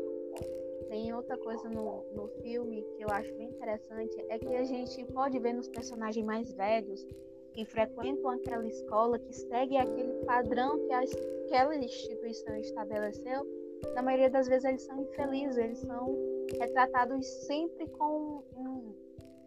Tem 0.90 1.14
outra 1.14 1.38
coisa 1.38 1.70
no, 1.70 2.04
no 2.16 2.28
filme 2.42 2.84
que 2.98 3.04
eu 3.04 3.10
acho 3.12 3.32
bem 3.36 3.52
interessante, 3.68 4.26
é 4.30 4.40
que 4.40 4.56
a 4.56 4.64
gente 4.64 5.04
pode 5.12 5.38
ver 5.40 5.54
nos 5.54 5.68
personagens 5.68 6.26
mais 6.26 6.52
velhos 6.54 7.06
que 7.54 7.66
frequentam 7.66 8.30
aquela 8.30 8.66
escola, 8.66 9.20
que 9.20 9.34
segue 9.34 9.78
aquele 9.78 10.14
padrão 10.26 10.80
que 10.88 10.94
aquela 10.94 11.76
instituição 11.76 12.56
estabeleceu, 12.56 13.46
na 13.94 14.02
maioria 14.02 14.30
das 14.30 14.48
vezes 14.48 14.66
eles 14.66 14.82
são 14.84 15.02
infelizes, 15.02 15.58
eles 15.58 15.80
são 15.80 16.16
retratados 16.60 17.26
sempre 17.46 17.88
com 17.90 18.44
um, 18.56 18.94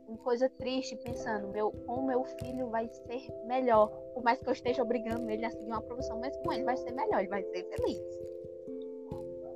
uma 0.07 0.19
coisa 0.19 0.49
triste, 0.51 0.97
pensando, 0.97 1.49
meu, 1.49 1.73
com 1.87 2.03
meu 2.03 2.25
filho 2.25 2.69
vai 2.69 2.89
ser 2.89 3.27
melhor. 3.47 3.89
Por 4.13 4.23
mais 4.23 4.39
que 4.39 4.49
eu 4.49 4.53
esteja 4.53 4.83
obrigando 4.83 5.29
ele 5.31 5.45
a 5.45 5.51
seguir 5.51 5.67
uma 5.67 5.81
profissão, 5.81 6.21
mas 6.21 6.37
com 6.39 6.53
ele 6.53 6.65
vai 6.65 6.77
ser 6.77 6.93
melhor, 6.93 7.21
ele 7.21 7.29
vai 7.29 7.43
ser 7.45 7.65
feliz. 7.65 8.30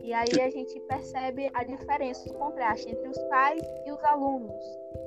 E 0.05 0.13
aí 0.13 0.39
a 0.39 0.51
gente 0.51 0.79
percebe 0.81 1.51
a 1.55 1.65
diferença, 1.65 2.29
o 2.29 2.35
contraste 2.35 2.91
entre 2.91 3.09
os 3.09 3.19
pais 3.31 3.63
e 3.87 3.91
os 3.91 4.05
alunos, 4.05 4.53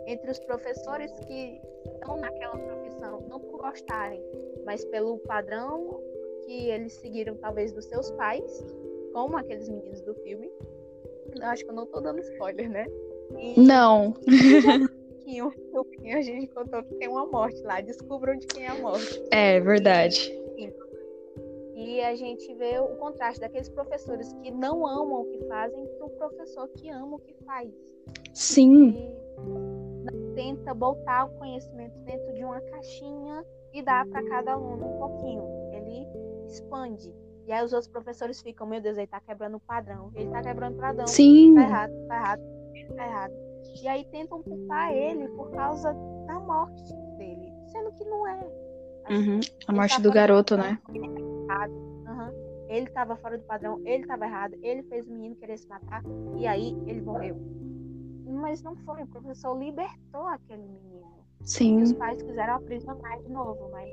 entre 0.08 0.32
os 0.32 0.40
professores 0.40 1.12
que 1.28 1.62
estão 1.94 2.18
naquela 2.18 2.58
profissão, 2.58 3.22
não 3.30 3.40
por 3.40 3.60
gostarem, 3.60 4.20
mas 4.66 4.84
pelo 4.86 5.20
padrão 5.20 6.02
que 6.46 6.72
eles 6.72 6.94
seguiram 6.94 7.36
talvez 7.36 7.72
dos 7.74 7.86
seus 7.86 8.10
pais, 8.14 8.66
como 9.14 9.38
aqueles 9.38 9.70
meninos 9.70 10.02
do 10.02 10.16
filme, 10.16 10.50
acho 11.42 11.64
que 11.64 11.70
eu 11.70 11.76
não 11.76 11.86
tô 11.86 12.02
dando 12.02 12.20
spoiler, 12.20 12.68
né? 12.68 12.88
E... 13.38 13.60
Não. 13.60 14.16
pouquinho, 15.72 16.18
a 16.18 16.22
gente 16.22 16.48
contou 16.48 16.82
que 16.84 16.96
tem 16.96 17.08
uma 17.08 17.28
morte 17.28 17.62
lá. 17.62 17.82
Descubram 17.82 18.36
de 18.36 18.48
quem 18.48 18.66
é 18.66 18.70
a 18.70 18.76
morte. 18.76 19.22
É, 19.32 19.60
verdade. 19.60 20.32
E 21.78 22.02
a 22.02 22.16
gente 22.16 22.52
vê 22.56 22.80
o 22.80 22.88
contraste 22.98 23.40
daqueles 23.40 23.70
professores 23.70 24.34
que 24.42 24.50
não 24.50 24.88
amam 24.88 25.22
o 25.22 25.26
que 25.26 25.46
fazem 25.46 25.86
para 25.86 26.08
o 26.08 26.10
professor 26.10 26.68
que 26.70 26.90
ama 26.90 27.18
o 27.18 27.20
que 27.20 27.36
faz. 27.46 27.72
Sim. 28.34 28.90
E 28.90 30.34
tenta 30.34 30.74
botar 30.74 31.26
o 31.26 31.30
conhecimento 31.38 31.96
dentro 32.00 32.34
de 32.34 32.44
uma 32.44 32.60
caixinha 32.62 33.46
e 33.72 33.84
dá 33.84 34.04
para 34.08 34.24
cada 34.24 34.54
aluno 34.54 34.88
um 34.88 34.98
pouquinho. 34.98 35.44
Ele 35.72 36.08
expande. 36.48 37.14
E 37.46 37.52
aí 37.52 37.64
os 37.64 37.72
outros 37.74 37.92
professores 37.92 38.42
ficam, 38.42 38.66
meu 38.66 38.82
Deus, 38.82 38.98
ele 38.98 39.06
tá 39.06 39.22
quebrando 39.22 39.58
o 39.58 39.60
padrão. 39.60 40.12
Ele 40.16 40.32
tá 40.32 40.42
quebrando 40.42 40.78
o 40.78 40.80
padrão. 40.80 41.06
Sim. 41.06 41.54
Tá 41.54 41.62
errado, 41.62 41.94
tá 42.08 42.16
errado, 42.16 42.42
tá 42.96 43.06
errado. 43.06 43.34
E 43.84 43.88
aí 43.88 44.04
tentam 44.06 44.42
culpar 44.42 44.92
ele 44.94 45.28
por 45.30 45.52
causa 45.52 45.94
da 46.26 46.40
morte 46.40 46.92
dele. 47.20 47.54
Sendo 47.68 47.92
que 47.92 48.04
não 48.04 48.28
é. 48.28 48.40
Assim, 49.06 49.30
uhum. 49.30 49.40
A 49.68 49.74
morte 49.74 50.02
do 50.02 50.12
garoto, 50.12 50.58
né? 50.58 50.80
Uhum. 51.50 52.68
Ele 52.70 52.88
tava 52.90 53.16
fora 53.18 53.38
do 53.38 53.44
padrão, 53.46 53.82
ele 53.86 54.06
tava 54.06 54.26
errado, 54.26 54.56
ele 54.62 54.84
fez 54.84 55.08
o 55.08 55.12
menino 55.12 55.36
querer 55.36 55.58
se 55.58 55.68
matar, 55.68 56.04
e 56.36 56.46
aí 56.46 56.76
ele 56.86 57.02
morreu. 57.02 57.38
Mas 58.26 58.62
não 58.62 58.76
foi, 58.78 59.04
o 59.04 59.08
professor 59.08 59.58
libertou 59.58 60.28
aquele 60.28 60.64
menino. 60.64 61.08
Sim. 61.44 61.82
Os 61.82 61.94
pais 61.94 62.22
quiseram 62.22 62.56
aprisionar 62.56 63.22
de 63.22 63.30
novo, 63.30 63.70
mas 63.72 63.90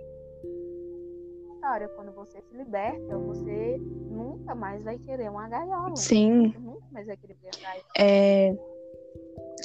história. 1.65 1.89
Quando 1.89 2.13
você 2.13 2.41
se 2.43 2.57
liberta, 2.57 3.17
você 3.19 3.79
nunca 4.11 4.55
mais 4.55 4.83
vai 4.85 4.99
querer 4.99 5.31
uma 5.31 5.49
gaiola. 5.49 5.97
Sim. 5.97 6.53
Você 6.53 6.59
nunca 6.59 6.85
mais 6.93 7.07
vai 7.07 7.17
querer 7.17 7.37
uma 7.43 7.51
gaiola. 7.63 7.85
É... 7.99 8.55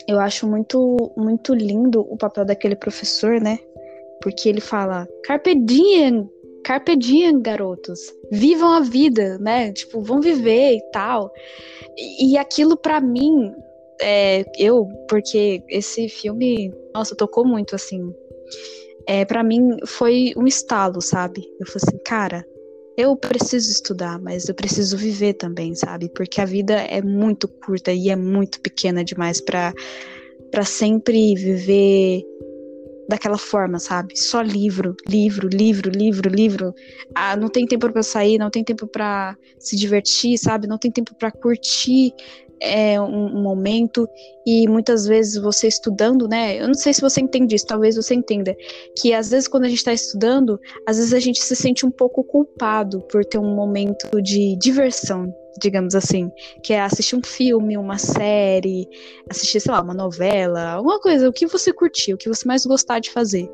Eu 0.08 0.20
acho 0.20 0.48
muito, 0.48 0.96
muito 1.18 1.54
lindo 1.54 2.02
o 2.02 2.18
papel 2.18 2.46
daquele 2.46 2.76
professor, 2.76 3.42
né? 3.42 3.58
Porque 4.22 4.48
ele 4.48 4.62
fala, 4.62 5.08
carpe 5.26 5.56
diem, 5.56 6.30
carpe 6.64 6.96
diem, 6.96 7.42
garotos. 7.42 8.00
Vivam 8.32 8.74
a 8.74 8.82
vida, 8.82 9.38
né? 9.40 9.72
Tipo, 9.74 10.02
vão 10.02 10.22
viver 10.22 10.76
e 10.76 10.92
tal. 10.92 11.32
E, 11.98 12.34
e 12.34 12.38
aquilo 12.38 12.78
para 12.78 13.00
mim, 13.02 13.52
é, 14.02 14.46
eu, 14.58 14.88
porque 15.08 15.64
esse 15.70 16.08
filme, 16.10 16.74
nossa, 16.94 17.16
tocou 17.16 17.46
muito, 17.46 17.76
assim 17.76 18.14
é, 19.10 19.26
para 19.26 19.44
mim 19.44 19.78
foi 19.88 20.34
um 20.38 20.46
estalo, 20.46 21.02
sabe? 21.02 21.42
Eu 21.60 21.66
falei 21.66 21.82
assim, 21.88 21.98
cara, 22.06 22.46
eu 22.96 23.16
preciso 23.18 23.72
estudar, 23.72 24.20
mas 24.20 24.48
eu 24.48 24.54
preciso 24.54 24.96
viver 24.96 25.34
também, 25.34 25.74
sabe? 25.74 26.10
Porque 26.10 26.40
a 26.40 26.46
vida 26.46 26.76
é 26.76 27.02
muito 27.02 27.48
curta 27.48 27.92
e 27.92 28.12
é 28.12 28.16
muito 28.16 28.62
pequena 28.62 29.04
demais 29.04 29.42
para 29.42 29.74
para 30.52 30.64
sempre 30.64 31.36
viver 31.36 32.24
daquela 33.10 33.40
forma, 33.40 33.80
sabe? 33.80 34.16
Só 34.16 34.40
livro, 34.40 34.96
livro, 35.08 35.50
livro, 35.52 35.90
livro, 35.90 36.30
livro. 36.30 36.74
Ah, 37.16 37.36
não 37.36 37.50
tem 37.50 37.66
tempo 37.66 37.92
para 37.92 38.04
sair, 38.04 38.38
não 38.38 38.52
tem 38.52 38.64
tempo 38.64 38.86
para 38.88 39.36
se 39.58 39.76
divertir, 39.76 40.38
sabe? 40.38 40.68
Não 40.68 40.78
tem 40.78 40.92
tempo 40.92 41.16
para 41.16 41.32
curtir 41.32 42.14
é, 42.62 43.00
um, 43.00 43.42
momento 43.42 44.08
e 44.46 44.68
muitas 44.68 45.06
vezes 45.06 45.42
você 45.42 45.68
estudando, 45.68 46.28
né? 46.28 46.60
Eu 46.60 46.68
não 46.68 46.74
sei 46.74 46.94
se 46.94 47.02
você 47.02 47.22
entende 47.22 47.56
isso, 47.56 47.66
talvez 47.66 47.96
você 47.96 48.14
entenda 48.14 48.56
que 48.98 49.14
às 49.14 49.30
vezes 49.30 49.48
quando 49.48 49.66
a 49.66 49.70
gente 49.70 49.78
está 49.78 49.94
estudando, 49.94 50.60
às 50.86 50.98
vezes 50.98 51.14
a 51.14 51.20
gente 51.20 51.42
se 51.42 51.56
sente 51.56 51.86
um 51.86 51.92
pouco 51.92 52.24
culpado 52.24 53.02
por 53.02 53.24
ter 53.24 53.38
um 53.38 53.56
momento 53.56 54.22
de 54.22 54.58
diversão, 54.58 55.34
digamos 55.62 55.96
assim, 55.96 56.32
que 56.64 56.74
é 56.74 56.82
assistir 56.82 57.16
um 57.16 57.24
filme, 57.24 57.78
uma 57.78 57.98
série, 57.98 58.88
assistir, 59.30 59.60
sei 59.60 59.72
lá, 59.72 59.82
uma 59.82 59.94
novela, 59.94 60.72
alguma 60.72 61.00
coisa, 61.00 61.30
o 61.30 61.34
que 61.34 61.48
você 61.48 61.72
curtir, 61.72 62.14
o 62.14 62.18
que 62.18 62.30
você 62.30 62.48
mais 62.48 62.66
gostar 62.66 63.00
de 63.00 63.12
fazer. 63.12 63.50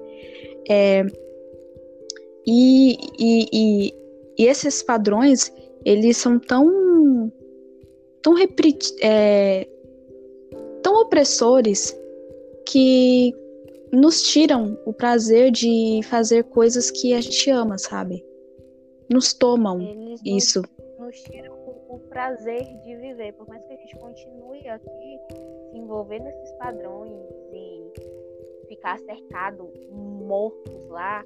É, 0.69 1.05
e, 2.47 2.97
e, 3.19 3.47
e, 3.51 3.93
e 4.37 4.45
esses 4.45 4.83
padrões, 4.83 5.51
eles 5.83 6.17
são 6.17 6.39
tão 6.39 7.31
tão, 8.25 8.33
é, 9.03 9.67
tão 10.81 10.99
opressores 11.01 11.95
que 12.67 13.31
nos 13.93 14.23
tiram 14.23 14.75
o 14.83 14.91
prazer 14.91 15.51
de 15.51 16.01
fazer 16.09 16.43
coisas 16.45 16.89
que 16.89 17.13
a 17.13 17.21
gente 17.21 17.51
ama, 17.51 17.77
sabe? 17.77 18.25
Nos 19.11 19.31
tomam 19.31 19.79
Eles 19.79 20.21
isso. 20.25 20.63
Nos, 20.97 21.05
nos 21.05 21.21
tiram 21.21 21.53
o, 21.53 21.95
o 21.95 21.99
prazer 22.09 22.65
de 22.83 22.95
viver, 22.95 23.33
por 23.33 23.47
mais 23.47 23.63
que 23.63 23.73
a 23.73 23.77
gente 23.77 23.95
continue 23.99 24.67
aqui 24.67 25.19
se 25.71 25.77
envolver 25.77 26.19
nesses 26.19 26.51
padrões 26.53 27.13
e 27.53 27.93
ficar 28.67 28.97
cercado, 29.01 29.71
mortos 29.91 30.89
lá, 30.89 31.23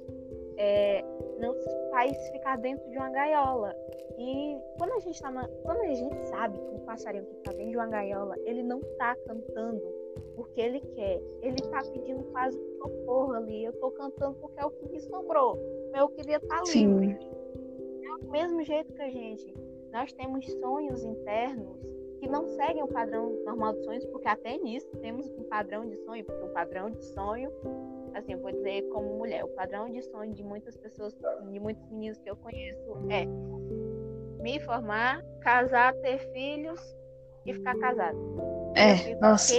é, 0.60 1.02
não 1.38 1.54
faz 1.90 2.28
ficar 2.28 2.58
dentro 2.58 2.88
de 2.90 2.96
uma 2.98 3.08
gaiola. 3.08 3.74
E 4.18 4.58
quando 4.76 4.92
a 4.92 4.98
gente 5.00 5.20
tá 5.20 5.30
na, 5.30 5.48
quando 5.62 5.80
a 5.80 5.94
gente 5.94 6.22
sabe 6.26 6.58
que 6.58 6.74
um 6.74 6.84
passarinho 6.84 7.24
que 7.24 7.34
tá 7.36 7.52
dentro 7.52 7.70
de 7.70 7.76
uma 7.78 7.86
gaiola, 7.86 8.36
ele 8.44 8.62
não 8.62 8.80
tá 8.98 9.16
cantando 9.26 9.82
porque 10.36 10.60
ele 10.60 10.80
quer. 10.80 11.22
Ele 11.40 11.56
tá 11.70 11.82
pedindo 11.90 12.22
quase 12.24 12.58
socorro 12.76 13.32
ali. 13.32 13.64
Eu 13.64 13.72
tô 13.72 13.90
cantando 13.92 14.36
porque 14.36 14.60
é 14.60 14.64
o 14.66 14.70
que 14.70 14.86
me 14.90 15.00
sobrou. 15.00 15.58
Eu 15.96 16.08
queria 16.10 16.36
estar 16.36 16.62
tá 16.62 16.70
livre. 16.70 17.16
É 18.04 18.18
do 18.18 18.30
mesmo 18.30 18.62
jeito 18.62 18.92
que 18.92 19.02
a 19.02 19.10
gente. 19.10 19.54
Nós 19.92 20.12
temos 20.12 20.46
sonhos 20.52 21.02
internos 21.02 21.80
que 22.20 22.28
não 22.28 22.46
seguem 22.46 22.82
o 22.82 22.88
padrão 22.88 23.32
normal 23.46 23.72
dos 23.72 23.84
sonhos, 23.86 24.04
porque 24.06 24.28
até 24.28 24.58
nisso 24.58 24.86
temos 24.98 25.26
um 25.26 25.44
padrão 25.44 25.88
de 25.88 25.96
sonho, 26.04 26.22
porque 26.22 26.44
o 26.44 26.52
padrão 26.52 26.90
de 26.90 27.02
sonho 27.02 27.50
assim, 28.14 28.32
eu 28.32 28.40
vou 28.40 28.52
dizer 28.52 28.82
como 28.90 29.18
mulher, 29.18 29.44
o 29.44 29.48
padrão 29.48 29.90
de 29.90 30.02
sonho 30.02 30.32
de 30.32 30.42
muitas 30.42 30.76
pessoas, 30.76 31.14
de 31.50 31.60
muitos 31.60 31.84
meninos 31.90 32.18
que 32.18 32.30
eu 32.30 32.36
conheço 32.36 32.80
é 33.10 33.26
me 34.42 34.58
formar, 34.60 35.22
casar, 35.40 35.94
ter 35.96 36.18
filhos 36.32 36.80
e 37.46 37.52
ficar 37.52 37.76
casado. 37.78 38.18
É, 38.74 39.14
nossa. 39.16 39.54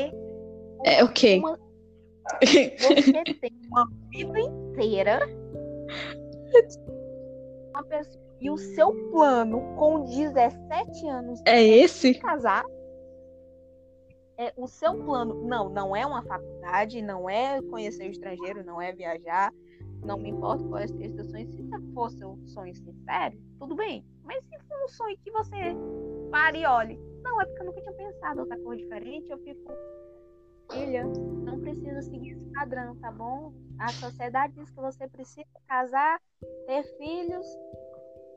É 0.83 1.03
ok. 1.03 1.39
Uma, 1.39 1.59
você 2.41 3.23
tem 3.39 3.51
uma 3.69 3.87
vida 4.09 4.39
inteira 4.39 5.19
uma 7.69 7.83
pessoa, 7.83 8.21
e 8.39 8.49
o 8.49 8.57
seu 8.57 8.93
plano 9.11 9.61
com 9.77 10.03
17 10.05 11.07
anos 11.07 11.41
é 11.45 11.63
esse? 11.63 12.15
casar 12.15 12.65
é 14.37 14.53
o 14.57 14.67
seu 14.67 14.93
plano. 15.03 15.43
Não, 15.45 15.69
não 15.69 15.95
é 15.95 16.05
uma 16.05 16.23
faculdade, 16.23 17.01
não 17.01 17.29
é 17.29 17.61
conhecer 17.63 18.07
o 18.07 18.11
estrangeiro, 18.11 18.63
não 18.63 18.81
é 18.81 18.91
viajar. 18.91 19.53
Não 20.03 20.17
me 20.17 20.29
importa 20.29 20.63
qual 20.63 20.81
é 20.81 20.85
o 20.85 20.87
seu 20.87 21.23
sonho. 21.25 21.51
Se 21.51 21.93
fosse 21.93 22.25
um 22.25 22.47
sonho 22.47 22.75
sincero, 22.75 23.37
tudo 23.59 23.75
bem. 23.75 24.03
Mas 24.23 24.43
se 24.45 24.57
for 24.67 24.83
um 24.83 24.87
sonho 24.87 25.17
que 25.23 25.31
você 25.31 25.55
pare 26.31 26.61
e 26.61 26.65
olhe, 26.65 26.99
não, 27.21 27.39
é 27.39 27.45
porque 27.45 27.61
eu 27.61 27.65
nunca 27.65 27.81
tinha 27.81 27.93
pensado 27.93 28.39
outra 28.39 28.57
coisa 28.59 28.81
diferente, 28.81 29.29
eu 29.29 29.37
fico. 29.39 29.71
filha, 30.71 31.03
não 31.05 31.59
precisa 31.59 32.01
seguir 32.01 32.31
esse 32.31 32.45
padrão, 32.51 32.95
tá 32.97 33.11
bom? 33.11 33.53
A 33.79 33.89
sociedade 33.89 34.53
diz 34.53 34.69
que 34.69 34.81
você 34.81 35.07
precisa 35.07 35.47
casar, 35.67 36.19
ter 36.65 36.83
filhos 36.97 37.45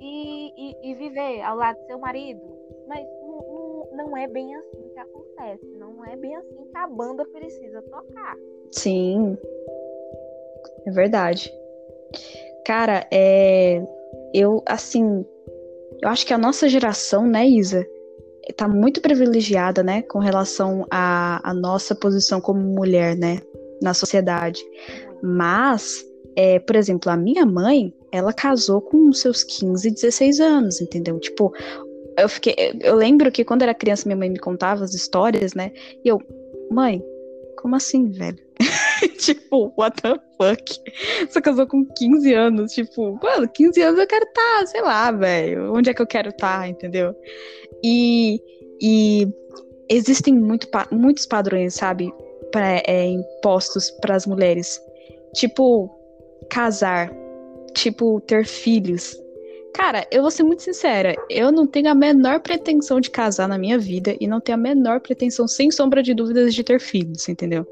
e, 0.01 0.53
e, 0.57 0.91
e 0.91 0.95
viver 0.95 1.43
ao 1.43 1.57
lado 1.57 1.79
do 1.79 1.87
seu 1.87 1.99
marido. 1.99 2.41
Mas 2.89 3.07
não, 3.07 3.87
não, 3.93 4.09
não 4.09 4.17
é 4.17 4.27
bem 4.29 4.55
assim 4.55 4.89
que 4.93 4.99
acontece. 4.99 5.74
É 6.09 6.17
bem 6.17 6.37
assim 6.37 6.65
que 6.71 6.77
a 6.77 6.87
banda 6.87 7.25
precisa 7.27 7.81
tocar. 7.83 8.37
Sim. 8.73 9.39
É 10.87 10.91
verdade. 10.91 11.53
Cara, 12.67 13.07
é. 13.13 13.83
Eu, 14.33 14.63
assim. 14.67 15.25
Eu 16.03 16.09
acho 16.09 16.27
que 16.27 16.35
a 16.35 16.39
nossa 16.39 16.69
geração, 16.69 17.27
né, 17.27 17.47
Isa? 17.47 17.87
Tá 18.57 18.69
muito 18.69 19.01
privilegiada, 19.01 19.83
né, 19.83 20.03
com 20.03 20.19
relação 20.19 20.87
à, 20.91 21.41
à 21.49 21.55
nossa 21.55 21.95
posição 21.95 22.43
como 22.43 22.61
mulher, 22.61 23.17
né, 23.17 23.41
na 23.81 23.95
sociedade. 23.95 24.63
Mas, 25.23 26.05
é, 26.37 26.59
por 26.59 26.77
exemplo, 26.77 27.11
a 27.11 27.17
minha 27.17 27.47
mãe, 27.47 27.95
ela 28.13 28.35
casou 28.35 28.83
com 28.83 29.11
seus 29.15 29.43
15, 29.43 29.91
16 29.91 30.41
anos, 30.41 30.81
entendeu? 30.83 31.19
Tipo, 31.19 31.55
eu 32.17 32.29
fiquei. 32.29 32.55
Eu 32.81 32.95
lembro 32.95 33.31
que 33.31 33.45
quando 33.45 33.63
era 33.63 33.75
criança, 33.75 34.07
minha 34.07 34.17
mãe 34.17 34.31
me 34.31 34.39
contava 34.39 34.85
as 34.85 34.95
histórias, 34.95 35.55
né? 35.55 35.73
E 36.05 36.09
eu, 36.09 36.21
mãe, 36.71 37.03
como 37.59 37.77
assim, 37.77 38.11
velho? 38.11 38.39
tipo, 39.19 39.73
what 39.77 40.01
the 40.03 40.15
fuck? 40.37 40.81
Você 41.29 41.41
casou 41.41 41.67
com 41.67 41.85
15 41.85 42.33
anos, 42.35 42.73
tipo, 42.73 43.19
mano, 43.23 43.49
15 43.49 43.81
anos 43.83 44.01
eu 44.01 44.07
quero 44.07 44.25
estar, 44.25 44.61
tá, 44.61 44.67
sei 44.67 44.83
lá, 44.83 45.11
velho. 45.11 45.75
Onde 45.75 45.91
é 45.91 45.95
que 45.95 46.03
eu 46.03 46.07
quero 46.07 46.29
estar, 46.31 46.61
tá, 46.61 46.69
entendeu? 46.69 47.15
E, 47.83 48.41
e 48.81 49.29
existem 49.89 50.35
muito, 50.35 50.69
muitos 50.91 51.27
padrões, 51.27 51.75
sabe? 51.75 52.13
Pra, 52.53 52.83
é, 52.87 53.07
impostos 53.07 53.91
para 54.01 54.15
as 54.15 54.27
mulheres. 54.27 54.81
Tipo, 55.35 55.91
casar 56.49 57.11
tipo, 57.75 58.21
ter 58.23 58.47
filhos. 58.47 59.19
Cara, 59.75 60.07
eu 60.09 60.23
vou 60.23 60.31
ser 60.31 60.45
muito 60.45 60.63
sincera, 60.63 61.17
eu 61.29 61.51
não 61.51 61.67
tenho 61.67 61.91
a 61.91 61.95
menor 61.97 62.39
pretensão 62.39 63.01
de 63.01 63.11
casar 63.11 63.49
na 63.49 63.59
minha 63.59 63.77
vida 63.77 64.17
e 64.21 64.27
não 64.29 64.41
tenho 64.41 64.57
a 64.57 64.61
menor 64.61 65.01
pretensão, 65.01 65.49
sem 65.49 65.69
sombra 65.69 66.01
de 66.01 66.15
dúvidas, 66.15 66.55
de 66.55 66.63
ter 66.63 66.81
filhos, 66.81 67.29
entendeu? 67.29 67.67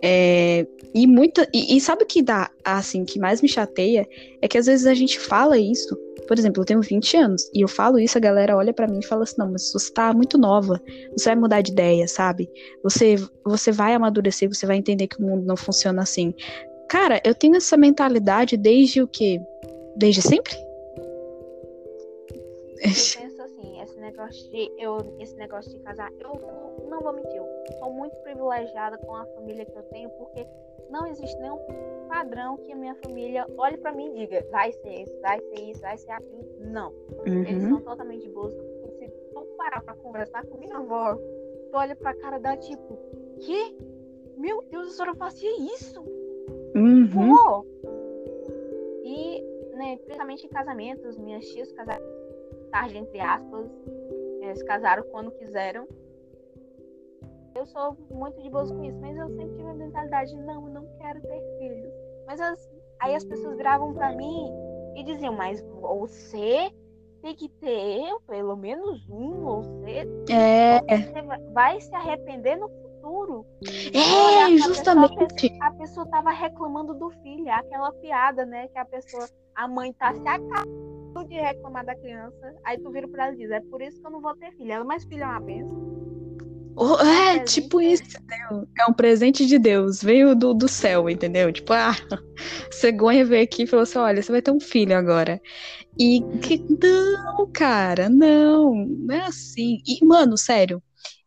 É, 0.00 0.64
e 0.94 1.06
muita. 1.08 1.48
E, 1.52 1.76
e, 1.76 1.80
sabe 1.80 2.04
o 2.04 2.06
que 2.06 2.22
dá, 2.22 2.50
assim, 2.64 3.04
que 3.04 3.18
mais 3.18 3.42
me 3.42 3.48
chateia? 3.48 4.06
É 4.40 4.46
que 4.46 4.56
às 4.56 4.66
vezes 4.66 4.86
a 4.86 4.94
gente 4.94 5.18
fala 5.18 5.58
isso. 5.58 5.96
Por 6.28 6.38
exemplo, 6.38 6.62
eu 6.62 6.66
tenho 6.66 6.80
20 6.80 7.16
anos 7.16 7.50
e 7.52 7.62
eu 7.62 7.68
falo 7.68 7.98
isso, 7.98 8.16
a 8.16 8.20
galera 8.20 8.56
olha 8.56 8.72
para 8.72 8.86
mim 8.86 9.00
e 9.00 9.06
fala 9.06 9.24
assim: 9.24 9.34
não, 9.38 9.50
mas 9.50 9.72
você 9.72 9.92
tá 9.92 10.12
muito 10.12 10.38
nova, 10.38 10.80
você 11.16 11.30
vai 11.30 11.36
mudar 11.36 11.62
de 11.62 11.72
ideia, 11.72 12.06
sabe? 12.06 12.48
Você, 12.84 13.16
você 13.44 13.72
vai 13.72 13.92
amadurecer, 13.92 14.48
você 14.48 14.66
vai 14.66 14.76
entender 14.76 15.08
que 15.08 15.18
o 15.18 15.26
mundo 15.26 15.44
não 15.44 15.56
funciona 15.56 16.02
assim. 16.02 16.32
Cara, 16.88 17.20
eu 17.24 17.34
tenho 17.34 17.56
essa 17.56 17.76
mentalidade 17.76 18.56
desde 18.56 19.02
o 19.02 19.08
quê? 19.08 19.40
Desde 19.96 20.22
sempre? 20.22 20.63
Eu 22.76 23.20
penso 23.22 23.42
assim, 23.42 23.80
esse 23.80 23.98
negócio 23.98 24.50
de 24.50 24.72
eu, 24.78 24.98
esse 25.20 25.36
negócio 25.36 25.70
de 25.70 25.78
casar, 25.80 26.10
eu 26.18 26.32
não 26.88 27.00
vou 27.00 27.12
mentir, 27.12 27.36
eu 27.36 27.48
sou 27.78 27.92
muito 27.92 28.16
privilegiada 28.18 28.98
com 28.98 29.14
a 29.14 29.24
família 29.26 29.64
que 29.64 29.76
eu 29.76 29.82
tenho, 29.84 30.10
porque 30.10 30.46
não 30.90 31.06
existe 31.06 31.36
nenhum 31.38 31.58
padrão 32.08 32.56
que 32.58 32.72
a 32.72 32.76
minha 32.76 32.94
família 32.96 33.46
olhe 33.56 33.76
para 33.78 33.92
mim 33.92 34.10
e 34.10 34.26
diga, 34.26 34.46
vai 34.50 34.72
ser 34.72 35.02
isso, 35.02 35.20
vai 35.20 35.40
ser 35.40 35.60
isso, 35.60 35.80
vai 35.80 35.96
ser 35.96 36.10
aquilo. 36.10 36.44
Não. 36.60 36.90
Uhum. 37.26 37.44
Eles 37.46 37.62
são 37.62 37.80
totalmente 37.80 38.28
boas. 38.28 38.54
Se 38.98 39.08
tu 39.32 39.44
parar 39.56 39.82
pra 39.82 39.94
conversar 39.94 40.44
com 40.46 40.58
minha 40.58 40.76
avó, 40.76 41.14
tu 41.14 41.76
olha 41.76 41.96
pra 41.96 42.14
cara 42.14 42.38
da 42.38 42.56
tipo, 42.56 42.98
que? 43.40 43.76
Meu 44.36 44.62
Deus, 44.70 44.88
a 44.88 44.90
senhora 44.90 45.14
fazia 45.14 45.50
isso? 45.74 46.00
Uhum. 46.74 47.64
E, 49.04 49.42
né, 49.74 49.96
principalmente 49.98 50.46
em 50.46 50.48
casamentos, 50.48 51.16
minhas 51.16 51.44
tias 51.46 51.72
casaram 51.72 52.04
tarde, 52.74 52.98
entre 52.98 53.20
aspas. 53.20 53.70
Eles 54.40 54.62
casaram 54.64 55.04
quando 55.12 55.30
quiseram. 55.30 55.86
Eu 57.54 57.64
sou 57.66 57.96
muito 58.10 58.42
de 58.42 58.50
boas 58.50 58.70
com 58.72 58.82
isso, 58.82 58.98
mas 59.00 59.16
eu 59.16 59.28
sempre 59.28 59.56
tive 59.56 59.70
a 59.70 59.74
mentalidade 59.74 60.32
de 60.32 60.42
não, 60.42 60.66
eu 60.66 60.74
não 60.74 60.88
quero 60.98 61.20
ter 61.20 61.40
filhos. 61.58 61.92
Mas 62.26 62.40
as, 62.40 62.68
aí 62.98 63.14
as 63.14 63.24
pessoas 63.24 63.56
viravam 63.56 63.94
para 63.94 64.12
mim 64.12 64.50
e 64.96 65.04
diziam, 65.04 65.32
mas 65.34 65.62
você 65.80 66.72
tem 67.22 67.36
que 67.36 67.48
ter 67.48 68.12
pelo 68.26 68.56
menos 68.56 69.08
um, 69.08 69.40
você, 69.40 70.04
é. 70.28 70.80
você 70.80 71.22
vai 71.52 71.80
se 71.80 71.94
arrepender 71.94 72.56
no 72.56 72.68
futuro. 72.68 73.46
É, 73.94 74.56
justamente. 74.58 75.56
A 75.62 75.70
pessoa, 75.70 76.04
estava 76.04 76.30
reclamando 76.30 76.92
do 76.92 77.10
filho, 77.22 77.48
aquela 77.52 77.92
piada, 77.92 78.44
né? 78.44 78.66
Que 78.66 78.78
a 78.78 78.84
pessoa, 78.84 79.28
a 79.54 79.68
mãe 79.68 79.92
tá 79.92 80.12
se 80.12 80.26
acabando 80.26 80.93
de 81.22 81.34
reclamar 81.34 81.84
da 81.84 81.94
criança. 81.94 82.54
Aí 82.64 82.78
tu 82.78 82.90
vira 82.90 83.06
pra 83.06 83.26
ela 83.26 83.34
e 83.34 83.38
diz: 83.38 83.50
É 83.50 83.60
por 83.60 83.80
isso 83.80 84.00
que 84.00 84.06
eu 84.06 84.10
não 84.10 84.20
vou 84.20 84.34
ter 84.34 84.50
filho. 84.52 84.72
Ela, 84.72 84.84
mas 84.84 85.04
filho 85.04 85.22
é 85.22 85.26
uma 85.26 85.40
benção. 85.40 85.94
Oh, 86.76 86.96
é, 87.00 87.36
é 87.36 87.38
tipo 87.38 87.80
isso, 87.80 88.02
entendeu? 88.02 88.66
É 88.76 88.90
um 88.90 88.92
presente 88.92 89.46
de 89.46 89.60
Deus, 89.60 90.02
veio 90.02 90.34
do, 90.34 90.52
do 90.52 90.66
céu, 90.66 91.08
entendeu? 91.08 91.52
Tipo, 91.52 91.72
ah, 91.72 91.94
cegonha 92.72 93.24
veio 93.24 93.44
aqui 93.44 93.62
e 93.62 93.66
falou 93.66 93.84
assim: 93.84 93.98
olha, 93.98 94.20
você 94.20 94.32
vai 94.32 94.42
ter 94.42 94.50
um 94.50 94.60
filho 94.60 94.96
agora. 94.96 95.40
E 95.98 96.20
que, 96.42 96.64
não, 96.82 97.48
cara, 97.52 98.08
não, 98.08 98.74
não 98.74 99.14
é 99.14 99.20
assim. 99.26 99.78
E, 99.86 100.04
mano, 100.04 100.36
sério, 100.36 100.82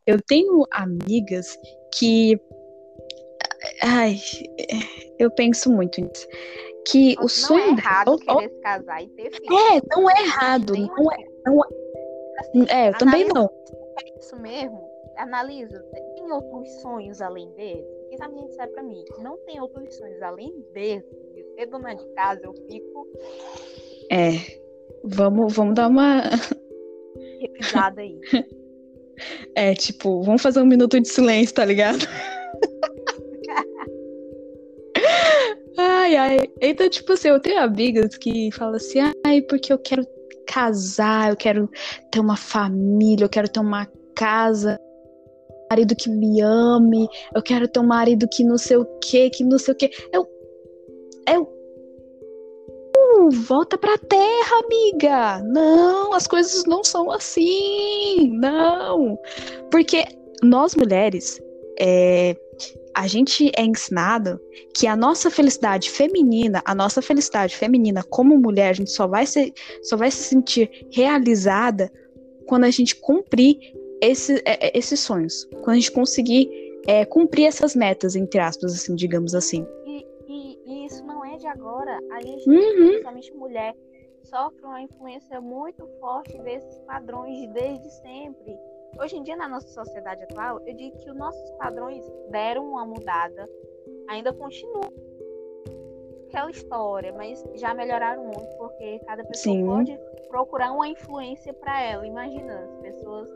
eu 0.06 0.22
tenho 0.22 0.66
amigas 0.72 1.58
que. 1.98 2.38
Ai, 3.82 4.20
eu 5.18 5.32
penso 5.32 5.72
muito 5.72 6.02
nisso. 6.02 6.28
Que 6.90 7.16
o 7.20 7.28
sonho. 7.28 7.60
Não 7.60 7.68
é 7.68 7.78
errado 7.78 8.18
dela, 8.18 8.40
querer 8.40 8.50
se 8.50 8.60
casar 8.62 9.04
e 9.04 9.08
ter 9.10 9.32
filho. 9.32 9.58
É, 9.58 9.82
não 9.96 10.10
é 10.10 10.22
errado. 10.22 10.74
Não 10.74 11.12
é, 11.12 11.18
não 11.46 11.64
é, 11.64 11.68
assim, 12.40 12.66
é, 12.70 12.90
eu 12.90 12.98
também 12.98 13.26
não. 13.26 13.46
É 13.46 14.20
isso 14.20 14.36
mesmo. 14.40 14.88
Analisa. 15.18 15.80
Tem 16.16 16.32
outros 16.32 16.82
sonhos 16.82 17.22
além 17.22 17.50
desse? 17.56 17.84
Porque 17.84 18.24
a 18.24 18.30
gente 18.30 18.56
sabe 18.56 18.72
pra 18.74 18.84
mim 18.84 19.04
não 19.20 19.38
tem 19.46 19.60
outros 19.60 19.96
sonhos 19.96 20.22
além 20.22 20.54
desse. 20.74 21.10
De 21.34 21.44
ser 21.56 21.66
dona 21.66 21.94
de 21.94 22.06
casa, 22.14 22.42
eu 22.44 22.54
fico. 22.54 23.08
É. 24.12 24.32
Vamos, 25.04 25.54
vamos 25.54 25.76
dar 25.76 25.88
uma. 25.88 26.22
Repisada 27.42 28.02
aí. 28.02 28.20
É, 29.56 29.74
tipo, 29.74 30.22
vamos 30.22 30.44
fazer 30.44 30.62
um 30.62 30.66
minuto 30.68 31.00
de 31.00 31.08
silêncio, 31.08 31.56
tá 31.56 31.66
ligado? 31.66 32.06
Ai, 35.78 36.16
ai. 36.16 36.38
Então, 36.62 36.90
tipo 36.90 37.14
assim, 37.14 37.30
eu 37.30 37.40
tenho 37.40 37.62
amigas 37.62 38.18
que 38.18 38.52
falam 38.52 38.76
assim, 38.76 39.00
ai, 39.26 39.42
porque 39.42 39.72
eu 39.72 39.80
quero 39.80 40.06
casar, 40.48 41.30
eu 41.30 41.36
quero 41.36 41.70
ter 42.12 42.20
uma 42.20 42.38
família, 42.38 43.26
eu 43.26 43.30
quero 43.30 43.50
ter 43.50 43.60
uma 43.60 43.86
casa, 44.16 44.80
marido 45.70 45.96
que 45.96 46.10
me 46.10 46.42
ame, 46.42 47.08
eu 47.36 47.42
quero 47.42 47.68
ter 47.68 47.80
um 47.80 47.88
marido 47.88 48.28
que 48.32 48.44
não 48.44 48.58
sei 48.58 48.78
o 48.78 48.86
que, 49.00 49.30
que 49.30 49.44
não 49.44 49.58
sei 49.58 49.74
o 49.74 49.78
que. 49.78 49.92
Eu. 50.12 50.28
Eu 51.30 51.58
volta 53.32 53.78
pra 53.78 53.98
terra, 53.98 54.60
amiga. 54.64 55.44
Não, 55.44 56.14
as 56.14 56.28
coisas 56.28 56.66
não 56.66 56.84
são 56.84 57.12
assim. 57.12 58.32
Não. 58.32 59.18
Porque 59.72 60.06
nós 60.44 60.76
mulheres, 60.76 61.40
é, 61.80 62.36
a 62.98 63.08
gente 63.08 63.52
é 63.56 63.64
ensinado 63.64 64.40
que 64.74 64.88
a 64.88 64.96
nossa 64.96 65.30
felicidade 65.30 65.90
feminina, 65.90 66.62
a 66.66 66.74
nossa 66.74 67.02
felicidade 67.02 67.56
feminina 67.56 68.04
como 68.04 68.38
mulher, 68.38 68.70
a 68.70 68.74
gente 68.74 68.92
só 68.92 69.08
vai, 69.08 69.26
ser, 69.26 69.54
só 69.84 69.96
vai 69.96 70.10
se 70.10 70.24
sentir 70.24 70.88
realizada 70.92 71.92
quando 72.48 72.64
a 72.64 72.72
gente 72.72 72.96
cumprir 72.96 73.58
esse, 74.02 74.42
é, 74.46 74.68
é, 74.68 74.78
esses 74.78 75.00
sonhos. 75.00 75.46
Quando 75.64 75.72
a 75.72 75.76
gente 75.76 75.92
conseguir 75.92 76.50
é, 76.88 77.06
cumprir 77.06 77.46
essas 77.46 77.76
metas, 77.76 78.16
entre 78.16 78.40
aspas, 78.40 78.74
assim, 78.74 78.96
digamos 78.96 79.36
assim 79.36 79.66
de 81.38 81.48
agora, 81.48 82.00
a 82.12 82.22
gente, 82.22 82.50
uhum. 82.50 82.88
principalmente 82.88 83.34
mulher, 83.34 83.76
sofre 84.24 84.62
uma 84.64 84.82
influência 84.82 85.40
muito 85.40 85.88
forte 86.00 86.38
desses 86.40 86.80
padrões 86.80 87.48
desde 87.54 87.90
sempre. 88.02 88.58
Hoje 89.00 89.18
em 89.18 89.24
dia, 89.24 89.36
na 89.36 89.48
nossa 89.48 89.68
sociedade 89.68 90.24
atual, 90.24 90.60
eu 90.66 90.74
digo 90.74 90.98
que 91.00 91.10
os 91.10 91.16
nossos 91.16 91.52
padrões 91.52 92.04
deram 92.30 92.70
uma 92.72 92.86
mudada, 92.86 93.50
ainda 94.08 94.34
continuam 94.34 94.92
aquela 96.28 96.52
história, 96.52 97.14
mas 97.14 97.44
já 97.56 97.74
melhoraram 97.74 98.24
muito, 98.24 98.58
porque 98.58 99.00
cada 99.06 99.24
pessoa 99.24 99.56
Sim. 99.56 99.66
pode 99.66 100.00
procurar 100.28 100.72
uma 100.72 100.88
influência 100.88 101.54
para 101.54 101.82
ela. 101.82 102.06
Imagina, 102.06 102.60
as 102.66 102.76
pessoas 102.78 103.30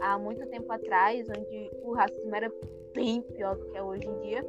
há 0.00 0.18
muito 0.18 0.44
tempo 0.46 0.70
atrás, 0.72 1.26
onde 1.28 1.70
o 1.82 1.92
racismo 1.92 2.34
era 2.34 2.50
bem 2.94 3.22
pior 3.22 3.56
do 3.56 3.66
que 3.66 3.76
é 3.76 3.82
hoje 3.82 4.06
em 4.06 4.18
dia, 4.20 4.44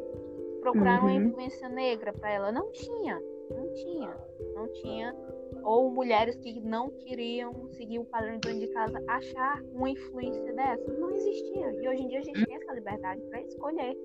procurar 0.62 1.04
uhum. 1.04 1.10
uma 1.10 1.14
influência 1.14 1.70
negra 1.70 2.14
para 2.14 2.32
ela. 2.32 2.52
Não 2.52 2.72
tinha, 2.72 3.22
não 3.50 3.74
tinha, 3.74 4.18
não 4.56 4.68
tinha. 4.74 5.16
Ou 5.64 5.92
mulheres 5.92 6.36
que 6.38 6.60
não 6.62 6.90
queriam 6.90 7.68
seguir 7.72 8.00
o 8.00 8.06
padrão 8.06 8.34
de 8.34 8.40
dona 8.40 8.60
de 8.60 8.68
casa, 8.68 9.04
achar 9.08 9.62
uma 9.74 9.90
influência 9.90 10.54
dessa. 10.54 10.92
Não 10.94 11.12
existia. 11.12 11.72
E 11.82 11.88
hoje 11.88 12.04
em 12.04 12.08
dia 12.08 12.20
a 12.20 12.24
gente 12.24 12.46
tem 12.46 12.56
essa 12.56 12.74
liberdade 12.74 13.22
para 13.24 13.42
escolher. 13.42 13.98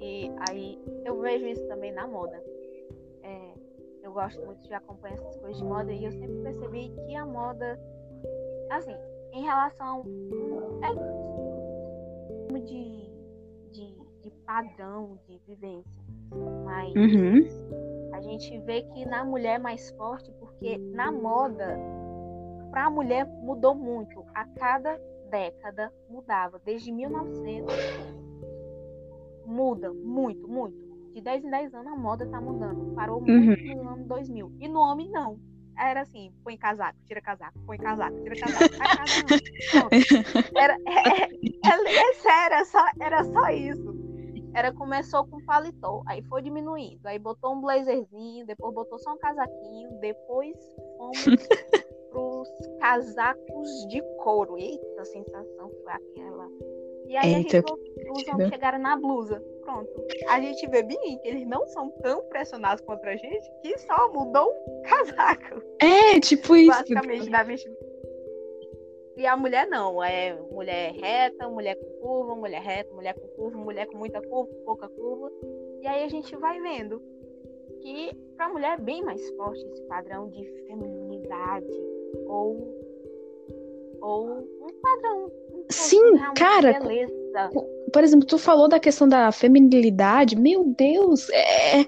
E 0.00 0.30
aí 0.48 0.78
eu 1.04 1.20
vejo 1.20 1.46
isso 1.46 1.66
também 1.68 1.92
na 1.92 2.06
moda. 2.06 2.42
É, 3.22 3.52
eu 4.02 4.12
gosto 4.12 4.44
muito 4.44 4.66
de 4.66 4.74
acompanhar 4.74 5.14
essas 5.14 5.36
coisas 5.36 5.58
de 5.58 5.64
moda 5.64 5.92
e 5.92 6.04
eu 6.04 6.12
sempre 6.12 6.42
percebi 6.42 6.90
que 7.06 7.14
a 7.14 7.26
moda, 7.26 7.78
assim, 8.70 8.96
em 9.32 9.42
relação 9.42 10.04
é 10.82 11.20
de, 12.60 13.10
de, 13.70 13.96
de 14.22 14.30
padrão 14.44 15.18
de 15.26 15.38
vivência, 15.46 15.99
mas 16.64 16.94
Uhum. 16.94 18.10
a 18.12 18.20
gente 18.20 18.58
vê 18.60 18.82
que 18.82 19.04
na 19.06 19.24
mulher 19.24 19.56
é 19.56 19.58
mais 19.58 19.90
forte, 19.92 20.30
porque 20.38 20.78
na 20.78 21.10
moda, 21.10 21.78
para 22.70 22.86
a 22.86 22.90
mulher 22.90 23.26
mudou 23.42 23.74
muito. 23.74 24.24
A 24.34 24.44
cada 24.44 25.00
década 25.30 25.92
mudava. 26.08 26.60
Desde 26.64 26.90
1900 26.92 27.74
muda 29.46 29.92
muito, 29.92 30.46
muito. 30.48 30.76
De 31.12 31.20
10 31.20 31.44
em 31.44 31.50
10 31.50 31.74
anos 31.74 31.92
a 31.92 31.96
moda 31.96 32.26
tá 32.26 32.40
mudando. 32.40 32.94
Parou 32.94 33.20
muito 33.20 33.62
no 33.76 33.88
ano 33.88 34.04
2000. 34.06 34.52
E 34.60 34.68
no 34.68 34.80
homem 34.80 35.10
não. 35.10 35.38
Era 35.76 36.02
assim, 36.02 36.30
põe 36.44 36.56
casaco, 36.58 36.98
tira 37.06 37.20
casaco, 37.22 37.58
põe 37.66 37.78
casaco, 37.78 38.14
tira 38.22 38.36
casaco. 38.36 38.74
a 38.74 38.78
cada 38.78 39.02
ano. 39.02 39.26
Pronto. 39.70 39.90
Era, 40.58 40.74
é, 40.86 41.22
é, 41.22 41.24
é 41.24 42.44
era 42.46 42.64
só, 42.64 42.84
era 43.00 43.24
só 43.24 43.48
isso. 43.48 43.99
Era, 44.54 44.72
começou 44.72 45.26
com 45.26 45.44
paletó, 45.44 46.02
aí 46.06 46.22
foi 46.22 46.42
diminuindo. 46.42 47.00
Aí 47.06 47.18
botou 47.18 47.54
um 47.54 47.60
blazerzinho, 47.60 48.46
depois 48.46 48.74
botou 48.74 48.98
só 48.98 49.12
um 49.12 49.18
casaquinho, 49.18 49.90
depois 50.00 50.56
fomos 50.96 51.24
pros 52.10 52.48
casacos 52.80 53.86
de 53.88 54.02
couro. 54.22 54.58
Eita, 54.58 55.00
a 55.00 55.04
sensação 55.04 55.70
foi 55.70 55.92
aquela. 55.92 56.48
E 57.06 57.16
aí 57.16 57.34
Eita, 57.34 57.58
a 57.58 57.60
gente, 57.60 58.10
os 58.10 58.28
homens 58.28 58.50
chegaram 58.50 58.78
na 58.78 58.96
blusa. 58.96 59.42
Pronto. 59.62 59.88
A 60.28 60.40
gente 60.40 60.66
vê 60.68 60.82
bem 60.82 61.18
que 61.18 61.28
eles 61.28 61.46
não 61.46 61.66
são 61.68 61.90
tão 62.02 62.22
pressionados 62.28 62.84
contra 62.84 63.12
a 63.12 63.16
gente 63.16 63.48
que 63.62 63.78
só 63.78 64.12
mudou 64.12 64.48
o 64.48 64.82
casaco. 64.82 65.62
É, 65.80 66.18
tipo 66.20 66.56
isso. 66.56 66.70
Basicamente, 66.70 67.30
da 67.30 67.42
vestimenta. 67.42 67.90
E 69.16 69.26
a 69.26 69.36
mulher 69.36 69.66
não, 69.66 70.02
é 70.02 70.34
mulher 70.50 70.92
reta, 70.92 71.48
mulher 71.48 71.76
com 71.76 71.89
curva, 72.00 72.34
mulher 72.34 72.62
reta, 72.62 72.92
mulher 72.94 73.14
com 73.14 73.28
curva, 73.28 73.58
mulher 73.58 73.86
com 73.86 73.98
muita 73.98 74.20
curva, 74.20 74.52
pouca 74.64 74.88
curva. 74.88 75.30
E 75.82 75.86
aí 75.86 76.04
a 76.04 76.08
gente 76.08 76.34
vai 76.36 76.60
vendo 76.60 77.02
que 77.80 78.14
para 78.36 78.46
a 78.46 78.48
mulher 78.48 78.78
é 78.78 78.82
bem 78.82 79.02
mais 79.02 79.28
forte 79.36 79.64
esse 79.64 79.82
padrão 79.82 80.28
de 80.28 80.44
feminilidade 80.66 81.70
ou 82.26 82.78
ou 84.00 84.26
um 84.28 84.72
padrão 84.80 85.30
Sim, 85.70 86.18
cara, 86.34 86.78
beleza. 86.80 87.10
Por 87.92 88.04
exemplo, 88.04 88.26
tu 88.26 88.38
falou 88.38 88.68
da 88.68 88.78
questão 88.78 89.08
da 89.08 89.32
feminilidade. 89.32 90.36
Meu 90.36 90.64
Deus, 90.76 91.28
é. 91.30 91.84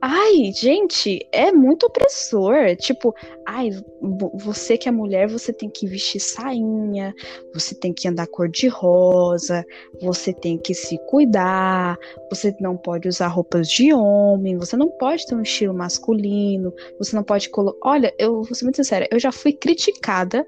Ai, 0.00 0.52
gente, 0.52 1.24
é 1.32 1.52
muito 1.52 1.86
opressor. 1.86 2.74
Tipo, 2.76 3.14
ai, 3.46 3.70
vo- 4.00 4.32
você 4.34 4.76
que 4.76 4.88
é 4.88 4.92
mulher, 4.92 5.28
você 5.28 5.52
tem 5.52 5.68
que 5.70 5.86
vestir 5.86 6.20
sainha, 6.20 7.14
você 7.52 7.74
tem 7.74 7.92
que 7.92 8.08
andar 8.08 8.26
cor 8.26 8.48
de 8.48 8.66
rosa, 8.68 9.64
você 10.00 10.32
tem 10.32 10.58
que 10.58 10.74
se 10.74 10.98
cuidar, 11.06 11.96
você 12.28 12.54
não 12.60 12.76
pode 12.76 13.08
usar 13.08 13.28
roupas 13.28 13.68
de 13.68 13.92
homem, 13.94 14.58
você 14.58 14.76
não 14.76 14.88
pode 14.90 15.24
ter 15.26 15.34
um 15.34 15.42
estilo 15.42 15.74
masculino, 15.74 16.72
você 16.98 17.14
não 17.14 17.22
pode 17.22 17.48
colocar. 17.48 17.90
Olha, 17.90 18.12
eu 18.18 18.42
vou 18.42 18.54
ser 18.54 18.64
muito 18.64 18.76
sincera, 18.76 19.08
eu 19.10 19.18
já 19.20 19.30
fui 19.30 19.52
criticada 19.52 20.44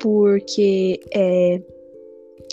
porque 0.00 1.00
é, 1.14 1.60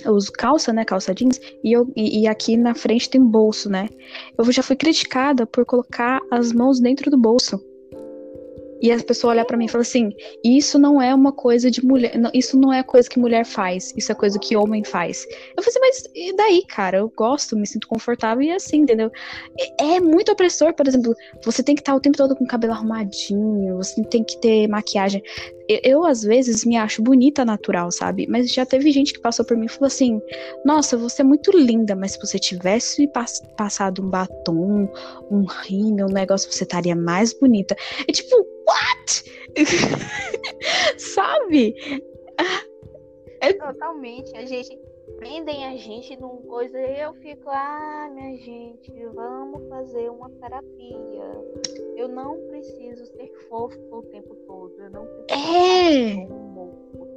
eu 0.04 0.14
uso 0.14 0.32
calça, 0.32 0.74
né? 0.74 0.84
Calça 0.86 1.14
jeans, 1.14 1.40
e, 1.64 1.72
eu, 1.72 1.92
e, 1.96 2.22
e 2.22 2.28
aqui 2.28 2.58
na 2.58 2.74
frente 2.74 3.10
tem 3.10 3.22
bolso, 3.22 3.70
né? 3.70 3.90
Eu 4.38 4.52
já 4.52 4.64
fui 4.64 4.76
criticada 4.76 5.46
por 5.46 5.66
colocar 5.66 6.22
as 6.32 6.52
mãos 6.52 6.80
dentro 6.80 7.12
do 7.12 7.18
bolso. 7.18 7.62
E 8.84 8.92
as 8.92 9.02
pessoas 9.02 9.32
olham 9.32 9.46
pra 9.46 9.56
mim 9.56 9.64
e 9.64 9.70
falam 9.70 9.84
assim: 9.84 10.12
Isso 10.44 10.78
não 10.78 11.02
é 11.02 11.16
uma 11.16 11.32
coisa 11.32 11.72
de 11.72 11.84
mulher. 11.86 12.20
não, 12.20 12.30
isso 12.34 12.60
não 12.60 12.74
é 12.74 12.84
coisa 12.84 13.10
que 13.10 13.18
mulher 13.18 13.46
faz. 13.46 13.94
Isso 13.96 14.12
é 14.12 14.16
coisa 14.16 14.38
que 14.38 14.58
homem 14.58 14.84
faz. 14.84 15.26
Eu 15.56 15.64
falei 15.64 15.70
assim: 15.70 15.80
Mas 15.80 16.04
e 16.14 16.36
daí, 16.36 16.66
cara? 16.68 16.98
Eu 16.98 17.10
gosto, 17.16 17.56
me 17.56 17.66
sinto 17.66 17.88
confortável 17.88 18.44
e 18.44 18.50
é 18.50 18.56
assim, 18.56 18.80
entendeu? 18.80 19.10
É 19.80 20.02
muito 20.02 20.34
opressor, 20.34 20.74
por 20.74 20.86
exemplo. 20.86 21.16
Você 21.46 21.64
tem 21.64 21.76
que 21.76 21.82
estar 21.82 21.96
o 21.96 22.02
tempo 22.02 22.18
todo 22.18 22.36
com 22.36 22.44
o 22.44 22.48
cabelo 22.48 22.74
arrumadinho, 22.74 23.78
você 23.78 24.04
tem 24.04 24.22
que 24.22 24.38
ter 24.42 24.68
maquiagem. 24.68 25.24
Eu, 25.68 26.06
às 26.06 26.24
vezes, 26.24 26.66
me 26.66 26.76
acho 26.76 27.02
bonita 27.02 27.46
natural, 27.46 27.92
sabe? 27.92 28.28
Mas 28.28 28.52
já 28.52 28.66
teve 28.66 28.92
gente 28.92 29.14
que 29.14 29.20
passou 29.22 29.46
por 29.46 29.56
mim 29.56 29.66
e 29.66 29.70
falou 29.70 29.88
assim: 29.88 30.22
Nossa, 30.66 30.98
você 30.98 31.22
é 31.22 31.26
muito 31.26 31.52
linda, 31.56 31.96
mas 31.96 32.14
se 32.14 32.20
você 32.20 32.38
tivesse 32.38 33.08
pass- 33.08 33.42
passado 33.58 34.04
um 34.04 34.10
batom, 34.10 34.92
um 35.32 35.46
rímel, 35.46 36.08
um 36.08 36.14
negócio, 36.14 36.52
você 36.52 36.64
estaria 36.64 36.96
mais 36.96 37.34
bonita. 37.34 37.76
É 38.08 38.12
tipo, 38.12 38.36
what? 38.68 39.24
sabe? 40.98 41.76
Totalmente. 43.60 44.36
A 44.38 44.46
gente 44.46 44.78
prendem 45.18 45.66
a 45.66 45.76
gente 45.78 46.16
numa 46.20 46.38
coisa 46.42 46.78
e 46.80 47.00
eu 47.02 47.14
fico, 47.16 47.50
ah, 47.50 48.10
minha 48.14 48.36
gente, 48.38 48.92
vamos 49.14 49.68
fazer 49.70 50.10
uma 50.10 50.30
terapia. 50.30 51.24
Eu 51.96 52.08
não 52.08 52.38
preciso 52.50 53.06
ser 53.06 53.32
fofo 53.50 53.78
o 53.92 54.02
tempo 54.04 54.36
todo. 54.48 54.74
Eu 54.80 54.90
não 54.90 55.06
preciso 55.06 55.56
É. 55.58 56.14
o 56.26 56.28
tempo 56.92 57.08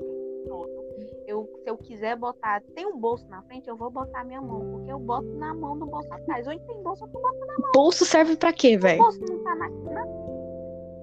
todo. 0.47 0.87
Eu, 1.27 1.51
se 1.65 1.69
eu 1.71 1.77
quiser 1.77 2.17
botar, 2.17 2.63
tem 2.75 2.87
um 2.87 2.97
bolso 2.97 3.27
na 3.29 3.43
frente, 3.43 3.69
eu 3.69 3.77
vou 3.77 3.91
botar 3.91 4.25
minha 4.25 4.41
mão, 4.41 4.61
porque 4.71 4.93
eu 4.93 4.99
boto 4.99 5.27
na 5.35 5.53
mão 5.55 5.77
do 5.79 5.87
bolso 5.87 6.13
atrás. 6.13 6.47
Onde 6.47 6.61
tem 6.67 6.81
bolso, 6.83 7.05
eu 7.05 7.09
boto 7.09 7.39
na 7.47 7.71
Bolso 7.75 8.05
serve 8.05 8.37
pra 8.37 8.53
quê, 8.53 8.77
O 8.77 8.81
velho? 8.81 8.99
bolso 9.03 9.21
não 9.21 9.43
tá 9.43 9.55
na. 9.57 9.69
na 9.69 10.07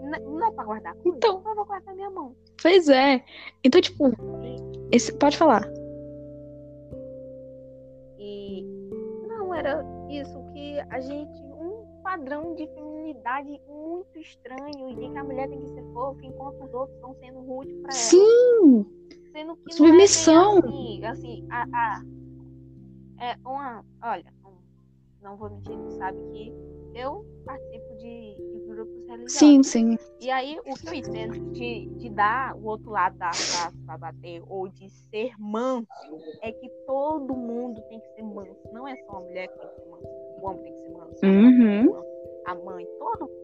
na- 0.03 0.19
não 0.19 0.45
é 0.47 0.51
pra 0.51 0.63
guardar 0.63 0.93
coisa? 0.95 1.17
Então. 1.17 1.41
eu 1.45 1.55
vou 1.55 1.65
guardar 1.65 1.93
minha 1.95 2.09
mão. 2.09 2.35
Pois 2.61 2.87
é. 2.87 3.23
Então, 3.63 3.81
tipo, 3.81 4.05
esse, 4.91 5.11
pode 5.13 5.35
falar. 5.37 5.63
Era 9.65 9.85
isso 10.09 10.43
que 10.53 10.79
a 10.89 10.99
gente 10.99 11.41
um 11.53 11.85
padrão 12.03 12.53
de 12.55 12.67
feminilidade 12.67 13.59
muito 13.67 14.19
estranho 14.19 14.89
e 14.89 14.95
de 14.95 15.09
que 15.09 15.17
a 15.17 15.23
mulher 15.23 15.47
tem 15.49 15.59
que 15.61 15.69
ser 15.69 15.83
fofa 15.93 16.19
enquanto 16.25 16.63
os 16.63 16.73
outros 16.73 16.95
estão 16.95 17.15
sendo 17.15 17.39
rude 17.39 17.73
pra 17.75 17.89
ela. 17.89 17.91
Sim! 17.91 18.85
Sendo 19.31 19.55
que 19.57 19.73
Submissão. 19.73 20.59
não 20.61 20.67
é 20.67 20.67
assim, 20.67 21.05
assim, 21.05 21.47
a, 21.49 21.63
a- 21.73 22.03
é 23.19 23.37
uma, 23.47 23.85
olha, 24.03 24.25
não 25.21 25.37
vou 25.37 25.49
mentir, 25.49 25.77
tu 25.77 25.91
sabe 25.91 26.17
que 26.33 26.53
eu 26.93 27.25
participo 27.45 27.95
de 27.95 28.35
grupos 28.83 29.07
religiosos. 29.07 29.33
Sim, 29.37 29.63
sim. 29.63 29.97
E 30.19 30.29
aí, 30.29 30.59
o 30.59 30.73
que 30.75 30.87
eu 30.87 30.93
entendo 30.93 31.51
de, 31.51 31.85
de 31.97 32.09
dar 32.09 32.55
o 32.55 32.65
outro 32.65 32.91
lado 32.91 33.17
da 33.17 33.31
face 33.33 33.77
pra 33.85 33.97
bater, 33.97 34.41
ou 34.47 34.67
de 34.67 34.89
ser 34.89 35.33
manso, 35.39 35.87
é 36.41 36.51
que 36.51 36.69
todo 36.85 37.33
mundo 37.35 37.81
tem 37.89 37.99
que 37.99 38.07
ser 38.15 38.23
manso. 38.23 38.55
Não 38.71 38.87
é 38.87 38.95
só 39.05 39.17
a 39.17 39.21
mulher 39.21 39.47
que 39.47 39.59
tem 39.59 39.69
que 39.69 39.75
ser 39.75 39.89
manso. 39.89 40.07
O 40.41 40.45
homem 40.45 40.63
tem 40.63 40.73
que 40.73 40.81
ser 40.81 40.89
manso. 40.89 41.25
Uhum. 41.25 42.03
A 42.45 42.55
mãe, 42.55 42.87
todo 42.99 43.21
mundo. 43.21 43.43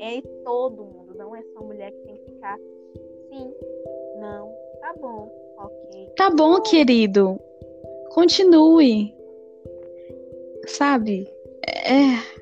É 0.00 0.22
todo 0.44 0.84
mundo. 0.84 1.14
Não 1.16 1.36
é 1.36 1.42
só 1.42 1.58
a 1.58 1.62
mulher 1.62 1.92
que 1.92 2.02
tem 2.04 2.16
que 2.16 2.32
ficar. 2.32 2.58
Sim, 2.58 3.54
não, 4.18 4.52
tá 4.80 4.94
bom, 5.00 5.30
ok. 5.58 6.12
Tá 6.16 6.30
bom, 6.30 6.60
querido. 6.62 7.38
Continue. 8.10 9.14
Sabe? 10.66 11.28
É 11.66 12.40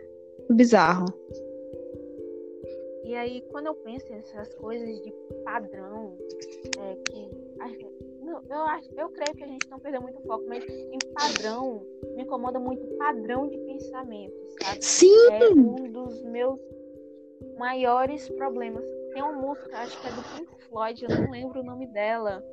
bizarro. 0.54 1.06
E 3.08 3.16
aí, 3.16 3.40
quando 3.50 3.68
eu 3.68 3.74
penso 3.74 4.06
nessas 4.10 4.54
coisas 4.56 5.02
de 5.02 5.10
padrão, 5.42 6.14
é, 6.76 6.94
que. 6.94 7.30
não, 8.22 8.42
Eu, 8.50 8.64
acho, 8.66 8.86
eu 8.98 9.08
creio 9.08 9.34
que 9.34 9.44
a 9.44 9.46
gente 9.46 9.66
não 9.70 9.80
perdeu 9.80 10.02
muito 10.02 10.20
foco, 10.24 10.44
mas 10.46 10.62
em 10.68 11.00
padrão, 11.14 11.86
me 12.14 12.24
incomoda 12.24 12.60
muito 12.60 12.86
padrão 12.98 13.48
de 13.48 13.56
pensamento, 13.60 14.36
sabe? 14.60 14.84
Sim! 14.84 15.32
É 15.32 15.48
um 15.48 15.90
dos 15.90 16.22
meus 16.24 16.60
maiores 17.56 18.28
problemas. 18.28 18.84
Tem 19.14 19.22
uma 19.22 19.32
música, 19.32 19.78
acho 19.78 19.98
que 19.98 20.06
é 20.06 20.12
do 20.12 20.22
Pink 20.22 20.64
Floyd, 20.68 21.02
eu 21.02 21.08
não 21.08 21.30
lembro 21.30 21.60
o 21.60 21.64
nome 21.64 21.86
dela. 21.86 22.44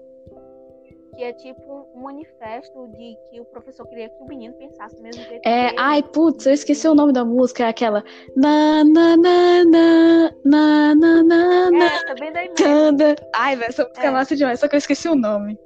Que 1.15 1.23
é 1.23 1.31
tipo 1.33 1.87
um 1.95 2.01
manifesto 2.01 2.87
de 2.89 3.17
que 3.29 3.39
o 3.39 3.45
professor 3.45 3.87
queria 3.87 4.09
que 4.09 4.21
o 4.21 4.27
menino 4.27 4.53
pensasse 4.55 4.95
do 4.97 5.01
mesmo 5.01 5.23
jeito 5.23 5.47
É, 5.47 5.67
dele. 5.67 5.75
ai, 5.79 6.03
putz, 6.03 6.45
eu 6.45 6.53
esqueci 6.53 6.87
o 6.87 6.93
nome 6.95 7.13
da 7.13 7.23
música. 7.23 7.63
É 7.63 7.67
aquela. 7.69 8.03
Na, 8.35 8.83
na, 8.83 9.15
na, 9.15 9.63
na, 9.65 10.31
na, 10.43 10.95
na, 10.95 11.23
na, 11.23 11.71
na, 11.71 11.85
É, 11.85 12.05
também 12.05 12.31
daí 12.33 12.49
mesmo. 12.49 13.15
Ai, 13.33 13.55
velho, 13.55 13.69
essa 13.69 13.83
música 13.83 14.03
é 14.03 14.07
É. 14.07 14.11
massa 14.11 14.35
demais, 14.35 14.59
só 14.59 14.67
que 14.67 14.75
eu 14.75 14.79
esqueci 14.79 15.07
o 15.07 15.15
nome. 15.15 15.57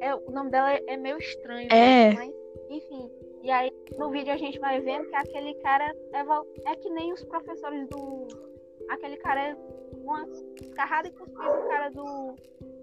É, 0.00 0.14
o 0.14 0.30
nome 0.32 0.50
dela 0.50 0.72
é, 0.72 0.82
é 0.88 0.96
meio 0.96 1.18
estranho, 1.18 1.68
É. 1.70 2.10
né? 2.10 2.14
mas 2.14 2.32
enfim. 2.70 3.10
E 3.42 3.50
aí 3.50 3.70
no 3.98 4.10
vídeo 4.10 4.32
a 4.32 4.36
gente 4.36 4.58
vai 4.58 4.80
vendo 4.80 5.08
que 5.08 5.14
aquele 5.16 5.54
cara 5.54 5.84
é, 6.12 6.70
é 6.72 6.76
que 6.76 6.90
nem 6.90 7.12
os 7.12 7.22
professores 7.24 7.88
do, 7.88 8.26
aquele 8.88 9.16
cara 9.18 9.50
é 9.50 9.56
uma 9.94 10.26
carrada 10.74 11.08
e 11.08 11.10
cuspida 11.12 11.56
do 11.56 11.68
cara 11.68 11.88
do 11.90 12.34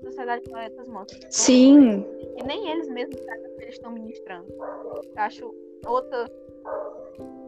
Sociedade 0.03 0.43
de 0.43 0.49
Planetas 0.49 0.87
Mortos. 0.87 1.19
Sim. 1.29 2.05
E 2.37 2.43
nem 2.43 2.69
eles 2.69 2.87
mesmos 2.89 3.19
sabem 3.21 3.55
que 3.55 3.63
eles 3.63 3.75
estão 3.75 3.91
ministrando. 3.91 4.47
Eu 4.53 5.01
acho 5.15 5.53
outra 5.85 6.29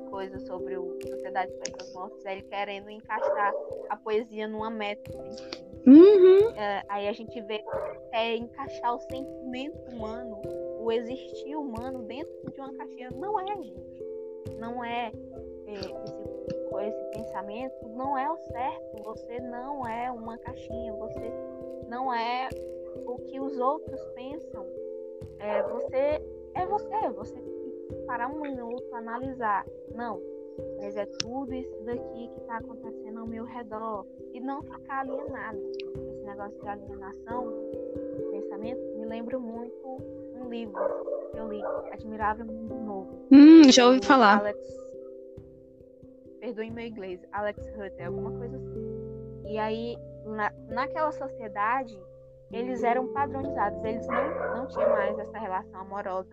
coisa 0.09 0.39
sobre 0.39 0.75
o 0.77 0.97
Sociedade 1.07 1.51
de 1.51 1.57
Planetas 1.57 1.93
Mortos 1.93 2.25
é 2.25 2.33
ele 2.33 2.41
querendo 2.43 2.89
encaixar 2.89 3.53
a 3.89 3.95
poesia 3.95 4.47
numa 4.47 4.69
métrica. 4.69 5.23
Uhum. 5.85 6.51
É, 6.55 6.83
aí 6.89 7.07
a 7.07 7.13
gente 7.13 7.39
vê 7.41 7.63
é 8.11 8.35
encaixar 8.35 8.95
o 8.95 8.99
sentimento 8.99 9.77
humano, 9.91 10.41
o 10.79 10.91
existir 10.91 11.55
humano 11.55 12.03
dentro 12.03 12.51
de 12.51 12.59
uma 12.59 12.73
caixinha. 12.73 13.09
Não 13.11 13.39
é, 13.39 13.55
gente. 13.55 14.05
Não 14.57 14.83
é, 14.83 15.11
é 15.67 16.18
esse, 16.81 16.97
esse 16.97 17.09
pensamento, 17.11 17.89
não 17.89 18.17
é 18.17 18.29
o 18.29 18.37
certo. 18.37 19.03
Você 19.03 19.39
não 19.39 19.87
é 19.87 20.11
uma 20.11 20.37
caixinha, 20.37 20.93
você 20.93 21.31
não 21.87 22.13
é 22.13 22.49
o 23.05 23.17
que 23.19 23.39
os 23.39 23.57
outros 23.59 24.01
pensam. 24.15 24.65
É, 25.39 25.63
você 25.63 26.21
é 26.55 26.65
você, 26.65 27.09
você 27.09 27.35
tem 27.35 27.71
que 27.87 27.95
parar 28.05 28.27
um 28.27 28.41
minuto, 28.41 28.93
analisar. 28.93 29.65
Não, 29.93 30.21
mas 30.77 30.95
é 30.95 31.05
tudo 31.05 31.53
isso 31.53 31.83
daqui 31.83 32.27
que 32.27 32.39
está 32.41 32.57
acontecendo 32.57 33.19
ao 33.19 33.27
meu 33.27 33.45
redor. 33.45 34.05
E 34.33 34.39
não 34.39 34.61
ficar 34.61 35.01
alienado. 35.01 35.57
Esse 35.57 36.23
negócio 36.23 36.59
de 36.59 36.67
alienação, 36.67 37.53
pensamento, 38.31 38.81
me 38.97 39.05
lembra 39.05 39.39
muito 39.39 39.97
um 40.35 40.49
livro 40.49 40.79
que 41.31 41.37
eu 41.37 41.47
li, 41.47 41.61
Admirável 41.91 42.45
Mundo 42.45 42.75
Novo. 42.75 43.09
Hum, 43.31 43.71
já 43.71 43.87
ouvi 43.87 44.05
falar. 44.05 44.39
Alex, 44.39 44.88
perdoe 46.39 46.71
meu 46.71 46.85
inglês, 46.85 47.21
Alex 47.31 47.59
Hutter, 47.75 48.07
alguma 48.07 48.31
coisa 48.31 48.57
assim. 48.57 49.43
E 49.47 49.57
aí, 49.57 49.97
na, 50.25 50.51
naquela 50.67 51.11
sociedade, 51.11 51.99
eles 52.51 52.83
eram 52.83 53.11
padronizados, 53.13 53.83
eles 53.83 54.07
não, 54.07 54.55
não 54.55 54.67
tinham 54.67 54.89
mais 54.89 55.17
essa 55.19 55.37
relação 55.37 55.81
amorosa. 55.81 56.29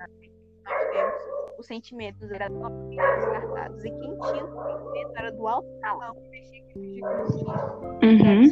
Nós 0.65 0.85
temos 0.91 1.37
os 1.59 1.67
sentimentos 1.67 2.31
eram 2.31 2.89
descartados. 2.89 3.85
E 3.85 3.91
quem 3.91 4.19
tinha 4.19 4.45
o 4.45 4.63
sentimento 4.63 5.13
era 5.17 5.33
do 5.33 5.49
alto 5.49 5.69
que 6.23 6.29
mexia 6.29 6.63
que 6.63 7.01
Uhum. 8.03 8.43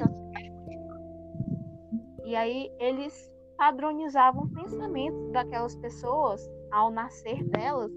E 2.24 2.34
aí 2.34 2.72
eles 2.80 3.30
padronizavam 3.58 4.48
pensamentos 4.48 5.30
daquelas 5.32 5.76
pessoas 5.76 6.50
ao 6.70 6.90
nascer 6.90 7.44
delas 7.50 7.92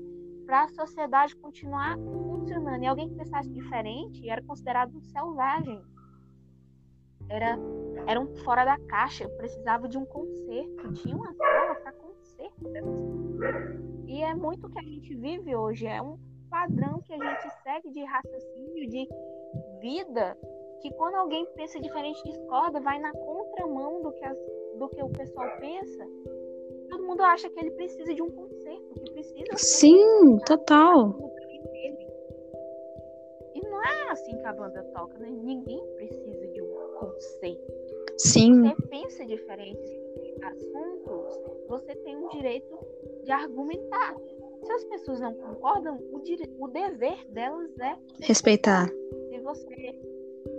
para 0.47 0.63
a 0.63 0.67
sociedade 0.69 1.35
continuar 1.35 1.97
funcionando. 1.97 2.81
E 2.81 2.87
alguém 2.87 3.09
que 3.09 3.15
pensasse 3.15 3.49
diferente 3.49 4.27
era 4.27 4.41
considerado 4.41 4.97
um 4.97 5.01
selvagem. 5.01 5.79
Era, 7.29 7.59
era 8.07 8.19
um 8.19 8.33
fora 8.37 8.63
da 8.63 8.79
caixa, 8.87 9.27
precisava 9.27 9.89
de 9.89 9.97
um 9.97 10.05
conserto, 10.05 10.93
tinha 10.93 11.13
uma 11.13 11.33
sala 11.33 11.75
para 11.75 11.91
conserto. 11.91 12.65
E 14.07 14.23
é 14.23 14.33
muito 14.33 14.67
o 14.67 14.69
que 14.69 14.79
a 14.79 14.83
gente 14.83 15.13
vive 15.13 15.53
hoje, 15.53 15.85
é 15.85 16.01
um 16.01 16.17
padrão 16.49 17.01
que 17.01 17.13
a 17.13 17.17
gente 17.17 17.53
segue 17.63 17.91
de 17.91 18.05
raciocínio, 18.05 18.89
de 18.89 19.09
vida, 19.81 20.37
que 20.81 20.89
quando 20.91 21.15
alguém 21.15 21.45
pensa 21.55 21.77
diferente, 21.81 22.23
discorda, 22.23 22.79
vai 22.79 22.97
na 22.99 23.11
contramão 23.11 24.01
do 24.01 24.13
que, 24.13 24.23
as, 24.23 24.37
do 24.79 24.87
que 24.87 25.03
o 25.03 25.09
pessoal 25.09 25.49
pensa. 25.59 26.07
Todo 26.89 27.05
mundo 27.05 27.21
acha 27.21 27.49
que 27.49 27.59
ele 27.59 27.71
precisa 27.71 28.13
de 28.13 28.21
um 28.21 28.31
conserto, 28.31 28.56
que 28.99 29.11
precisa. 29.11 29.57
Sim, 29.57 30.37
total. 30.45 31.15
E 33.55 33.61
não 33.61 33.83
é 33.83 34.11
assim 34.11 34.37
que 34.37 34.45
a 34.45 34.53
banda 34.53 34.83
toca, 34.93 35.17
né? 35.19 35.29
Ninguém 35.29 35.83
precisa 35.95 36.47
de 36.47 36.61
um 36.61 36.67
conserto. 36.99 37.73
Sim. 38.17 38.63
Você 38.63 38.87
pensa 38.87 39.25
diferente 39.25 39.87
sobre 39.87 40.35
assuntos, 40.43 41.39
você 41.67 41.95
tem 41.95 42.17
o 42.17 42.29
direito 42.29 42.77
de 43.23 43.31
argumentar. 43.31 44.15
Se 44.63 44.71
as 44.71 44.83
pessoas 44.85 45.19
não 45.19 45.33
concordam, 45.33 45.99
o, 46.11 46.19
dire... 46.21 46.49
o 46.59 46.67
dever 46.67 47.25
delas 47.29 47.77
é 47.79 47.95
Respeitar. 48.21 48.87
Se 49.29 49.39
você, 49.39 50.01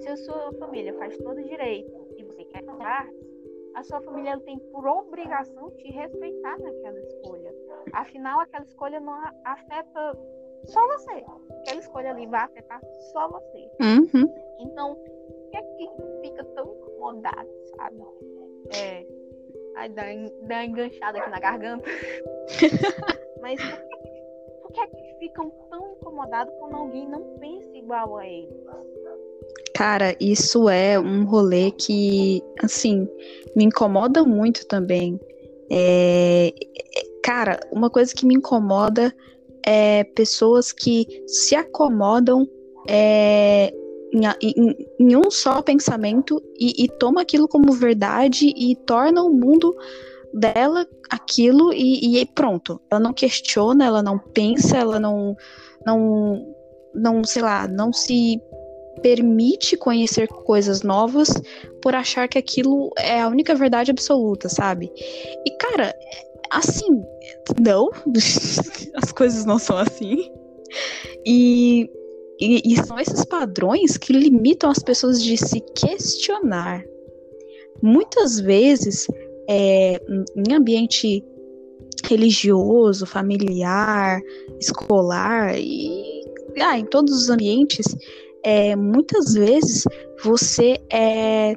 se 0.01 0.09
a 0.09 0.17
sua 0.17 0.53
família 0.53 0.95
faz 0.95 1.17
todo 1.19 1.43
direito 1.43 1.93
e 2.17 2.23
você 2.23 2.45
quer 2.45 2.63
mudar, 2.63 3.09
a 3.75 3.83
sua 3.83 4.01
família 4.01 4.39
tem 4.41 4.59
por 4.59 4.87
obrigação 4.87 5.71
te 5.73 5.91
respeitar 5.91 6.59
naquela 6.59 7.01
escolha. 7.01 7.38
Afinal, 7.93 8.41
aquela 8.41 8.65
escolha 8.65 9.01
não 9.01 9.15
afeta 9.45 10.19
só 10.67 10.87
você. 10.87 11.25
Aquela 11.61 11.81
escolha 11.81 12.11
ali 12.11 12.27
vai 12.27 12.41
afetar 12.41 12.81
só 13.13 13.29
você. 13.29 13.71
Uhum. 13.81 14.35
Então, 14.61 14.95
por 14.95 15.51
que 15.51 15.57
é 15.57 15.63
que 15.63 15.89
fica 16.23 16.45
tão 16.45 16.75
incomodado, 16.75 17.49
sabe? 17.77 18.03
É, 18.75 19.07
Ai, 19.79 19.89
dá, 19.91 20.03
dá 20.43 20.55
uma 20.57 20.65
enganchada 20.65 21.19
aqui 21.19 21.31
na 21.31 21.39
garganta. 21.39 21.85
Mas 23.41 23.61
por 23.61 23.79
que, 23.79 23.97
por 24.63 24.73
que, 24.73 24.81
é 24.81 24.87
que 24.89 25.19
ficam 25.21 25.51
tão 25.71 25.93
incomodados 25.93 26.53
quando 26.59 26.75
alguém 26.75 27.09
não 27.09 27.23
pensa 27.39 27.77
igual 27.77 28.17
a 28.17 28.27
eles? 28.27 28.59
Cara, 29.75 30.17
isso 30.21 30.69
é 30.69 30.99
um 30.99 31.25
rolê 31.25 31.71
que, 31.71 32.43
assim, 32.61 33.09
me 33.55 33.65
incomoda 33.65 34.25
muito 34.25 34.67
também. 34.67 35.21
É... 35.71 36.53
Cara, 37.29 37.61
uma 37.71 37.91
coisa 37.91 38.15
que 38.15 38.25
me 38.25 38.37
incomoda 38.37 39.15
é 39.63 40.03
pessoas 40.03 40.73
que 40.73 41.07
se 41.27 41.55
acomodam 41.55 42.49
é, 42.89 43.71
em, 44.15 44.23
em, 44.41 44.89
em, 44.99 45.15
um 45.15 45.31
só 45.31 45.61
pensamento 45.61 46.43
e, 46.59 46.85
e, 46.85 46.89
toma 46.89 47.21
aquilo 47.21 47.47
como 47.47 47.71
verdade 47.75 48.51
e 48.57 48.75
torna 48.75 49.23
o 49.23 49.29
mundo 49.29 49.77
dela 50.33 50.87
aquilo 51.11 51.71
e, 51.71 52.19
e, 52.19 52.25
pronto. 52.25 52.81
Ela 52.91 52.99
não 52.99 53.13
questiona, 53.13 53.85
ela 53.85 54.03
não 54.03 54.19
pensa, 54.19 54.79
ela 54.79 54.99
não, 54.99 55.37
não, 55.85 56.47
não, 56.95 57.25
sei 57.25 57.43
lá, 57.43 57.69
não 57.69 57.93
se 57.93 58.41
permite 59.03 59.77
conhecer 59.77 60.29
coisas 60.29 60.83
novas 60.83 61.29
por 61.83 61.95
achar 61.95 62.27
que 62.27 62.39
aquilo 62.39 62.91
é 62.99 63.21
a 63.21 63.29
única 63.29 63.55
verdade 63.55 63.91
absoluta, 63.91 64.49
sabe? 64.49 64.91
E 65.47 65.51
cara, 65.59 65.95
assim, 66.51 67.03
não, 67.61 67.91
as 69.03 69.13
coisas 69.13 69.45
não 69.45 69.59
são 69.59 69.77
assim. 69.77 70.31
E 71.27 71.91
e, 72.41 72.73
e, 72.73 72.87
são 72.87 72.99
esses 73.01 73.25
padrões 73.25 73.97
que 73.97 74.13
limitam 74.13 74.71
as 74.71 74.79
pessoas 74.79 75.21
de 75.23 75.37
se 75.37 75.61
questionar. 75.75 76.85
Muitas 77.83 78.39
vezes, 78.39 79.09
é, 79.51 80.01
em 80.37 80.55
ambiente 80.55 81.25
religioso, 82.05 83.07
familiar, 83.07 84.21
escolar 84.61 85.59
e 85.59 86.23
ah, 86.61 86.79
em 86.79 86.85
todos 86.87 87.13
os 87.23 87.29
ambientes, 87.29 87.87
é, 88.45 88.77
muitas 88.77 89.35
vezes 89.35 89.85
você 90.23 90.79
é. 90.93 91.57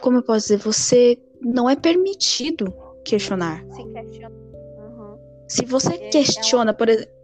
Como 0.00 0.18
eu 0.18 0.22
posso 0.22 0.46
dizer? 0.46 0.58
Você 0.58 1.18
não 1.40 1.68
é 1.68 1.74
permitido 1.74 2.72
questionar. 3.04 3.64
Se 3.70 3.84
questiona. 3.84 4.34
Uhum. 4.34 5.18
Se 5.48 5.64
você 5.64 5.94
é, 5.94 6.08
questiona, 6.08 6.74
por 6.74 6.88
exemplo 6.88 7.14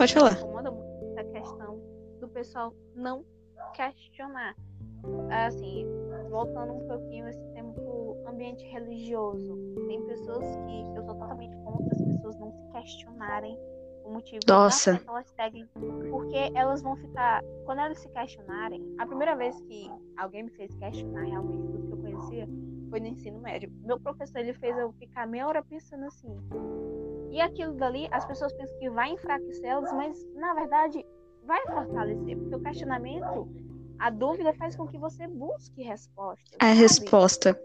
Pode 0.00 0.14
falar. 0.14 0.32
Me 0.32 0.38
incomoda 0.38 0.70
muito 0.70 1.18
essa 1.18 1.24
questão 1.24 1.78
do 2.20 2.28
pessoal 2.28 2.74
não 2.96 3.22
questionar. 3.74 4.56
Assim, 5.46 5.86
voltando 6.30 6.72
um 6.72 6.88
pouquinho 6.88 7.28
esse 7.28 7.44
tempo 7.52 8.16
ambiente 8.26 8.64
religioso. 8.64 9.58
Tem 9.86 10.02
pessoas 10.06 10.56
que 10.56 10.80
eu 10.96 11.04
sou 11.04 11.14
totalmente 11.14 11.54
contra 11.58 11.94
as 11.94 12.00
pessoas 12.00 12.38
não 12.38 12.50
se 12.50 12.66
questionarem 12.72 13.58
o 14.02 14.10
motivo 14.10 14.40
Nossa. 14.48 14.96
que 14.96 15.06
elas 15.10 15.28
seguem. 15.36 15.68
Porque 16.10 16.50
elas 16.54 16.80
vão 16.80 16.96
ficar. 16.96 17.44
Quando 17.66 17.80
elas 17.80 17.98
se 17.98 18.08
questionarem, 18.08 18.82
a 18.98 19.06
primeira 19.06 19.36
vez 19.36 19.60
que 19.60 19.90
alguém 20.16 20.44
me 20.44 20.50
fez 20.52 20.74
questionar 20.76 21.24
realmente 21.24 21.66
tudo 21.72 21.86
que 21.88 21.92
eu 21.92 21.98
conhecia 21.98 22.48
foi 22.90 23.00
no 23.00 23.06
ensino 23.06 23.40
médio. 23.40 23.72
Meu 23.84 23.98
professor 23.98 24.38
ele 24.38 24.52
fez 24.54 24.76
eu 24.76 24.92
ficar 24.92 25.26
meia 25.26 25.46
hora 25.46 25.62
pensando 25.62 26.04
assim. 26.06 26.36
E 27.30 27.40
aquilo 27.40 27.74
dali, 27.74 28.08
as 28.10 28.26
pessoas 28.26 28.52
pensam 28.52 28.76
que 28.78 28.90
vai 28.90 29.10
enfraquecer 29.10 29.64
elas, 29.64 29.92
mas 29.92 30.22
na 30.34 30.52
verdade 30.52 31.06
vai 31.44 31.64
fortalecer, 31.66 32.36
porque 32.36 32.56
o 32.56 32.62
questionamento, 32.62 33.48
a 33.98 34.10
dúvida 34.10 34.52
faz 34.54 34.76
com 34.76 34.86
que 34.86 34.98
você 34.98 35.26
busque 35.28 35.82
respostas. 35.82 36.56
A 36.60 36.66
sabe? 36.66 36.80
resposta. 36.80 37.62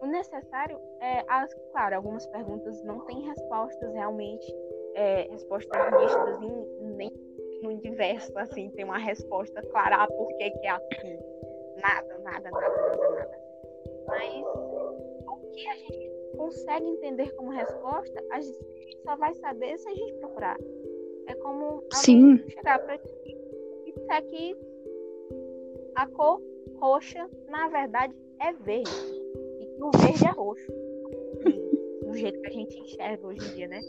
O 0.00 0.06
necessário 0.06 0.78
é, 1.00 1.24
as, 1.28 1.52
claro, 1.72 1.96
algumas 1.96 2.24
perguntas 2.28 2.82
não 2.84 3.00
têm 3.00 3.22
respostas 3.22 3.92
realmente, 3.92 4.46
é, 4.94 5.28
respostas 5.30 5.92
nítidas 5.92 6.40
nem 6.96 7.10
no 7.62 7.70
universo, 7.70 8.36
assim, 8.38 8.70
tem 8.70 8.84
uma 8.84 8.98
resposta 8.98 9.62
clara, 9.70 9.96
ah, 10.02 10.06
por 10.06 10.28
que, 10.36 10.50
que 10.50 10.66
é 10.66 10.70
assim. 10.70 11.18
Nada, 11.76 12.18
nada, 12.18 12.50
nada, 12.50 12.68
nada, 12.68 13.14
nada. 13.14 13.45
Mas 14.06 14.44
o 14.44 15.50
que 15.52 15.68
a 15.68 15.74
gente 15.74 16.10
consegue 16.36 16.86
entender 16.86 17.34
como 17.36 17.50
resposta, 17.50 18.24
a 18.30 18.40
gente 18.40 18.98
só 19.04 19.16
vai 19.16 19.34
saber 19.34 19.78
se 19.78 19.88
a 19.88 19.94
gente 19.94 20.14
procurar. 20.14 20.56
É 21.28 21.34
como 21.36 21.82
Sim. 21.92 22.38
chegar 22.48 22.78
para 22.80 22.98
ti 22.98 23.36
e 23.86 23.92
disser 23.92 24.26
que 24.26 24.56
a 25.96 26.06
cor 26.06 26.40
roxa, 26.76 27.28
na 27.48 27.68
verdade, 27.68 28.14
é 28.40 28.52
verde. 28.52 28.90
E 29.60 29.66
que 29.66 29.82
o 29.82 29.90
verde 29.90 30.24
é 30.24 30.30
roxo. 30.30 30.72
do 32.06 32.14
jeito 32.14 32.40
que 32.40 32.46
a 32.46 32.52
gente 32.52 32.78
enxerga 32.78 33.26
hoje 33.26 33.40
em 33.44 33.54
dia, 33.54 33.68
né? 33.68 33.80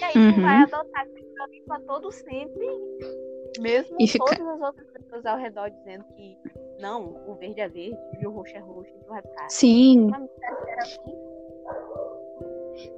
E 0.00 0.04
aí 0.04 0.16
uhum. 0.16 0.34
tu 0.34 0.40
vai 0.40 0.62
adotar 0.62 1.02
aquilo 1.02 1.42
ali 1.42 1.62
pra 1.66 1.80
todo 1.80 2.12
sempre, 2.12 2.66
mesmo 3.60 3.96
e 3.98 4.06
todas 4.18 4.36
fica... 4.36 4.52
as 4.52 4.60
outras 4.60 4.86
pessoas 4.90 5.26
ao 5.26 5.38
redor 5.38 5.70
dizendo 5.70 6.04
que 6.16 6.38
não, 6.80 7.16
o 7.26 7.34
verde 7.34 7.60
é 7.60 7.68
verde 7.68 7.98
e 8.20 8.26
o 8.26 8.30
roxo 8.30 8.56
é 8.56 8.60
roxo, 8.60 8.92
tu 9.00 9.08
vai 9.08 9.22
ficar. 9.22 9.48
Sim. 9.48 10.10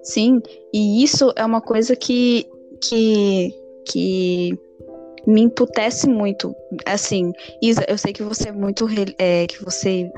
Sim, 0.02 0.42
e 0.72 1.02
isso 1.02 1.32
é 1.36 1.44
uma 1.44 1.60
coisa 1.60 1.94
que, 1.94 2.50
que, 2.82 3.54
que 3.86 4.58
me 5.26 5.42
emputece 5.42 6.08
muito. 6.08 6.54
Assim, 6.86 7.32
Isa, 7.62 7.84
eu 7.88 7.96
sei 7.96 8.12
que 8.12 8.22
você 8.22 8.48
é 8.48 8.52
muito. 8.52 8.86
É, 9.18 9.46
que 9.46 9.64
você 9.64 10.10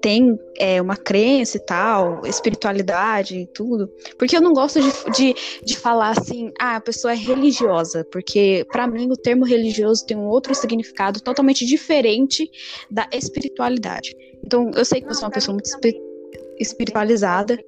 tem 0.00 0.38
é, 0.58 0.80
uma 0.80 0.96
crença 0.96 1.56
e 1.56 1.60
tal, 1.60 2.24
espiritualidade 2.26 3.38
e 3.38 3.46
tudo. 3.46 3.88
Porque 4.18 4.36
eu 4.36 4.40
não 4.40 4.52
gosto 4.52 4.80
de, 4.80 4.90
de, 5.12 5.34
de 5.64 5.76
falar 5.76 6.10
assim, 6.10 6.50
ah, 6.58 6.76
a 6.76 6.80
pessoa 6.80 7.12
é 7.12 7.16
religiosa. 7.16 8.04
Porque, 8.10 8.66
para 8.70 8.86
mim, 8.86 9.10
o 9.10 9.16
termo 9.16 9.44
religioso 9.44 10.06
tem 10.06 10.16
um 10.16 10.26
outro 10.26 10.54
significado 10.54 11.20
totalmente 11.20 11.64
diferente 11.64 12.50
da 12.90 13.08
espiritualidade. 13.12 14.16
Então, 14.44 14.70
eu 14.74 14.84
sei 14.84 15.00
que 15.00 15.08
você 15.08 15.22
é 15.22 15.26
uma 15.26 15.32
pessoa 15.32 15.54
muito 15.54 15.70
espiritualizada. 16.58 17.58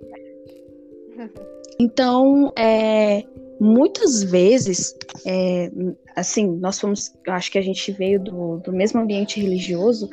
Então, 1.78 2.52
é, 2.56 3.24
muitas 3.60 4.22
vezes, 4.22 4.96
é, 5.26 5.70
assim, 6.16 6.46
nós 6.58 6.80
fomos, 6.80 7.12
eu 7.26 7.32
acho 7.32 7.50
que 7.50 7.58
a 7.58 7.62
gente 7.62 7.92
veio 7.92 8.20
do, 8.20 8.58
do 8.58 8.72
mesmo 8.72 9.00
ambiente 9.00 9.40
religioso, 9.40 10.08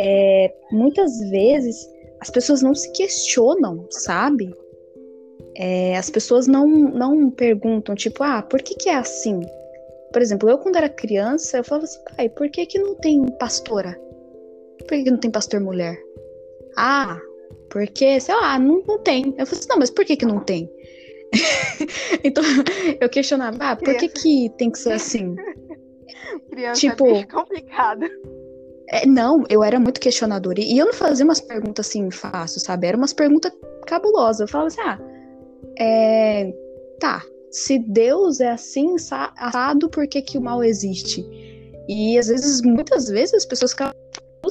é, 0.00 0.54
muitas 0.72 1.18
vezes 1.30 1.88
as 2.20 2.30
pessoas 2.30 2.62
não 2.62 2.74
se 2.74 2.90
questionam, 2.92 3.86
sabe? 3.90 4.54
É, 5.56 5.96
as 5.96 6.08
pessoas 6.08 6.46
não, 6.46 6.66
não 6.66 7.30
perguntam, 7.30 7.94
tipo, 7.94 8.22
ah, 8.22 8.42
por 8.42 8.62
que, 8.62 8.74
que 8.74 8.88
é 8.88 8.94
assim? 8.94 9.40
Por 10.12 10.22
exemplo, 10.22 10.48
eu 10.48 10.58
quando 10.58 10.76
era 10.76 10.88
criança, 10.88 11.58
eu 11.58 11.64
falava 11.64 11.84
assim, 11.84 12.00
pai, 12.16 12.28
por 12.28 12.48
que, 12.48 12.64
que 12.66 12.78
não 12.78 12.94
tem 12.94 13.26
pastora? 13.38 14.00
Por 14.78 14.88
que, 14.88 15.04
que 15.04 15.10
não 15.10 15.18
tem 15.18 15.30
pastor 15.30 15.60
mulher? 15.60 15.98
Ah, 16.76 17.18
porque, 17.70 18.18
sei 18.20 18.34
lá, 18.34 18.58
não, 18.58 18.82
não 18.86 18.98
tem. 18.98 19.34
Eu 19.38 19.46
falei 19.46 19.60
assim, 19.60 19.68
não, 19.68 19.78
mas 19.78 19.90
por 19.90 20.04
que, 20.04 20.16
que 20.16 20.26
não 20.26 20.40
tem? 20.40 20.70
então, 22.24 22.42
eu 23.00 23.08
questionava, 23.08 23.56
ah, 23.60 23.76
por 23.76 23.94
que, 23.96 24.08
que 24.08 24.50
tem 24.56 24.70
que 24.70 24.78
ser 24.78 24.94
assim? 24.94 25.36
Criança 26.50 26.80
tipo, 26.80 27.06
é 27.06 27.24
complicado. 27.24 28.06
É, 28.90 29.06
não, 29.06 29.44
eu 29.48 29.62
era 29.62 29.78
muito 29.78 30.00
questionadora. 30.00 30.60
E 30.60 30.76
eu 30.76 30.86
não 30.86 30.92
fazia 30.92 31.24
umas 31.24 31.40
perguntas 31.40 31.86
assim 31.86 32.10
fáceis, 32.10 32.64
sabe? 32.64 32.88
Era 32.88 32.96
umas 32.96 33.12
perguntas 33.12 33.52
cabulosas. 33.86 34.40
Eu 34.40 34.48
falava 34.48 34.68
assim, 34.68 34.80
ah, 34.80 34.98
é, 35.78 36.52
tá, 36.98 37.22
se 37.50 37.78
Deus 37.78 38.40
é 38.40 38.50
assim, 38.50 38.96
assado, 38.96 39.88
por 39.88 40.06
que, 40.08 40.20
que 40.20 40.38
o 40.38 40.40
mal 40.40 40.62
existe? 40.64 41.24
E 41.88 42.18
às 42.18 42.28
vezes, 42.28 42.62
muitas 42.62 43.08
vezes, 43.08 43.34
as 43.34 43.44
pessoas 43.44 43.72
ficavam 43.72 43.94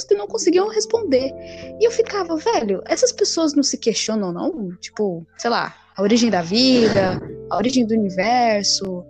e 0.10 0.16
não 0.16 0.28
conseguiam 0.28 0.70
responder. 0.70 1.34
E 1.80 1.86
eu 1.86 1.92
ficava, 1.92 2.38
velho, 2.38 2.82
essas 2.86 3.12
pessoas 3.12 3.54
não 3.54 3.64
se 3.64 3.78
questionam, 3.78 4.32
não? 4.32 4.72
Tipo, 4.78 5.26
sei 5.38 5.50
lá, 5.50 5.76
a 5.96 6.02
origem 6.02 6.30
da 6.30 6.42
vida, 6.42 7.22
a 7.50 7.58
origem 7.58 7.86
do 7.86 7.94
universo, 7.94 9.04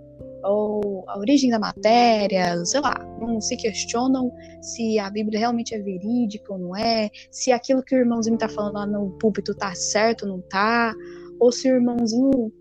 ou 0.44 1.04
a 1.08 1.18
origem 1.18 1.50
da 1.50 1.60
matéria, 1.60 2.64
sei 2.66 2.80
lá, 2.82 2.96
não 3.20 3.40
se 3.42 3.56
questionam 3.58 4.32
se 4.62 4.98
a 5.00 5.10
Bíblia 5.10 5.40
realmente 5.40 5.74
é 5.74 5.80
verídica 5.80 6.54
ou 6.54 6.60
não 6.60 6.76
é, 6.76 7.10
se 7.32 7.52
aquilo 7.52 7.84
que 7.84 7.96
o 7.96 8.00
irmãozinho 8.00 8.38
tá 8.38 8.48
falando 8.48 8.74
lá 8.76 8.86
no 8.86 9.12
púlpito 9.20 9.56
tá 9.56 9.74
certo 9.76 10.24
ou 10.24 10.30
não 10.30 10.42
tá, 10.42 10.94
ou 11.40 11.52
se 11.52 11.70
o 11.72 11.76
irmãozinho 11.76 12.52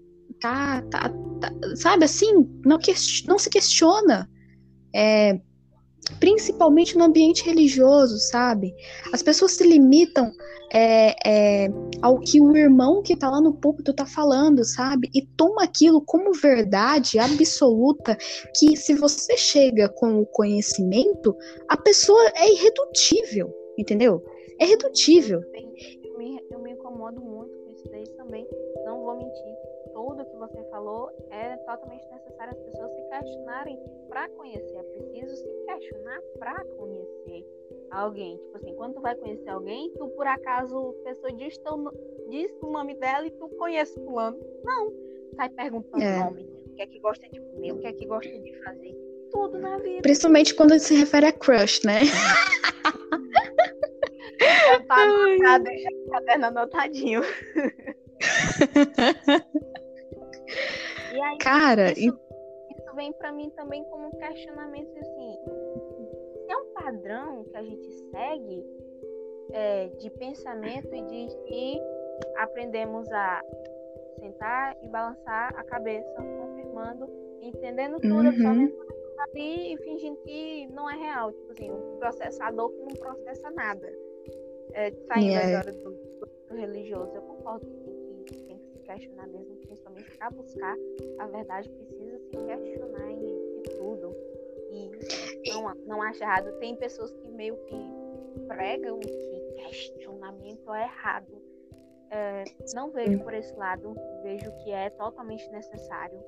tá, 0.40 0.82
tá, 0.90 1.08
tá 1.40 1.52
sabe 1.76 2.04
assim, 2.04 2.32
não, 2.64 2.78
não 3.26 3.38
se 3.38 3.50
questiona. 3.50 4.28
É, 4.94 5.38
principalmente 6.20 6.96
no 6.96 7.04
ambiente 7.04 7.44
religioso, 7.44 8.18
sabe? 8.18 8.74
As 9.12 9.22
pessoas 9.22 9.52
se 9.52 9.64
limitam 9.64 10.32
é, 10.72 11.14
é, 11.26 11.68
ao 12.02 12.18
que 12.20 12.40
o 12.40 12.56
irmão 12.56 13.02
que 13.02 13.16
tá 13.16 13.30
lá 13.30 13.40
no 13.40 13.54
púlpito 13.54 13.92
tá 13.92 14.06
falando, 14.06 14.64
sabe? 14.64 15.08
E 15.14 15.26
toma 15.36 15.64
aquilo 15.64 16.02
como 16.04 16.32
verdade 16.32 17.18
absoluta, 17.18 18.16
que 18.56 18.76
se 18.76 18.94
você 18.94 19.36
chega 19.36 19.88
com 19.88 20.20
o 20.20 20.26
conhecimento, 20.26 21.34
a 21.68 21.76
pessoa 21.76 22.22
é 22.36 22.50
irredutível, 22.52 23.52
entendeu? 23.78 24.22
É 24.58 24.66
redutível. 24.66 25.40
Eu 26.02 26.18
me, 26.18 26.40
eu 26.50 26.60
me 26.60 26.72
incomodo 26.72 27.20
muito 27.20 27.56
com 27.58 27.70
isso 27.70 27.88
daí 27.90 28.04
também, 28.16 28.46
tudo 30.08 30.24
que 30.24 30.36
você 30.36 30.64
falou 30.70 31.10
é 31.30 31.56
totalmente 31.58 32.06
necessário 32.10 32.54
as 32.54 32.60
pessoas 32.60 32.90
se 32.94 33.02
questionarem 33.10 33.78
para 34.08 34.26
conhecer. 34.30 34.74
É 34.74 34.82
preciso 34.82 35.36
se 35.36 35.46
questionar 35.66 36.18
para 36.38 36.64
conhecer 36.64 37.44
alguém. 37.90 38.38
Tipo 38.38 38.56
assim, 38.56 38.74
quando 38.76 38.94
tu 38.94 39.02
vai 39.02 39.14
conhecer 39.16 39.50
alguém, 39.50 39.92
tu 39.98 40.08
por 40.08 40.26
acaso, 40.26 40.96
a 41.00 41.04
pessoa 41.04 41.30
diz, 41.32 41.58
teu, 41.58 41.92
diz 42.30 42.50
o 42.62 42.70
nome 42.70 42.94
dela 42.94 43.26
e 43.26 43.30
tu 43.32 43.50
conhece 43.58 44.02
fulano. 44.02 44.38
Não. 44.64 44.90
Sai 45.36 45.50
perguntando 45.50 46.02
é. 46.02 46.18
nome, 46.18 46.48
o 46.66 46.74
que 46.74 46.82
é 46.82 46.86
que 46.86 46.98
gosta 47.00 47.28
de 47.28 47.40
comer, 47.40 47.72
o 47.72 47.78
que 47.78 47.86
é 47.86 47.92
que 47.92 48.06
gosta 48.06 48.38
de 48.38 48.54
fazer. 48.64 48.96
Tudo 49.30 49.58
na 49.58 49.76
vida. 49.76 50.00
Principalmente 50.00 50.54
quando 50.54 50.78
se 50.78 50.94
refere 50.94 51.26
a 51.26 51.32
crush, 51.32 51.84
né? 51.84 52.00
Tá 54.86 55.02
anotado, 55.02 55.66
já 55.76 55.90
caderno 56.10 56.46
anotadinho. 56.46 57.22
E 61.14 61.20
aí, 61.20 61.38
Cara, 61.38 61.92
isso, 61.92 62.18
e... 62.70 62.74
isso 62.74 62.94
vem 62.94 63.12
para 63.12 63.32
mim 63.32 63.50
também 63.50 63.84
como 63.84 64.08
um 64.08 64.10
questionamento 64.10 64.90
assim. 64.98 65.38
Se 66.44 66.52
é 66.52 66.56
um 66.56 66.72
padrão 66.72 67.44
que 67.44 67.56
a 67.56 67.62
gente 67.62 67.90
segue 68.10 68.64
é, 69.52 69.88
de 69.88 70.10
pensamento 70.10 70.94
e 70.94 71.02
de 71.02 71.26
que 71.46 71.80
aprendemos 72.36 73.10
a 73.10 73.42
sentar 74.20 74.76
e 74.82 74.88
balançar 74.88 75.54
a 75.56 75.64
cabeça, 75.64 76.14
confirmando, 76.16 77.08
entendendo 77.40 78.00
tudo, 78.00 78.14
uhum. 78.14 78.28
absorvendo 78.28 78.72
tudo 78.72 78.98
ali 79.20 79.74
e 79.74 79.76
fingindo 79.78 80.16
que 80.18 80.66
não 80.68 80.88
é 80.88 80.96
real. 80.96 81.32
Tipo 81.32 81.52
assim, 81.52 81.70
um 81.70 81.98
processador 81.98 82.70
que 82.70 82.80
não 82.80 82.94
processa 82.94 83.50
nada. 83.50 83.92
É, 84.72 84.90
saindo 85.06 85.32
yeah. 85.32 85.58
agora 85.60 85.72
do, 85.72 85.90
do, 85.90 86.54
religioso, 86.54 87.14
eu 87.14 87.22
concordo 87.22 87.66
que 87.66 87.87
questionar 88.88 89.26
mesmo 89.28 89.56
principalmente 89.56 90.10
para 90.16 90.30
buscar 90.30 90.76
a 91.18 91.26
verdade, 91.26 91.68
precisa 91.68 92.18
se 92.18 92.30
questionar 92.30 93.10
em, 93.10 93.62
tudo. 93.76 94.16
E 94.70 95.52
não, 95.52 95.74
não 95.86 96.02
acha 96.02 96.24
errado. 96.24 96.58
Tem 96.58 96.74
pessoas 96.76 97.12
que 97.12 97.28
meio 97.28 97.56
que 97.66 97.76
pregam 98.46 98.98
que 99.00 99.38
questionamento 99.56 100.72
é 100.72 100.84
errado. 100.84 101.42
É, 102.10 102.44
não 102.74 102.90
vejo 102.90 103.18
por 103.20 103.34
esse 103.34 103.54
lado, 103.54 103.94
vejo 104.22 104.50
que 104.64 104.70
é 104.70 104.88
totalmente 104.90 105.46
necessário 105.50 106.18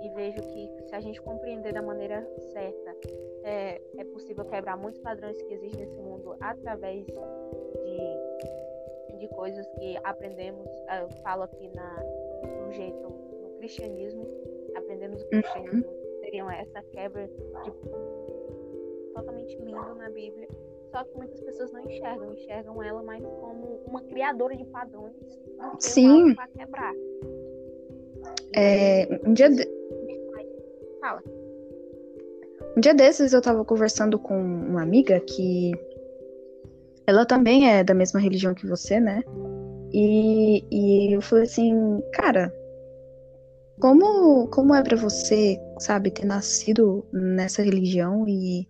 e 0.00 0.08
vejo 0.10 0.40
que 0.40 0.88
se 0.88 0.94
a 0.94 1.00
gente 1.00 1.20
compreender 1.20 1.72
da 1.72 1.82
maneira 1.82 2.24
certa, 2.52 2.96
é, 3.42 3.80
é 3.98 4.04
possível 4.04 4.44
quebrar 4.44 4.76
muitos 4.76 5.00
padrões 5.00 5.40
que 5.42 5.54
existem 5.54 5.86
nesse 5.86 5.98
mundo 5.98 6.36
através 6.40 7.04
de, 7.04 7.12
de 9.26 9.34
coisas 9.34 9.66
que 9.78 9.96
aprendemos. 10.04 10.68
Eu 11.00 11.08
falo 11.22 11.44
aqui 11.44 11.68
na, 11.74 12.02
no 12.64 12.72
jeito 12.72 13.08
no 13.42 13.50
cristianismo, 13.58 14.26
aprendemos 14.76 15.22
o 15.22 15.26
cristianismo, 15.28 15.86
uhum. 15.86 16.20
seriam 16.20 16.50
essa 16.50 16.82
quebra 16.92 17.26
de 17.26 17.70
totalmente 19.14 19.56
lindo 19.56 19.94
na 19.94 20.10
Bíblia. 20.10 20.48
Só 20.90 21.02
que 21.04 21.16
muitas 21.16 21.40
pessoas 21.40 21.72
não 21.72 21.80
enxergam, 21.80 22.32
enxergam 22.32 22.82
ela 22.82 23.02
mais 23.02 23.24
como 23.24 23.80
uma 23.86 24.02
criadora 24.02 24.56
de 24.56 24.64
padrões 24.66 25.16
Sim. 25.80 26.34
para 26.34 26.46
quebrar. 26.48 26.94
É, 28.54 29.20
um 29.26 29.32
dia 29.32 29.50
de... 29.50 29.66
Fala. 31.00 31.22
Um 32.76 32.80
dia 32.80 32.94
desses 32.94 33.32
eu 33.32 33.42
tava 33.42 33.64
conversando 33.64 34.18
com 34.18 34.36
uma 34.36 34.82
amiga 34.82 35.20
que 35.20 35.72
ela 37.06 37.26
também 37.26 37.68
é 37.70 37.84
da 37.84 37.94
mesma 37.94 38.20
religião 38.20 38.54
que 38.54 38.66
você, 38.66 38.98
né? 38.98 39.22
E, 39.92 40.64
e 40.70 41.14
eu 41.14 41.22
falei 41.22 41.44
assim, 41.44 42.00
cara, 42.12 42.52
como, 43.80 44.48
como 44.48 44.74
é 44.74 44.82
para 44.82 44.96
você, 44.96 45.58
sabe, 45.78 46.10
ter 46.10 46.24
nascido 46.24 47.04
nessa 47.12 47.62
religião 47.62 48.24
e. 48.28 48.68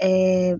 É, 0.00 0.56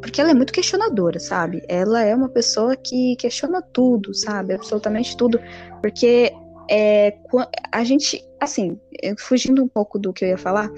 porque 0.00 0.20
ela 0.20 0.30
é 0.30 0.34
muito 0.34 0.52
questionadora, 0.52 1.18
sabe? 1.18 1.62
Ela 1.68 2.02
é 2.02 2.14
uma 2.14 2.28
pessoa 2.28 2.76
que 2.76 3.16
questiona 3.16 3.60
tudo, 3.60 4.14
sabe? 4.14 4.54
Absolutamente 4.54 5.16
tudo. 5.16 5.38
Porque 5.82 6.32
é, 6.70 7.18
a 7.72 7.84
gente, 7.84 8.24
assim, 8.40 8.78
fugindo 9.18 9.62
um 9.62 9.68
pouco 9.68 9.98
do 9.98 10.12
que 10.12 10.24
eu 10.24 10.28
ia 10.28 10.38
falar, 10.38 10.70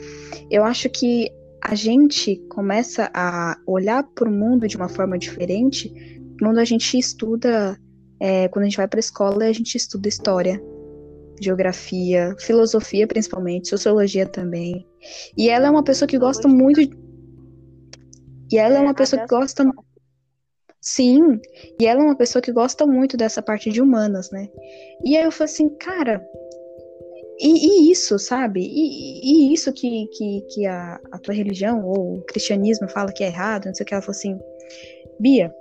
eu 0.50 0.64
acho 0.64 0.88
que 0.88 1.30
a 1.62 1.74
gente 1.74 2.36
começa 2.48 3.10
a 3.14 3.56
olhar 3.66 4.02
para 4.02 4.28
o 4.28 4.32
mundo 4.32 4.66
de 4.66 4.76
uma 4.76 4.88
forma 4.88 5.18
diferente 5.18 5.92
quando 6.40 6.58
a 6.58 6.64
gente 6.64 6.98
estuda, 6.98 7.78
é, 8.18 8.48
quando 8.48 8.64
a 8.64 8.68
gente 8.68 8.76
vai 8.78 8.88
para 8.88 8.98
a 8.98 9.00
escola, 9.00 9.44
a 9.44 9.52
gente 9.52 9.76
estuda 9.76 10.08
história, 10.08 10.60
geografia, 11.40 12.34
filosofia 12.38 13.06
principalmente, 13.06 13.68
sociologia 13.68 14.26
também. 14.26 14.86
E 15.36 15.48
ela 15.48 15.66
é 15.66 15.70
uma 15.70 15.84
pessoa 15.84 16.08
que 16.08 16.18
gosta 16.18 16.48
muito. 16.48 16.80
E 18.50 18.58
ela 18.58 18.78
é 18.78 18.80
uma 18.80 18.94
pessoa 18.94 19.22
que 19.22 19.28
gosta. 19.28 19.64
Sim, 20.80 21.38
e 21.78 21.86
ela 21.86 22.00
é 22.00 22.04
uma 22.04 22.16
pessoa 22.16 22.40
que 22.40 22.50
gosta 22.50 22.86
muito 22.86 23.16
dessa 23.16 23.42
parte 23.42 23.70
de 23.70 23.82
humanas, 23.82 24.30
né? 24.30 24.48
E 25.04 25.14
aí 25.14 25.24
eu 25.24 25.30
falei 25.30 25.52
assim, 25.52 25.68
cara, 25.76 26.22
e, 27.40 27.88
e 27.88 27.92
isso, 27.92 28.18
sabe? 28.18 28.60
E, 28.60 29.48
e, 29.50 29.54
isso 29.54 29.72
que, 29.72 30.06
que, 30.08 30.42
que 30.42 30.66
a, 30.66 31.00
a 31.10 31.18
tua 31.18 31.34
religião 31.34 31.84
ou 31.84 32.18
o 32.18 32.22
cristianismo 32.22 32.88
fala 32.88 33.12
que 33.12 33.24
é 33.24 33.28
errado, 33.28 33.66
não 33.66 33.74
sei 33.74 33.84
o 33.84 33.86
que, 33.86 33.94
ela 33.94 34.02
falou 34.02 34.16
assim, 34.16 34.38
Bia, 35.18 35.54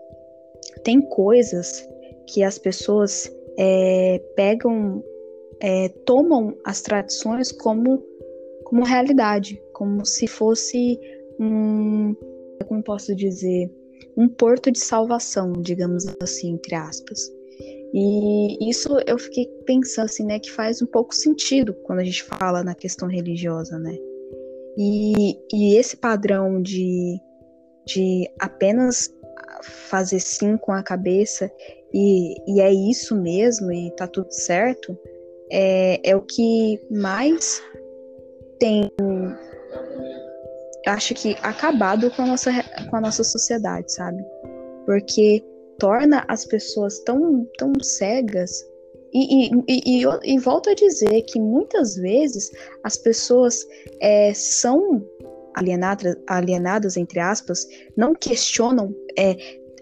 tem 0.83 1.01
coisas 1.01 1.87
que 2.27 2.43
as 2.43 2.57
pessoas 2.59 3.31
é, 3.57 4.21
pegam, 4.35 5.03
é, 5.61 5.89
tomam 6.05 6.57
as 6.65 6.81
tradições 6.81 7.51
como, 7.51 8.03
como 8.65 8.83
realidade, 8.83 9.61
como 9.73 10.05
se 10.05 10.27
fosse 10.27 10.99
um, 11.39 12.13
como 12.67 12.83
posso 12.83 13.15
dizer, 13.15 13.71
um 14.17 14.27
porto 14.27 14.69
de 14.69 14.79
salvação, 14.79 15.53
digamos 15.53 16.05
assim, 16.21 16.51
entre 16.51 16.75
aspas. 16.75 17.31
E 17.93 18.69
isso 18.69 18.97
eu 19.07 19.17
fiquei 19.17 19.47
pensando 19.65 20.05
assim, 20.05 20.23
né, 20.23 20.39
que 20.39 20.51
faz 20.51 20.81
um 20.81 20.85
pouco 20.85 21.13
sentido 21.13 21.73
quando 21.83 21.99
a 21.99 22.03
gente 22.03 22.23
fala 22.23 22.63
na 22.63 22.75
questão 22.75 23.07
religiosa, 23.07 23.79
né? 23.79 23.97
E, 24.77 25.37
e 25.51 25.75
esse 25.75 25.97
padrão 25.97 26.61
de, 26.61 27.19
de 27.85 28.29
apenas 28.39 29.13
fazer 29.63 30.19
sim 30.19 30.55
com 30.57 30.71
a 30.71 30.83
cabeça 30.83 31.51
e, 31.93 32.35
e 32.47 32.61
é 32.61 32.71
isso 32.71 33.15
mesmo 33.15 33.71
e 33.71 33.91
tá 33.91 34.07
tudo 34.07 34.31
certo, 34.31 34.97
é, 35.51 36.11
é 36.11 36.15
o 36.15 36.21
que 36.21 36.79
mais 36.91 37.61
tem, 38.59 38.91
acho 40.85 41.13
que, 41.15 41.35
acabado 41.41 42.11
com 42.11 42.21
a 42.21 42.27
nossa, 42.27 42.51
com 42.89 42.95
a 42.95 43.01
nossa 43.01 43.23
sociedade, 43.23 43.91
sabe? 43.91 44.23
Porque 44.85 45.43
torna 45.79 46.23
as 46.27 46.45
pessoas 46.45 46.99
tão, 46.99 47.47
tão 47.57 47.73
cegas. 47.81 48.63
E, 49.11 49.47
e, 49.47 49.63
e, 49.67 50.03
e, 50.23 50.37
volto 50.37 50.69
a 50.69 50.75
dizer 50.75 51.23
que 51.23 51.39
muitas 51.39 51.95
vezes 51.95 52.51
as 52.83 52.95
pessoas 52.95 53.65
é, 53.99 54.31
são 54.35 55.03
alienadas, 55.55 56.15
alienadas, 56.27 56.95
entre 56.95 57.19
aspas, 57.19 57.67
não 57.97 58.13
questionam, 58.13 58.93
é, 59.17 59.35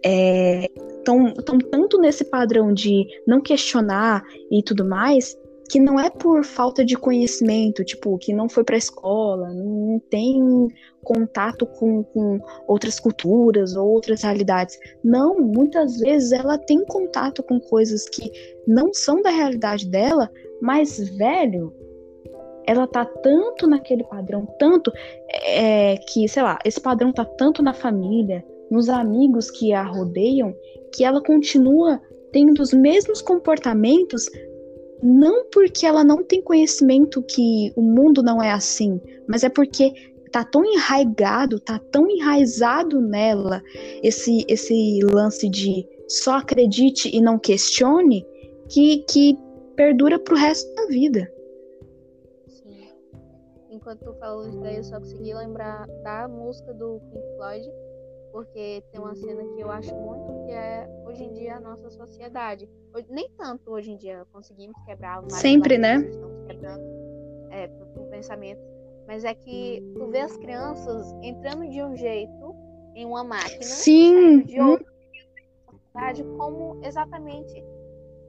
é, 0.06 0.70
tão, 1.04 1.34
tão 1.34 1.58
tanto 1.58 2.00
nesse 2.00 2.24
padrão 2.24 2.74
de 2.74 3.06
não 3.28 3.42
questionar 3.42 4.24
e 4.50 4.64
tudo 4.64 4.86
mais, 4.86 5.38
que 5.70 5.80
não 5.80 6.00
é 6.00 6.10
por 6.10 6.44
falta 6.44 6.84
de 6.84 6.96
conhecimento, 6.96 7.84
tipo, 7.84 8.18
que 8.18 8.34
não 8.34 8.48
foi 8.48 8.64
para 8.64 8.76
a 8.76 8.78
escola, 8.78 9.54
não 9.54 10.00
tem 10.10 10.68
contato 11.04 11.66
com, 11.66 12.04
com 12.04 12.40
outras 12.68 13.00
culturas 13.00 13.76
ou 13.76 13.88
outras 13.90 14.22
realidades. 14.24 14.78
Não, 15.04 15.40
muitas 15.40 16.00
vezes 16.00 16.32
ela 16.32 16.58
tem 16.58 16.86
contato 16.86 17.44
com 17.44 17.60
coisas 17.60 18.08
que 18.10 18.32
não 18.68 18.94
são 18.94 19.22
da 19.22 19.30
realidade 19.30 19.88
dela, 19.88 20.30
mas, 20.62 20.98
velho, 21.18 21.74
ela 22.66 22.86
tá 22.88 23.06
tanto 23.06 23.68
naquele 23.68 24.04
padrão, 24.04 24.46
tanto 24.60 24.92
é, 25.32 25.98
que, 25.98 26.28
sei 26.28 26.44
lá, 26.44 26.60
esse 26.66 26.82
padrão 26.82 27.14
tá 27.14 27.24
tanto 27.24 27.64
na 27.64 27.74
família, 27.74 28.44
nos 28.70 28.90
amigos 28.90 29.50
que 29.50 29.72
a 29.72 29.84
rodeiam, 29.84 30.54
que 30.94 31.04
ela 31.06 31.22
continua 31.22 32.02
tendo 32.34 32.62
os 32.62 32.74
mesmos 32.74 33.22
comportamentos, 33.22 34.26
não 35.02 35.46
porque 35.50 35.86
ela 35.86 36.04
não 36.04 36.24
tem 36.24 36.42
conhecimento 36.42 37.22
que 37.22 37.72
o 37.76 37.82
mundo 37.82 38.24
não 38.24 38.42
é 38.42 38.52
assim, 38.52 39.00
mas 39.28 39.44
é 39.44 39.50
porque 39.50 39.94
tá 40.32 40.44
tão 40.44 40.66
enraigado, 40.66 41.60
tá 41.60 41.80
tão 41.92 42.10
enraizado 42.10 43.00
nela 43.00 43.62
esse 44.04 44.46
esse 44.48 45.00
lance 45.04 45.50
de 45.50 45.88
só 46.08 46.38
acredite 46.38 47.16
e 47.16 47.22
não 47.22 47.38
questione, 47.38 48.26
que, 48.70 49.00
que 49.10 49.38
perdura 49.76 50.18
pro 50.18 50.36
resto 50.36 50.74
da 50.76 50.88
vida. 50.88 51.32
Enquanto 53.70 54.04
tu 54.04 54.14
falou 54.20 54.48
isso 54.48 54.60
daí, 54.60 54.78
eu 54.78 54.84
só 54.84 55.00
consegui 55.00 55.34
lembrar 55.34 55.88
da 56.04 56.28
música 56.28 56.74
do 56.74 57.00
Pink 57.12 57.36
Floyd, 57.36 57.72
porque 58.32 58.84
tem 58.92 59.00
uma 59.00 59.16
cena 59.16 59.44
que 59.44 59.60
eu 59.62 59.70
acho 59.70 59.94
muito 59.96 60.46
que 60.46 60.52
é 60.52 60.88
hoje 61.08 61.24
em 61.24 61.34
dia 61.34 61.56
a 61.56 61.60
nossa 61.60 61.90
sociedade. 61.90 62.70
Nem 63.10 63.30
tanto 63.38 63.72
hoje 63.72 63.92
em 63.92 63.98
dia 63.98 64.26
conseguimos 64.32 64.76
quebrar 64.86 65.24
os 65.24 65.34
Sempre, 65.34 65.78
né? 65.78 66.02
Quebrando 66.48 66.84
é, 67.52 67.70
o 67.96 68.10
pensamento. 68.10 68.62
Mas 69.08 69.24
é 69.24 69.34
que 69.34 69.82
tu 69.96 70.08
vê 70.08 70.20
as 70.20 70.36
crianças 70.38 71.14
entrando 71.24 71.70
de 71.70 71.82
um 71.82 71.96
jeito 71.96 72.56
em 72.94 73.06
uma 73.06 73.24
máquina, 73.24 73.64
Sim. 73.64 74.42
de 74.42 74.60
outra 74.60 74.86
como 76.38 76.80
exatamente 76.84 77.64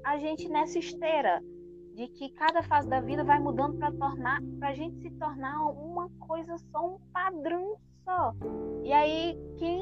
a 0.03 0.19
gente 0.19 0.49
nessa 0.49 0.79
esteira 0.79 1.43
de 1.95 2.09
que 2.09 2.31
cada 2.31 2.63
fase 2.63 2.89
da 2.89 3.01
vida 3.01 3.25
vai 3.25 3.39
mudando 3.39 3.77
para 3.77 3.93
tornar, 3.93 4.41
para 4.59 4.69
a 4.69 4.75
gente 4.75 4.97
se 5.03 5.11
tornar 5.11 5.69
uma 5.71 6.09
coisa 6.21 6.57
só, 6.71 6.95
um 6.95 6.99
padrão 7.13 7.77
só. 8.05 8.33
E 8.85 8.93
aí 8.93 9.37
quem 9.59 9.81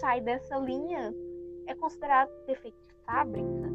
sai 0.00 0.20
dessa 0.20 0.56
linha 0.56 1.14
é 1.66 1.74
considerado 1.74 2.30
defeito 2.46 2.76
de 2.76 2.94
fábrica. 3.04 3.72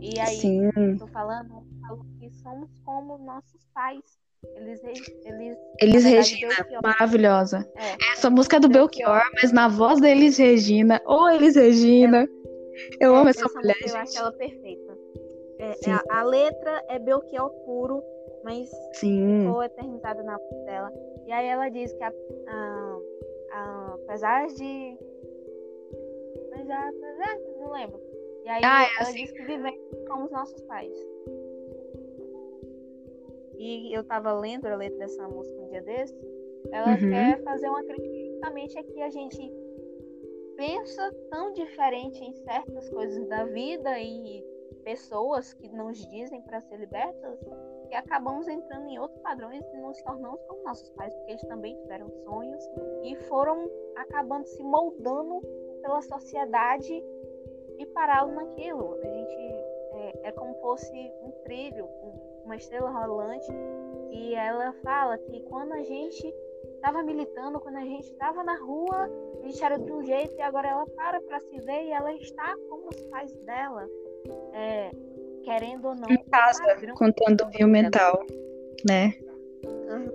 E 0.00 0.18
aí, 0.18 0.96
tô 0.98 1.06
falando, 1.08 1.62
falo 1.82 2.04
que 2.18 2.30
somos 2.30 2.70
como 2.84 3.18
nossos 3.18 3.66
pais. 3.74 4.20
Eles, 4.56 4.82
eles, 4.82 5.58
eles 5.78 6.04
Regina, 6.04 6.54
maravilhosa. 6.82 7.68
É, 7.76 8.12
essa 8.12 8.30
música 8.30 8.56
é 8.56 8.60
do 8.60 8.68
Belchior, 8.68 9.10
Belchior, 9.10 9.30
mas 9.34 9.52
na 9.52 9.68
voz 9.68 10.00
deles 10.00 10.38
Regina. 10.38 11.00
Ô, 11.06 11.28
eles 11.28 11.56
Regina. 11.56 12.26
É, 13.00 13.06
eu 13.06 13.14
amo 13.14 13.28
essa, 13.28 13.44
essa 13.44 13.54
mulher. 13.54 13.76
Eu 13.86 13.96
acho 13.96 14.18
ela 14.18 14.32
perfeita. 14.32 14.98
É, 15.58 15.90
é, 15.90 15.92
a, 15.92 16.20
a, 16.20 16.22
letra 16.22 16.82
é 16.88 16.98
Belchior 16.98 17.50
puro, 17.66 18.02
mas 18.42 18.70
Sim. 18.94 19.42
ficou 19.42 19.62
eternizada 19.62 20.22
na 20.22 20.38
voz 20.38 20.64
dela. 20.64 20.90
E 21.26 21.32
aí 21.32 21.46
ela 21.46 21.68
diz 21.68 21.92
que 21.92 22.02
a, 22.02 22.08
a, 22.48 22.98
a, 23.52 23.94
apesar 24.04 24.46
de. 24.46 24.98
Apesar, 26.62 27.38
não 27.58 27.72
lembro. 27.72 28.00
E 28.44 28.48
aí 28.48 28.62
ah, 28.64 28.84
é 28.84 28.94
ela 28.94 29.08
assim. 29.08 29.24
diz 29.24 29.32
que 29.32 29.42
vivemos 29.42 29.80
como 30.08 30.24
os 30.24 30.30
nossos 30.30 30.60
pais. 30.62 30.96
E 33.58 33.94
eu 33.94 34.02
tava 34.04 34.32
lendo 34.32 34.66
a 34.66 34.76
letra 34.76 34.98
dessa 34.98 35.28
música 35.28 35.60
um 35.60 35.68
dia 35.68 35.82
desse. 35.82 36.16
Ela 36.72 36.92
uhum. 36.92 37.10
quer 37.10 37.42
fazer 37.42 37.68
uma 37.68 37.82
crítica 37.84 38.20
justamente 38.40 38.78
é 38.78 38.82
que 38.82 39.02
a 39.02 39.10
gente 39.10 39.52
pensa 40.56 41.14
tão 41.30 41.52
diferente 41.52 42.24
em 42.24 42.32
certas 42.32 42.88
coisas 42.88 43.28
da 43.28 43.44
vida 43.44 43.98
e 43.98 44.42
pessoas 44.82 45.52
que 45.52 45.68
nos 45.68 45.98
dizem 46.08 46.40
para 46.42 46.60
ser 46.60 46.78
libertas 46.78 47.38
que 47.88 47.94
acabamos 47.94 48.48
entrando 48.48 48.88
em 48.88 48.98
outros 48.98 49.20
padrões 49.20 49.62
e 49.74 49.76
nos 49.78 50.00
tornamos 50.02 50.40
como 50.46 50.62
nossos 50.62 50.88
pais, 50.90 51.14
porque 51.14 51.32
eles 51.32 51.42
também 51.42 51.76
tiveram 51.82 52.08
sonhos 52.24 52.64
e 53.04 53.14
foram 53.28 53.70
acabando 53.96 54.46
se 54.46 54.62
moldando 54.62 55.42
pela 55.80 56.02
sociedade 56.02 57.02
e 57.78 57.86
pararam 57.86 58.34
naquilo. 58.34 58.98
A 59.02 59.06
gente 59.06 59.36
é, 59.92 60.28
é 60.28 60.32
como 60.32 60.54
fosse 60.60 60.92
um 61.22 61.30
trilho, 61.44 61.86
uma 62.44 62.56
estrela 62.56 62.90
rolante, 62.90 63.50
e 64.10 64.34
ela 64.34 64.72
fala 64.82 65.18
que 65.18 65.40
quando 65.42 65.72
a 65.72 65.82
gente 65.82 66.34
estava 66.74 67.02
militando, 67.02 67.60
quando 67.60 67.76
a 67.76 67.84
gente 67.84 68.10
estava 68.10 68.42
na 68.42 68.56
rua, 68.56 69.10
a 69.42 69.46
gente 69.46 69.62
era 69.62 69.78
de 69.78 69.92
um 69.92 70.02
jeito 70.02 70.34
e 70.36 70.42
agora 70.42 70.68
ela 70.68 70.86
para 70.86 71.20
para 71.20 71.40
se 71.40 71.60
ver 71.60 71.84
e 71.84 71.90
ela 71.90 72.12
está 72.14 72.56
como 72.68 72.88
os 72.88 73.00
pais 73.02 73.34
dela 73.40 73.88
é, 74.54 74.90
querendo 75.44 75.88
ou 75.88 75.94
não. 75.94 76.10
Em 76.10 76.22
casa, 76.24 76.62
contando 76.96 77.44
o 77.44 77.50
fio 77.50 77.68
mental, 77.68 78.24
né? 78.88 79.14
Uhum. 79.64 80.08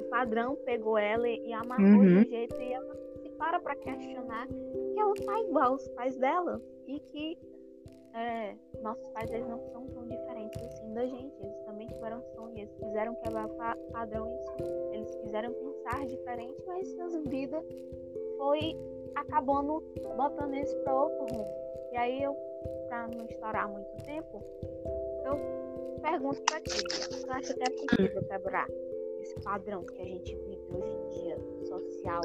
O 0.00 0.02
padrão 0.10 0.56
pegou 0.64 0.98
ela 0.98 1.28
e 1.28 1.52
amarrou 1.52 1.86
uhum. 1.86 2.06
de 2.06 2.14
um 2.14 2.24
jeito 2.24 2.60
e 2.60 2.72
ela 2.72 2.94
para 3.34 3.60
para 3.60 3.76
questionar 3.76 4.46
que 4.48 4.98
ela 4.98 5.14
tá 5.14 5.40
igual 5.40 5.72
aos 5.72 5.88
pais 5.88 6.16
dela 6.18 6.60
e 6.86 7.00
que 7.00 7.38
é, 8.14 8.54
nossos 8.80 9.06
pais 9.08 9.30
eles 9.32 9.48
não 9.48 9.60
são 9.72 9.86
tão 9.88 10.06
diferentes 10.06 10.62
assim 10.62 10.94
da 10.94 11.04
gente. 11.06 11.34
Eles 11.42 11.58
também 11.64 11.86
tiveram 11.88 12.22
sonhos, 12.34 12.56
eles 12.56 12.74
quiseram 12.76 13.14
quebrar 13.16 13.48
padrões, 13.92 14.40
eles 14.92 15.14
quiseram 15.16 15.52
pensar 15.52 16.06
diferente, 16.06 16.62
mas 16.66 16.98
a 17.00 17.20
vida 17.28 17.64
foi 18.38 18.76
acabando 19.16 19.82
botando 20.16 20.54
eles 20.54 20.72
para 20.74 20.94
outro 20.94 21.26
rumo. 21.26 21.54
E 21.92 21.96
aí 21.96 22.22
eu 22.22 22.36
para 22.88 23.08
não 23.08 23.24
estourar 23.24 23.68
muito 23.68 24.04
tempo, 24.04 24.42
eu 25.24 26.00
pergunto 26.00 26.40
para 26.42 26.60
ti, 26.60 26.82
você 27.10 27.30
acha 27.30 27.54
que 27.54 27.62
é 27.62 27.70
possível 27.70 28.22
quebrar 28.28 28.68
esse 29.20 29.34
padrão 29.40 29.84
que 29.84 30.00
a 30.00 30.04
gente 30.04 30.34
vive 30.36 30.68
hoje 30.72 30.92
em 30.92 31.08
dia, 31.08 31.13
social 32.04 32.22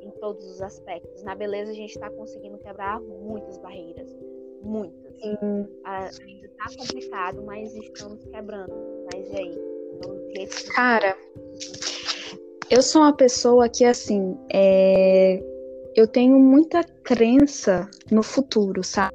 em 0.00 0.10
todos 0.20 0.44
os 0.46 0.62
aspectos. 0.62 1.22
Na 1.22 1.34
beleza, 1.34 1.72
a 1.72 1.74
gente 1.74 1.90
está 1.90 2.08
conseguindo 2.10 2.58
quebrar 2.58 3.00
muitas 3.00 3.58
barreiras. 3.58 4.08
Muitas. 4.62 5.14
Ainda 5.84 6.46
está 6.46 6.64
complicado, 6.78 7.42
mas 7.44 7.74
estamos 7.74 8.24
quebrando. 8.24 8.72
Mas 9.12 9.28
e 9.32 9.36
aí? 9.36 9.76
Cara, 10.74 11.16
eu 12.70 12.82
sou 12.82 13.02
uma 13.02 13.16
pessoa 13.16 13.68
que, 13.68 13.84
assim, 13.84 14.36
é... 14.52 15.42
eu 15.94 16.06
tenho 16.06 16.38
muita 16.38 16.84
crença 16.84 17.88
no 18.10 18.22
futuro, 18.22 18.82
sabe? 18.82 19.14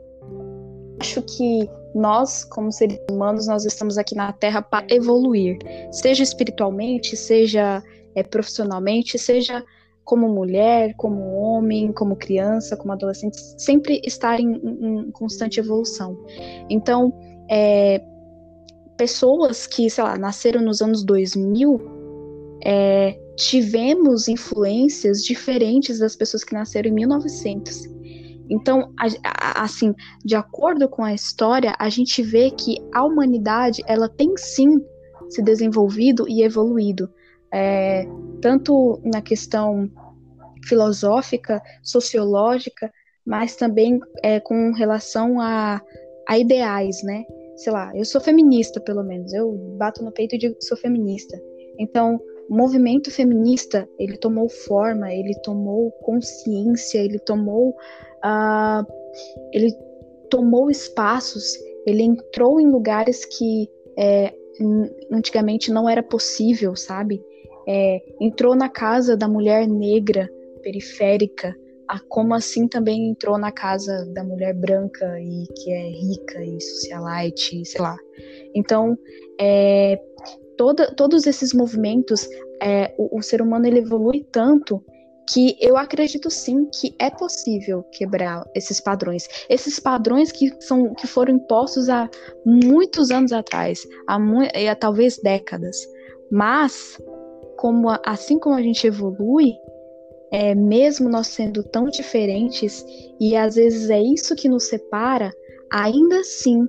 Acho 0.99 1.21
que 1.23 1.69
nós, 1.93 2.45
como 2.45 2.71
seres 2.71 2.99
humanos, 3.09 3.47
nós 3.47 3.65
estamos 3.65 3.97
aqui 3.97 4.15
na 4.15 4.31
Terra 4.33 4.61
para 4.61 4.85
evoluir, 4.93 5.57
seja 5.91 6.23
espiritualmente, 6.23 7.17
seja 7.17 7.83
é, 8.15 8.23
profissionalmente, 8.23 9.17
seja 9.17 9.63
como 10.03 10.27
mulher, 10.27 10.93
como 10.95 11.21
homem, 11.33 11.91
como 11.91 12.15
criança, 12.15 12.75
como 12.75 12.93
adolescente, 12.93 13.37
sempre 13.57 14.01
estar 14.03 14.39
em, 14.39 14.53
em 14.53 15.11
constante 15.11 15.59
evolução. 15.59 16.17
Então, 16.69 17.13
é, 17.49 18.03
pessoas 18.97 19.67
que, 19.67 19.89
sei 19.89 20.03
lá, 20.03 20.17
nasceram 20.17 20.61
nos 20.61 20.81
anos 20.81 21.03
2000, 21.03 21.79
é, 22.63 23.19
tivemos 23.35 24.27
influências 24.27 25.23
diferentes 25.23 25.99
das 25.99 26.15
pessoas 26.15 26.43
que 26.43 26.53
nasceram 26.53 26.89
em 26.89 26.93
1900. 26.93 27.83
Então, 28.49 28.91
a, 28.99 29.07
a, 29.23 29.63
assim, 29.63 29.93
de 30.25 30.35
acordo 30.35 30.89
com 30.89 31.03
a 31.03 31.13
história, 31.13 31.73
a 31.79 31.89
gente 31.89 32.21
vê 32.21 32.51
que 32.51 32.75
a 32.93 33.03
humanidade, 33.03 33.81
ela 33.87 34.09
tem 34.09 34.35
sim 34.37 34.79
se 35.29 35.41
desenvolvido 35.41 36.27
e 36.27 36.43
evoluído 36.43 37.09
é, 37.53 38.05
tanto 38.41 39.01
na 39.03 39.21
questão 39.21 39.89
filosófica, 40.65 41.61
sociológica, 41.83 42.91
mas 43.25 43.55
também 43.55 43.99
é, 44.23 44.39
com 44.39 44.71
relação 44.73 45.39
a, 45.39 45.81
a 46.27 46.37
ideais, 46.37 47.03
né? 47.03 47.23
Sei 47.55 47.71
lá, 47.71 47.91
eu 47.95 48.05
sou 48.05 48.19
feminista, 48.21 48.79
pelo 48.79 49.03
menos. 49.03 49.33
Eu 49.33 49.51
bato 49.77 50.03
no 50.03 50.11
peito 50.11 50.35
e 50.35 50.37
digo 50.37 50.55
que 50.55 50.65
sou 50.65 50.77
feminista. 50.77 51.39
Então, 51.77 52.19
o 52.49 52.55
movimento 52.55 53.11
feminista, 53.11 53.87
ele 53.99 54.17
tomou 54.17 54.49
forma, 54.49 55.13
ele 55.13 55.33
tomou 55.43 55.91
consciência, 56.03 56.99
ele 56.99 57.19
tomou, 57.19 57.69
uh, 57.69 58.85
ele 59.53 59.71
tomou 60.29 60.69
espaços, 60.69 61.53
ele 61.85 62.03
entrou 62.03 62.59
em 62.59 62.69
lugares 62.69 63.25
que 63.25 63.69
é, 63.97 64.33
antigamente 65.11 65.71
não 65.71 65.87
era 65.87 66.03
possível, 66.03 66.75
sabe? 66.75 67.23
É, 67.67 68.01
entrou 68.19 68.55
na 68.55 68.69
casa 68.69 69.15
da 69.15 69.27
mulher 69.27 69.67
negra 69.67 70.29
periférica, 70.61 71.55
a, 71.87 71.99
como 71.99 72.33
assim 72.33 72.67
também 72.67 73.09
entrou 73.09 73.37
na 73.37 73.51
casa 73.51 74.05
da 74.13 74.23
mulher 74.23 74.53
branca 74.53 75.19
e 75.19 75.45
que 75.55 75.71
é 75.71 75.89
rica 75.89 76.43
e 76.43 76.61
socialite, 76.61 77.65
sei 77.65 77.81
lá. 77.81 77.97
Então, 78.55 78.97
é, 79.39 79.99
toda, 80.57 80.93
todos 80.93 81.25
esses 81.27 81.53
movimentos, 81.53 82.27
é, 82.61 82.93
o, 82.97 83.17
o 83.17 83.21
ser 83.21 83.41
humano 83.41 83.67
ele 83.67 83.79
evolui 83.79 84.25
tanto 84.31 84.83
que 85.31 85.55
eu 85.61 85.77
acredito 85.77 86.29
sim 86.29 86.65
que 86.65 86.93
é 86.99 87.09
possível 87.09 87.83
quebrar 87.91 88.43
esses 88.55 88.81
padrões. 88.81 89.27
Esses 89.49 89.79
padrões 89.79 90.31
que, 90.31 90.51
são, 90.59 90.93
que 90.93 91.07
foram 91.07 91.35
impostos 91.35 91.89
há 91.89 92.09
muitos 92.45 93.11
anos 93.11 93.31
atrás, 93.31 93.87
há, 94.07 94.17
há 94.17 94.75
talvez 94.75 95.19
décadas. 95.19 95.77
Mas 96.31 96.97
como 97.61 97.89
assim 98.03 98.39
como 98.39 98.55
a 98.55 98.61
gente 98.63 98.87
evolui, 98.87 99.53
é, 100.31 100.55
mesmo 100.55 101.07
nós 101.07 101.27
sendo 101.27 101.63
tão 101.63 101.85
diferentes, 101.85 102.83
e 103.19 103.35
às 103.35 103.53
vezes 103.53 103.91
é 103.91 104.01
isso 104.01 104.35
que 104.35 104.49
nos 104.49 104.63
separa, 104.63 105.31
ainda 105.71 106.21
assim, 106.21 106.67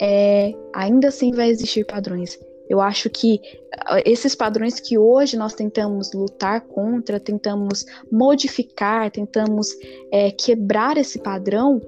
é, 0.00 0.54
ainda 0.72 1.08
assim 1.08 1.32
vai 1.32 1.48
existir 1.50 1.84
padrões. 1.84 2.38
Eu 2.68 2.80
acho 2.80 3.10
que 3.10 3.40
ah, 3.86 4.00
esses 4.06 4.36
padrões 4.36 4.78
que 4.78 4.96
hoje 4.96 5.36
nós 5.36 5.52
tentamos 5.52 6.12
lutar 6.12 6.60
contra, 6.60 7.18
tentamos 7.18 7.84
modificar, 8.08 9.10
tentamos 9.10 9.76
é, 10.12 10.30
quebrar 10.30 10.96
esse 10.96 11.18
padrão, 11.18 11.80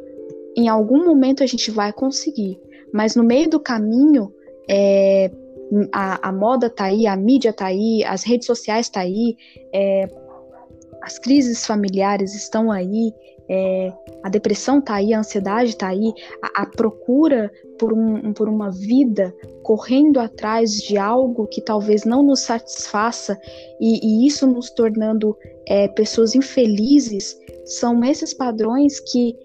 em 0.57 0.69
algum 0.69 1.05
momento 1.05 1.45
a 1.45 1.47
gente 1.47 1.71
vai 1.71 1.93
conseguir. 1.93 2.59
Mas 2.93 3.15
no 3.15 3.23
meio 3.23 3.49
do 3.49 3.61
caminho, 3.61 4.35
é, 4.69 5.31
a, 5.93 6.29
a 6.29 6.33
moda 6.33 6.69
tá 6.69 6.85
aí, 6.85 7.07
a 7.07 7.17
mídia 7.17 7.53
tá 7.53 7.67
aí, 7.67 8.05
as 8.05 8.23
redes 8.25 8.47
sociais 8.47 8.89
tá 8.89 9.01
aí, 9.01 9.37
é, 9.73 10.09
as 11.03 11.19
crises 11.19 11.67
familiares 11.67 12.35
estão 12.35 12.71
aí, 12.71 13.13
é, 13.49 13.93
a 14.23 14.29
depressão 14.29 14.81
tá 14.81 14.95
aí, 14.95 15.13
a 15.13 15.19
ansiedade 15.19 15.77
tá 15.77 15.89
aí, 15.89 16.13
a, 16.43 16.63
a 16.63 16.67
procura 16.67 17.51
por, 17.79 17.93
um, 17.93 18.33
por 18.33 18.49
uma 18.49 18.71
vida 18.71 19.35
correndo 19.63 20.21
atrás 20.21 20.73
de 20.79 20.97
algo 20.97 21.47
que 21.47 21.61
talvez 21.61 22.05
não 22.05 22.23
nos 22.23 22.41
satisfaça 22.41 23.39
e, 23.81 24.25
e 24.25 24.27
isso 24.27 24.47
nos 24.47 24.71
tornando 24.71 25.37
é, 25.67 25.89
pessoas 25.89 26.35
infelizes, 26.35 27.37
são 27.65 28.05
esses 28.05 28.33
padrões 28.33 29.01
que, 29.01 29.37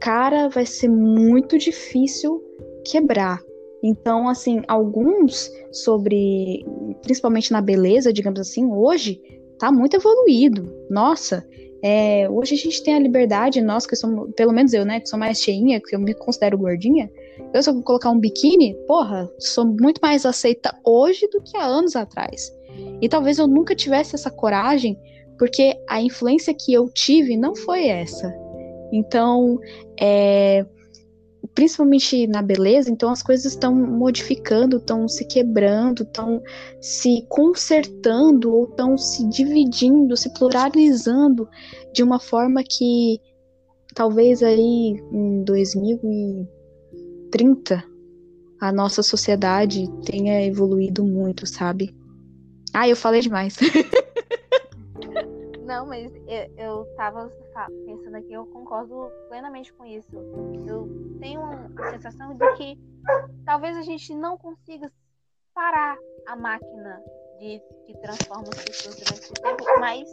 cara, 0.00 0.48
vai 0.48 0.66
ser 0.66 0.88
muito 0.88 1.58
difícil 1.58 2.42
quebrar. 2.84 3.40
Então, 3.86 4.26
assim, 4.26 4.62
alguns 4.66 5.52
sobre, 5.70 6.64
principalmente 7.02 7.52
na 7.52 7.60
beleza, 7.60 8.14
digamos 8.14 8.40
assim, 8.40 8.64
hoje 8.64 9.20
tá 9.58 9.70
muito 9.70 9.94
evoluído. 9.94 10.74
Nossa, 10.88 11.46
é, 11.82 12.26
hoje 12.30 12.54
a 12.54 12.56
gente 12.56 12.82
tem 12.82 12.94
a 12.94 12.98
liberdade, 12.98 13.60
nós 13.60 13.84
que 13.84 13.94
somos, 13.94 14.32
pelo 14.34 14.54
menos 14.54 14.72
eu, 14.72 14.86
né, 14.86 15.00
que 15.00 15.06
sou 15.06 15.18
mais 15.18 15.38
cheinha, 15.38 15.82
que 15.86 15.94
eu 15.94 16.00
me 16.00 16.14
considero 16.14 16.56
gordinha, 16.56 17.10
eu 17.52 17.62
se 17.62 17.68
eu 17.68 17.82
colocar 17.82 18.08
um 18.08 18.18
biquíni, 18.18 18.74
porra, 18.86 19.30
sou 19.38 19.66
muito 19.66 20.00
mais 20.00 20.24
aceita 20.24 20.74
hoje 20.82 21.28
do 21.28 21.42
que 21.42 21.54
há 21.58 21.66
anos 21.66 21.94
atrás. 21.94 22.50
E 23.02 23.08
talvez 23.08 23.38
eu 23.38 23.46
nunca 23.46 23.74
tivesse 23.74 24.14
essa 24.14 24.30
coragem, 24.30 24.98
porque 25.38 25.76
a 25.90 26.00
influência 26.00 26.54
que 26.54 26.72
eu 26.72 26.88
tive 26.88 27.36
não 27.36 27.54
foi 27.54 27.88
essa. 27.88 28.34
Então, 28.90 29.58
é, 30.00 30.64
principalmente 31.54 32.26
na 32.26 32.42
beleza, 32.42 32.90
então 32.90 33.10
as 33.10 33.22
coisas 33.22 33.52
estão 33.52 33.72
modificando, 33.74 34.78
estão 34.78 35.06
se 35.06 35.24
quebrando, 35.24 36.02
estão 36.02 36.42
se 36.80 37.24
consertando 37.28 38.52
ou 38.52 38.64
estão 38.64 38.98
se 38.98 39.28
dividindo, 39.28 40.16
se 40.16 40.34
pluralizando 40.34 41.48
de 41.92 42.02
uma 42.02 42.18
forma 42.18 42.60
que 42.62 43.20
talvez 43.94 44.42
aí 44.42 45.00
em 45.12 45.44
2030 45.44 47.84
a 48.60 48.72
nossa 48.72 49.02
sociedade 49.02 49.86
tenha 50.04 50.44
evoluído 50.44 51.04
muito, 51.04 51.46
sabe? 51.46 51.94
Ah, 52.72 52.88
eu 52.88 52.96
falei 52.96 53.20
demais. 53.20 53.56
Não, 55.64 55.86
mas 55.86 56.12
eu, 56.14 56.54
eu 56.56 56.96
tava 56.96 57.28
pensando 57.86 58.16
aqui, 58.16 58.32
eu 58.32 58.46
concordo 58.46 59.10
plenamente 59.28 59.72
com 59.72 59.86
isso. 59.86 60.14
Eu 60.68 61.18
tenho 61.20 61.40
a 61.42 61.90
sensação 61.90 62.36
de 62.36 62.52
que 62.54 62.78
talvez 63.46 63.76
a 63.76 63.82
gente 63.82 64.14
não 64.14 64.36
consiga 64.36 64.92
parar 65.54 65.96
a 66.26 66.36
máquina 66.36 67.02
de 67.38 67.60
que 67.86 67.96
transforma 67.98 68.48
as 68.48 68.64
pessoas 68.64 68.96
durante 68.96 69.24
esse 69.24 69.32
tempo, 69.32 69.64
mas 69.80 70.08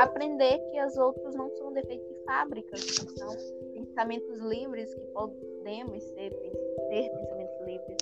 aprender 0.00 0.58
que 0.70 0.78
as 0.78 0.96
outras 0.96 1.34
não 1.34 1.50
são 1.50 1.72
defeitos 1.72 2.06
de 2.08 2.24
fábrica, 2.24 2.76
são 2.76 3.36
pensamentos 3.74 4.40
livres 4.40 4.92
que 4.94 5.06
podemos 5.12 6.02
ser, 6.02 6.30
ter 6.30 7.10
pensamentos 7.10 7.43
livres. 7.64 7.98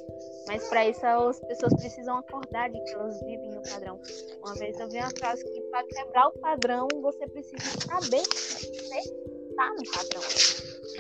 Mas 0.47 0.69
para 0.69 0.89
isso 0.89 1.05
as 1.07 1.41
pessoas 1.41 1.75
precisam 1.75 2.19
acordar 2.19 2.71
de 2.71 2.81
que 2.83 2.95
elas 2.95 3.21
vivem 3.21 3.51
no 3.51 3.63
padrão. 3.63 4.01
Uma 4.45 4.55
vez 4.55 4.79
eu 4.79 4.89
vi 4.89 4.99
uma 4.99 5.11
frase 5.19 5.45
que 5.45 5.61
para 5.63 5.85
quebrar 5.85 6.29
o 6.29 6.33
padrão 6.39 6.89
você 7.01 7.27
precisa 7.29 7.63
saber 7.87 8.23
que 8.23 8.37
você 8.37 8.99
está 8.99 9.71
no 9.71 9.83
padrão. 9.91 10.23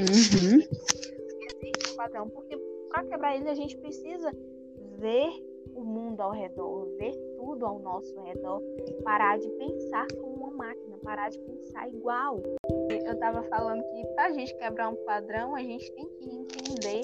Uhum. 0.00 0.60
Existe 1.40 1.92
um 1.92 1.96
padrão. 1.96 2.28
Porque 2.28 2.56
para 2.88 3.04
quebrar 3.04 3.36
ele 3.36 3.48
a 3.48 3.54
gente 3.54 3.76
precisa 3.78 4.30
ver 4.98 5.30
o 5.74 5.84
mundo 5.84 6.20
ao 6.20 6.32
redor, 6.32 6.86
ver 6.98 7.12
tudo 7.36 7.66
ao 7.66 7.78
nosso 7.78 8.18
redor, 8.20 8.62
parar 9.02 9.38
de 9.38 9.48
pensar 9.50 10.06
como 10.14 10.34
uma 10.34 10.50
máquina, 10.50 10.98
parar 11.02 11.30
de 11.30 11.38
pensar 11.40 11.88
igual. 11.88 12.42
Eu 12.88 13.12
estava 13.12 13.42
falando 13.44 13.82
que 13.82 14.06
para 14.14 14.26
a 14.26 14.32
gente 14.32 14.54
quebrar 14.56 14.90
um 14.90 15.04
padrão, 15.04 15.54
a 15.54 15.62
gente 15.62 15.90
tem 15.92 16.06
que 16.08 16.24
entender 16.24 17.00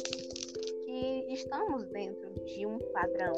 que 0.98 1.32
estamos 1.32 1.84
dentro 1.88 2.28
de 2.44 2.66
um 2.66 2.78
padrão. 2.92 3.34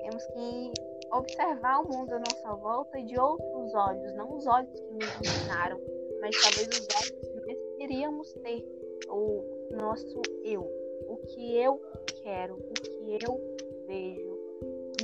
Temos 0.00 0.24
que 0.26 0.72
observar 1.12 1.80
o 1.80 1.88
mundo 1.88 2.12
à 2.14 2.18
nossa 2.18 2.54
volta 2.54 3.02
de 3.02 3.18
outros 3.18 3.74
olhos, 3.74 4.14
não 4.14 4.34
os 4.34 4.46
olhos 4.46 4.72
que 4.80 4.92
nos 4.92 5.20
ensinaram, 5.20 5.78
mas 6.20 6.34
talvez 6.40 6.68
os 6.68 6.88
olhos 6.96 7.28
que 7.28 7.46
nós 7.46 7.76
queríamos 7.76 8.32
ter, 8.34 8.64
o 9.08 9.42
nosso 9.72 10.22
eu, 10.44 10.62
o 11.08 11.16
que 11.28 11.58
eu 11.58 11.80
quero, 12.22 12.54
o 12.54 12.72
que 12.72 13.18
eu 13.24 13.56
vejo, 13.86 14.38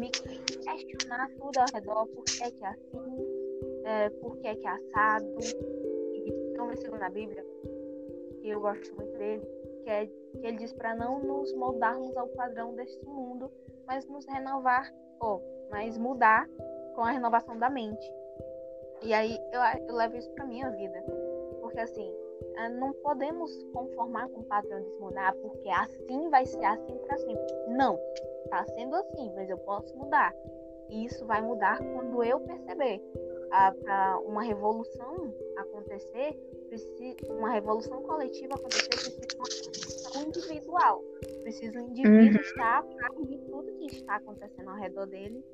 me 0.00 0.10
questionar 0.10 1.30
tudo 1.38 1.58
ao 1.58 1.66
redor, 1.74 2.06
por 2.06 2.24
que 2.24 2.42
é 2.42 2.68
assim, 2.68 3.82
é, 3.84 4.10
por 4.10 4.36
que 4.38 4.46
é 4.46 4.54
que 4.54 4.66
é 4.66 4.70
assado. 4.70 5.38
E 6.14 6.32
versículo 6.68 6.98
na 6.98 7.10
Bíblia, 7.10 7.44
que 8.40 8.48
eu 8.48 8.60
gosto 8.60 8.94
muito 8.94 9.16
dele, 9.18 9.57
que, 9.88 9.92
é, 9.92 10.06
que 10.06 10.46
ele 10.46 10.58
diz 10.58 10.72
para 10.74 10.94
não 10.94 11.18
nos 11.18 11.50
moldarmos 11.54 12.14
ao 12.14 12.28
padrão 12.28 12.74
deste 12.74 13.02
mundo, 13.06 13.50
mas 13.86 14.06
nos 14.06 14.26
renovar, 14.26 14.92
ou 15.18 15.42
mas 15.70 15.96
mudar 15.96 16.46
com 16.94 17.00
a 17.00 17.10
renovação 17.10 17.58
da 17.58 17.70
mente. 17.70 18.12
E 19.02 19.14
aí 19.14 19.38
eu, 19.50 19.60
eu 19.88 19.94
levo 19.94 20.16
isso 20.16 20.30
para 20.32 20.44
minha 20.44 20.68
vida. 20.70 21.02
Porque 21.62 21.80
assim, 21.80 22.14
ah, 22.58 22.68
não 22.68 22.92
podemos 22.92 23.62
conformar 23.72 24.28
com 24.28 24.40
o 24.40 24.44
padrão 24.44 24.82
desse 24.82 24.98
mundo, 24.98 25.16
ah, 25.16 25.34
porque 25.40 25.70
assim 25.70 26.28
vai 26.28 26.44
ser 26.44 26.64
assim 26.64 26.98
para 26.98 27.16
sempre. 27.16 27.54
Não, 27.68 27.98
tá 28.50 28.66
sendo 28.66 28.94
assim, 28.94 29.32
mas 29.34 29.48
eu 29.48 29.56
posso 29.58 29.96
mudar. 29.96 30.34
E 30.90 31.06
isso 31.06 31.24
vai 31.24 31.40
mudar 31.40 31.78
quando 31.78 32.22
eu 32.22 32.40
perceber. 32.40 33.02
Ah, 33.50 33.72
para 33.72 34.18
uma 34.26 34.42
revolução 34.42 35.32
acontecer, 35.56 36.36
precisa, 36.68 37.32
uma 37.32 37.50
revolução 37.50 38.02
coletiva 38.02 38.54
acontecer, 38.54 38.88
precisa 38.88 39.26
uma 39.36 39.44
revolução 39.44 40.22
individual. 40.22 41.04
Precisa 41.42 41.78
o 41.78 41.82
indivíduo 41.88 42.36
uhum. 42.36 42.40
estar 42.40 42.78
a 42.78 42.82
par 42.82 43.10
de 43.26 43.38
tudo 43.38 43.72
que 43.78 43.86
está 43.86 44.16
acontecendo 44.16 44.70
ao 44.70 44.76
redor 44.76 45.06
dele 45.06 45.44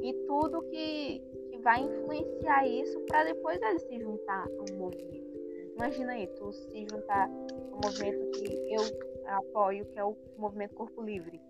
e 0.00 0.12
tudo 0.26 0.62
que, 0.62 1.22
que 1.50 1.58
vai 1.58 1.82
influenciar 1.82 2.66
isso 2.66 2.98
para 3.00 3.24
depois 3.24 3.60
ele 3.62 3.78
se 3.78 4.00
juntar 4.00 4.46
a 4.46 4.72
um 4.72 4.76
movimento. 4.76 5.30
Imagina 5.76 6.12
aí, 6.12 6.26
tu 6.26 6.52
se 6.52 6.86
juntar 6.90 7.26
a 7.26 7.76
um 7.76 7.80
movimento 7.82 8.30
que 8.32 8.74
eu 8.74 8.82
apoio, 9.26 9.86
que 9.86 9.98
é 9.98 10.04
o 10.04 10.16
movimento 10.36 10.74
Corpo 10.74 11.02
Livre. 11.02 11.40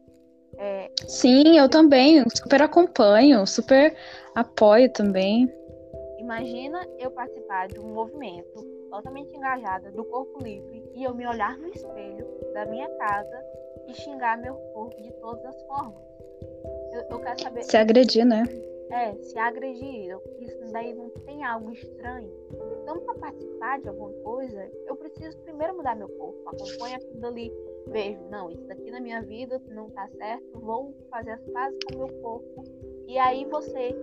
É, 0.57 0.91
Sim, 1.07 1.59
eu 1.59 1.69
também, 1.69 2.23
super 2.35 2.61
acompanho, 2.63 3.47
super 3.47 3.97
apoio 4.35 4.93
também. 4.93 5.53
Imagina 6.19 6.87
eu 6.99 7.11
participar 7.11 7.69
de 7.69 7.81
um 7.81 7.95
movimento 7.95 8.80
totalmente 8.91 9.35
engajada 9.35 9.91
do 9.93 10.05
corpo 10.05 10.43
livre 10.43 10.85
e 10.95 11.05
eu 11.05 11.15
me 11.15 11.27
olhar 11.27 11.57
no 11.57 11.69
espelho 11.69 12.27
da 12.53 12.67
minha 12.67 12.89
casa 12.97 13.45
e 13.87 13.95
xingar 13.95 14.37
meu 14.39 14.55
corpo 14.75 15.01
de 15.01 15.13
todas 15.15 15.45
as 15.45 15.63
formas. 15.63 16.03
Eu, 16.93 17.03
eu 17.11 17.21
quero 17.21 17.41
saber. 17.41 17.63
Se 17.63 17.77
agredir, 17.77 18.25
né? 18.25 18.43
É, 18.91 19.15
se 19.23 19.39
agredir. 19.39 20.19
Isso 20.41 20.73
daí 20.73 20.93
não 20.93 21.09
tem 21.25 21.45
algo 21.45 21.73
estranho. 21.73 22.31
Então, 22.83 23.01
para 23.01 23.15
participar 23.15 23.81
de 23.81 23.89
alguma 23.89 24.13
coisa, 24.25 24.69
eu 24.87 24.97
preciso 24.97 25.39
primeiro 25.39 25.77
mudar 25.77 25.95
meu 25.95 26.09
corpo. 26.09 26.49
Acompanha 26.49 26.99
tudo 26.99 27.27
ali. 27.27 27.53
Vejo, 27.87 28.21
não, 28.31 28.51
isso 28.51 28.67
daqui 28.67 28.91
na 28.91 29.01
minha 29.01 29.23
vida 29.23 29.63
não 29.69 29.89
tá 29.91 30.09
certo. 30.09 30.59
Vou 30.59 30.93
fazer 31.09 31.33
as 31.33 31.47
pazes 31.51 31.79
com 31.85 31.95
o 31.95 31.99
meu 31.99 32.09
corpo. 32.21 32.65
E 33.07 33.17
aí 33.19 33.45
você, 33.45 33.95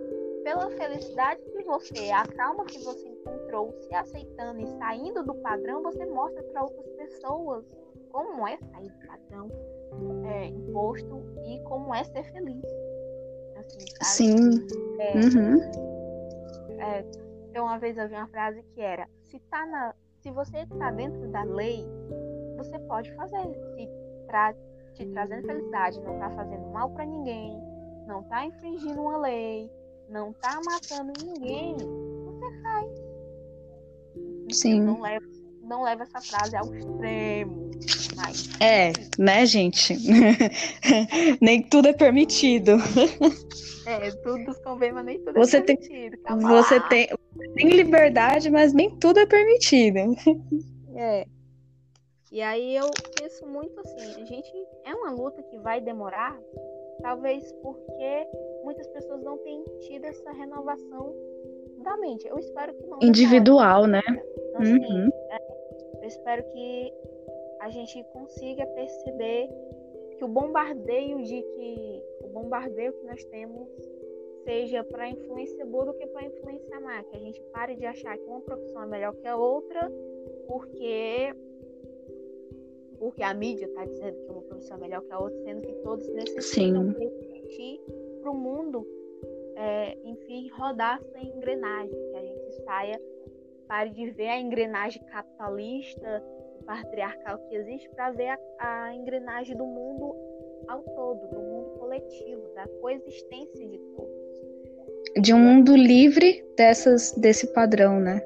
pela 0.42 0.70
felicidade 0.70 1.42
de 1.52 1.62
você, 1.64 2.10
a 2.10 2.26
calma 2.26 2.64
que 2.64 2.78
você 2.82 3.08
encontrou, 3.28 3.74
se 3.80 3.94
aceitando 3.94 4.60
e 4.60 4.66
saindo 4.78 5.22
do 5.24 5.34
padrão, 5.36 5.82
você 5.82 6.04
mostra 6.06 6.42
para 6.42 6.62
outras 6.62 6.88
pessoas 6.92 7.64
como 8.10 8.46
é 8.46 8.56
sair 8.56 8.90
do 8.90 9.06
padrão 9.06 9.50
é, 10.26 10.46
imposto 10.46 11.22
e 11.46 11.60
como 11.62 11.94
é 11.94 12.04
ser 12.04 12.24
feliz. 12.32 12.64
Assim, 14.00 14.36
Sim. 14.36 14.66
É, 14.98 15.12
uhum. 15.14 15.62
é, 16.80 17.04
então, 17.50 17.66
uma 17.66 17.78
vez 17.78 17.98
eu 17.98 18.08
vi 18.08 18.14
uma 18.14 18.28
frase 18.28 18.62
que 18.74 18.80
era: 18.80 19.08
se, 19.24 19.38
tá 19.50 19.66
na, 19.66 19.94
se 20.20 20.30
você 20.30 20.58
está 20.58 20.90
dentro 20.90 21.28
da 21.28 21.42
lei, 21.42 21.84
você 22.56 22.78
pode 22.80 23.12
fazer. 23.14 23.54
Se 23.74 23.88
tra 24.26 24.54
te 24.94 25.06
trazendo 25.06 25.46
felicidade, 25.46 26.00
não 26.00 26.14
está 26.14 26.30
fazendo 26.30 26.66
mal 26.68 26.90
para 26.90 27.04
ninguém, 27.04 27.60
não 28.06 28.20
está 28.20 28.44
infringindo 28.44 29.00
uma 29.00 29.18
lei, 29.18 29.70
não 30.08 30.30
está 30.30 30.60
matando 30.64 31.12
ninguém. 31.24 31.76
Sim. 34.52 34.80
Não 34.80 35.00
leva, 35.00 35.26
não 35.62 35.82
leva 35.82 36.02
essa 36.02 36.20
frase 36.20 36.56
ao 36.56 36.74
extremo. 36.74 37.70
Mas... 38.16 38.48
É, 38.60 38.92
né, 39.18 39.46
gente? 39.46 39.96
Nem 41.40 41.62
tudo 41.62 41.88
é 41.88 41.92
permitido. 41.92 42.72
É, 43.86 44.10
tudo 44.22 44.54
convém, 44.62 44.92
mas 44.92 45.04
nem 45.06 45.18
tudo 45.18 45.32
você 45.32 45.56
é 45.56 45.62
permitido. 45.62 46.18
Tem, 46.18 46.38
você 46.40 46.80
tem, 46.88 47.08
tem 47.54 47.68
liberdade, 47.70 48.50
mas 48.50 48.74
nem 48.74 48.90
tudo 48.98 49.18
é 49.18 49.24
permitido. 49.24 49.98
É. 50.94 51.26
E 52.30 52.42
aí 52.42 52.76
eu 52.76 52.90
penso 53.16 53.46
muito 53.46 53.80
assim, 53.80 54.20
a 54.20 54.24
gente 54.26 54.52
é 54.84 54.94
uma 54.94 55.10
luta 55.10 55.42
que 55.44 55.58
vai 55.60 55.80
demorar, 55.80 56.38
talvez 57.00 57.50
porque 57.62 58.26
muitas 58.62 58.86
pessoas 58.88 59.22
não 59.22 59.38
têm 59.38 59.64
tido 59.86 60.04
essa 60.04 60.32
renovação 60.32 61.14
da 61.88 61.96
mente. 61.96 62.26
Eu 62.26 62.38
espero 62.38 62.74
que 62.74 62.86
não. 62.86 62.98
Individual, 63.02 63.82
demore. 63.82 63.92
né? 63.92 64.22
Então, 64.48 64.62
assim, 64.62 64.78
uhum. 64.78 65.10
é, 65.30 66.02
eu 66.02 66.08
espero 66.08 66.42
que 66.52 66.92
a 67.60 67.70
gente 67.70 68.04
consiga 68.12 68.66
perceber 68.66 69.48
que 70.16 70.24
o 70.24 70.28
bombardeio 70.28 71.22
de 71.22 71.42
que 71.42 72.02
o 72.22 72.28
bombardeio 72.28 72.92
que 72.92 73.06
nós 73.06 73.24
temos 73.24 73.68
seja 74.44 74.82
para 74.84 75.08
influência 75.08 75.64
boa 75.66 75.86
do 75.86 75.94
que 75.94 76.06
para 76.06 76.24
influência 76.24 76.80
má, 76.80 77.02
que 77.04 77.16
a 77.16 77.20
gente 77.20 77.40
pare 77.52 77.76
de 77.76 77.86
achar 77.86 78.16
que 78.16 78.24
uma 78.24 78.40
profissão 78.40 78.82
é 78.82 78.86
melhor 78.86 79.14
que 79.14 79.26
a 79.26 79.36
outra, 79.36 79.90
porque 80.46 81.34
porque 82.98 83.22
a 83.22 83.32
mídia 83.32 83.66
está 83.66 83.84
dizendo 83.84 84.16
que 84.24 84.30
uma 84.32 84.42
profissão 84.42 84.76
é 84.76 84.80
melhor 84.80 85.02
que 85.02 85.12
a 85.12 85.20
outra, 85.20 85.38
sendo 85.44 85.62
que 85.62 85.72
todos 85.84 86.08
necessitam 86.08 86.94
para 88.20 88.30
o 88.30 88.34
mundo, 88.34 88.86
é, 89.58 89.98
enfim, 90.04 90.48
rodar 90.50 91.00
sem 91.12 91.36
engrenagem, 91.36 91.90
que 91.90 92.16
a 92.16 92.22
gente 92.22 92.52
saia, 92.64 93.00
pare 93.66 93.90
de 93.90 94.10
ver 94.10 94.28
a 94.28 94.40
engrenagem 94.40 95.02
capitalista 95.02 96.22
patriarcal 96.64 97.38
que 97.48 97.56
existe 97.56 97.88
para 97.90 98.12
ver 98.12 98.28
a, 98.28 98.38
a, 98.60 98.94
engrenagem 98.94 99.56
do 99.56 99.64
mundo 99.64 100.14
ao 100.68 100.82
todo, 100.82 101.26
do 101.28 101.40
mundo 101.40 101.70
coletivo, 101.78 102.42
da 102.54 102.68
coexistência 102.80 103.66
de 103.66 103.78
todos. 103.96 105.22
De 105.22 105.34
um 105.34 105.38
mundo 105.38 105.74
livre 105.74 106.44
dessas, 106.56 107.12
desse 107.12 107.46
padrão, 107.52 107.98
né? 107.98 108.20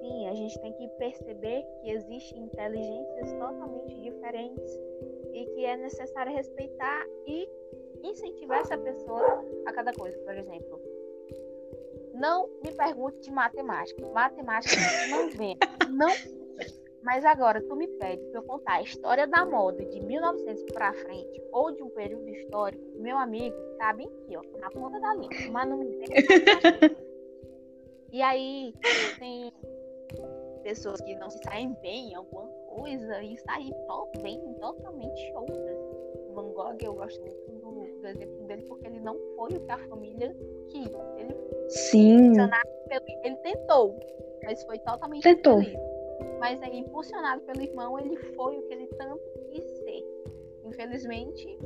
Sim, 0.00 0.28
a 0.28 0.34
gente 0.34 0.60
tem 0.60 0.72
que 0.72 0.88
perceber 0.98 1.64
que 1.80 1.90
existem 1.90 2.42
inteligências 2.42 3.32
totalmente 3.32 3.94
diferentes 4.02 4.78
e 5.32 5.46
que 5.54 5.64
é 5.64 5.76
necessário 5.76 6.32
respeitar 6.32 7.06
e 7.26 7.48
incentivar 8.02 8.60
essa 8.60 8.78
pessoa 8.78 9.44
a 9.66 9.72
cada 9.72 9.92
coisa. 9.92 10.18
Por 10.18 10.34
exemplo, 10.34 10.80
não 12.14 12.48
me 12.62 12.72
pergunte 12.72 13.20
de 13.20 13.30
matemática. 13.30 14.06
Matemática 14.08 14.76
não 15.10 15.30
vem. 15.30 15.56
Não 15.90 16.08
mas 17.06 17.24
agora 17.24 17.62
tu 17.62 17.76
me 17.76 17.86
pede 17.86 18.24
para 18.26 18.40
eu 18.40 18.42
contar 18.42 18.74
a 18.74 18.82
história 18.82 19.28
da 19.28 19.46
moda 19.46 19.84
de 19.84 20.00
1900 20.00 20.64
para 20.72 20.92
frente 20.92 21.40
ou 21.52 21.70
de 21.70 21.80
um 21.80 21.88
período 21.90 22.28
histórico, 22.28 22.82
meu 22.98 23.16
amigo, 23.16 23.56
tá 23.78 23.92
bem 23.92 24.08
aqui, 24.08 24.36
ó, 24.36 24.42
na 24.58 24.68
ponta 24.70 24.98
da 24.98 25.14
língua, 25.14 25.52
mas 25.52 25.68
não 25.68 25.78
me 25.78 26.00
E 28.10 28.20
aí 28.20 28.74
tem 29.20 29.52
pessoas 30.64 31.00
que 31.00 31.14
não 31.14 31.30
se 31.30 31.38
saem 31.44 31.76
bem 31.80 32.10
em 32.10 32.14
alguma 32.16 32.48
coisa 32.74 33.22
e 33.22 33.36
saem 33.36 33.72
bem 34.20 34.40
totalmente 34.54 35.32
outras. 35.34 35.78
Van 36.34 36.50
Gogh, 36.54 36.76
eu 36.82 36.94
gosto 36.94 37.20
muito 37.20 37.55
do, 38.06 38.08
exemplo 38.08 38.44
dele 38.46 38.62
porque 38.68 38.86
ele 38.86 39.00
não 39.00 39.16
foi 39.36 39.56
o 39.56 39.60
que 39.60 39.72
a 39.72 39.78
família 39.88 40.34
quis. 40.68 40.90
Ele, 41.18 41.34
Sim. 41.68 42.32
Ele 43.24 43.36
tentou, 43.36 43.98
mas 44.44 44.62
foi 44.64 44.78
totalmente 44.78 45.22
tentou. 45.22 45.62
Feliz 45.62 45.96
mas 46.38 46.62
aí, 46.62 46.78
impulsionado 46.78 47.42
pelo 47.42 47.62
irmão, 47.62 47.98
ele 47.98 48.16
foi 48.34 48.58
o 48.58 48.62
que 48.62 48.74
ele 48.74 48.86
tanto 48.98 49.20
quis 49.50 49.64
ser. 49.64 50.04
Infelizmente, 50.64 51.58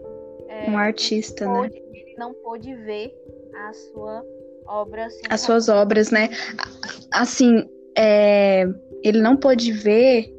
é, 0.48 0.70
um 0.70 0.76
artista, 0.76 1.44
ele 1.44 1.52
né? 1.52 1.60
pôde, 1.60 1.80
né? 1.80 1.86
Ele 1.92 2.14
não 2.16 2.34
pôde 2.34 2.74
ver 2.74 3.14
a 3.54 3.72
sua 3.72 4.24
obra. 4.66 5.08
As 5.28 5.40
suas 5.40 5.68
obras, 5.68 6.10
né? 6.10 6.28
Assim, 7.12 7.68
é, 7.96 8.64
ele 9.02 9.20
não 9.20 9.36
pôde 9.36 9.72
ver 9.72 10.32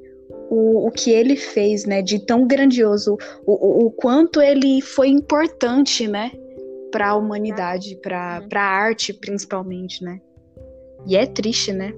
o, 0.51 0.87
o 0.87 0.91
que 0.91 1.09
ele 1.09 1.37
fez, 1.37 1.85
né? 1.85 2.01
De 2.01 2.19
tão 2.19 2.45
grandioso, 2.45 3.17
o, 3.45 3.53
o, 3.53 3.85
o 3.85 3.91
quanto 3.91 4.41
ele 4.41 4.81
foi 4.81 5.07
importante, 5.07 6.07
né? 6.07 6.31
Para 6.91 7.11
a 7.11 7.15
humanidade, 7.15 7.95
para 7.95 8.43
a 8.53 8.61
arte, 8.61 9.13
principalmente, 9.13 10.03
né? 10.03 10.19
E 11.07 11.15
é 11.15 11.25
triste, 11.25 11.71
né? 11.71 11.93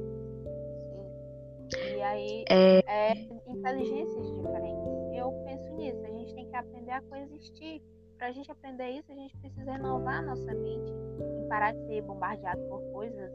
é... 2.48 2.84
é 2.88 3.14
inteligências 3.48 4.26
diferentes. 4.36 4.84
Eu 5.16 5.32
penso 5.46 5.74
nisso, 5.76 6.06
a 6.06 6.12
gente 6.12 6.36
tem 6.36 6.48
que 6.48 6.56
aprender 6.56 6.92
a 6.92 7.02
coexistir. 7.02 7.82
Para 8.18 8.28
a 8.28 8.32
gente 8.32 8.52
aprender 8.52 8.90
isso, 8.92 9.12
a 9.12 9.16
gente 9.16 9.36
precisa 9.38 9.72
renovar 9.72 10.20
a 10.20 10.22
nossa 10.22 10.54
mente 10.54 10.94
e 11.40 11.48
parar 11.48 11.74
de 11.74 11.86
ser 11.88 12.02
bombardeado 12.04 12.62
por 12.70 12.82
coisas, 12.94 13.32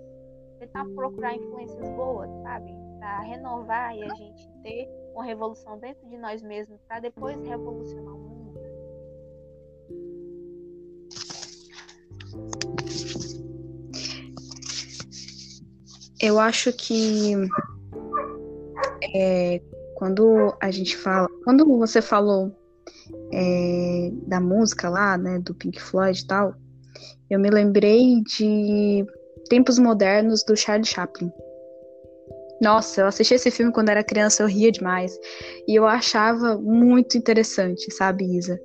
tentar 0.58 0.84
procurar 0.94 1.34
influências 1.34 1.88
boas, 1.90 2.30
sabe? 2.42 2.72
Para 2.98 3.20
renovar 3.20 3.96
e 3.96 4.02
a 4.02 4.14
gente 4.14 4.48
ter 4.62 4.88
uma 5.18 5.24
revolução 5.24 5.78
dentro 5.78 6.08
de 6.08 6.16
nós 6.16 6.42
mesmos, 6.42 6.80
para 6.86 7.00
depois 7.00 7.36
revolucionar 7.42 8.14
o 8.14 8.18
mundo. 8.18 8.38
eu 16.20 16.38
acho 16.38 16.72
que 16.72 17.34
é, 19.14 19.62
quando 19.94 20.56
a 20.60 20.70
gente 20.70 20.96
fala. 20.96 21.28
Quando 21.44 21.64
você 21.78 22.02
falou 22.02 22.52
é, 23.32 24.10
da 24.26 24.40
música 24.40 24.88
lá, 24.88 25.16
né, 25.16 25.38
do 25.38 25.54
Pink 25.54 25.80
Floyd 25.80 26.20
e 26.20 26.26
tal, 26.26 26.54
eu 27.30 27.38
me 27.38 27.50
lembrei 27.50 28.20
de 28.22 29.06
Tempos 29.48 29.78
Modernos 29.78 30.42
do 30.44 30.56
Charlie 30.56 30.86
Chaplin. 30.86 31.30
Nossa, 32.60 33.00
eu 33.00 33.06
assisti 33.06 33.34
esse 33.34 33.50
filme 33.50 33.72
quando 33.72 33.88
era 33.88 34.02
criança, 34.02 34.42
eu 34.42 34.48
ria 34.48 34.72
demais. 34.72 35.18
E 35.66 35.74
eu 35.74 35.86
achava 35.86 36.58
muito 36.58 37.16
interessante, 37.16 37.92
sabe, 37.94 38.24
Isa? 38.36 38.60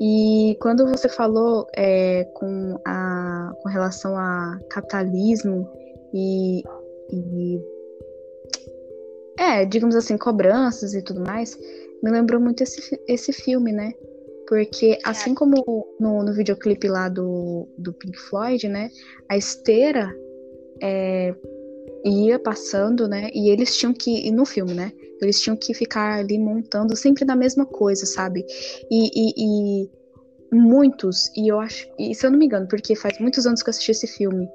E 0.00 0.56
quando 0.60 0.86
você 0.86 1.08
falou 1.08 1.66
é, 1.74 2.24
com, 2.34 2.78
a, 2.86 3.52
com 3.62 3.68
relação 3.68 4.16
a 4.16 4.58
capitalismo 4.70 5.68
e, 6.12 6.62
e, 7.10 7.60
é, 9.38 9.64
digamos 9.64 9.96
assim, 9.96 10.16
cobranças 10.16 10.94
e 10.94 11.02
tudo 11.02 11.20
mais, 11.20 11.58
me 12.02 12.10
lembrou 12.10 12.40
muito 12.40 12.62
esse, 12.62 13.00
esse 13.08 13.32
filme, 13.32 13.72
né? 13.72 13.92
Porque 14.46 14.98
assim 15.04 15.34
como 15.34 15.56
no, 15.98 16.22
no 16.22 16.32
videoclipe 16.32 16.88
lá 16.88 17.08
do, 17.08 17.68
do 17.76 17.92
Pink 17.92 18.16
Floyd, 18.18 18.68
né? 18.68 18.90
A 19.28 19.36
esteira 19.36 20.14
é, 20.80 21.34
ia 22.04 22.38
passando, 22.38 23.08
né? 23.08 23.30
E 23.34 23.50
eles 23.50 23.76
tinham 23.76 23.92
que. 23.92 24.30
no 24.30 24.44
filme, 24.44 24.74
né? 24.74 24.92
Eles 25.20 25.40
tinham 25.40 25.56
que 25.56 25.74
ficar 25.74 26.20
ali 26.20 26.38
montando 26.38 26.94
sempre 26.96 27.24
na 27.24 27.34
mesma 27.34 27.66
coisa, 27.66 28.06
sabe? 28.06 28.44
E, 28.90 29.10
e, 29.14 29.34
e, 29.84 29.90
muitos, 30.52 31.30
e 31.36 31.48
eu 31.48 31.58
acho. 31.58 31.88
E 31.98 32.14
se 32.14 32.26
eu 32.26 32.30
não 32.30 32.38
me 32.38 32.46
engano, 32.46 32.68
porque 32.68 32.94
faz 32.94 33.18
muitos 33.18 33.46
anos 33.46 33.62
que 33.62 33.68
eu 33.68 33.70
assisti 33.70 33.90
esse 33.90 34.06
filme. 34.06 34.48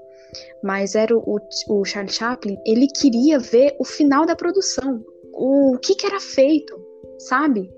Mas 0.63 0.95
era 0.95 1.15
o, 1.15 1.39
o 1.69 1.85
Charlie 1.85 2.11
Chaplin, 2.11 2.57
ele 2.65 2.87
queria 2.87 3.37
ver 3.37 3.75
o 3.79 3.85
final 3.85 4.25
da 4.25 4.35
produção. 4.35 5.03
O, 5.33 5.75
o 5.75 5.79
que, 5.79 5.95
que 5.95 6.05
era 6.05 6.19
feito, 6.19 6.75
sabe? 7.19 7.71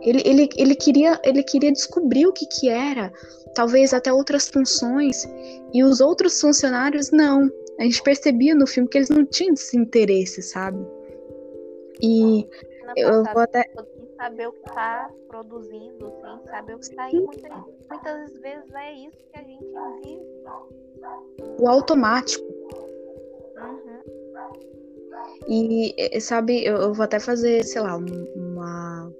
Ele, 0.00 0.22
ele, 0.24 0.48
ele, 0.56 0.74
queria, 0.74 1.20
ele 1.22 1.42
queria 1.42 1.72
descobrir 1.72 2.26
o 2.26 2.32
que, 2.32 2.46
que 2.46 2.68
era, 2.68 3.12
talvez 3.54 3.92
até 3.92 4.12
outras 4.12 4.48
funções, 4.48 5.28
e 5.72 5.84
os 5.84 6.00
outros 6.00 6.40
funcionários 6.40 7.10
não. 7.10 7.50
A 7.78 7.82
gente 7.82 8.02
percebia 8.02 8.54
no 8.54 8.66
filme 8.66 8.88
que 8.88 8.98
eles 8.98 9.10
não 9.10 9.24
tinham 9.26 9.54
esse 9.54 9.76
interesse, 9.76 10.42
sabe? 10.42 10.78
E 12.00 12.46
eu 12.96 13.24
vou 13.24 13.42
até. 13.42 13.64
Saber 14.16 14.46
o 14.46 14.52
que 14.52 14.68
está 14.68 15.10
produzindo, 15.28 16.12
sem 16.20 16.50
saber 16.50 16.74
o 16.74 16.78
que 16.78 16.84
está 16.84 17.04
aí. 17.04 17.18
Muitas, 17.18 18.32
vezes 18.40 18.74
é 18.74 18.92
isso 18.92 19.18
que 19.32 19.38
a 19.38 19.42
gente 19.42 19.64
vive. 20.02 20.22
O 21.60 21.68
automático. 21.68 22.44
Uhum. 23.56 23.94
E, 25.48 26.20
sabe, 26.20 26.64
eu, 26.64 26.76
eu, 26.76 26.94
vou 26.94 27.04
até 27.04 27.18
fazer, 27.18 27.64
sei 27.64 27.82
lá, 27.82 27.96
uma 27.96 29.12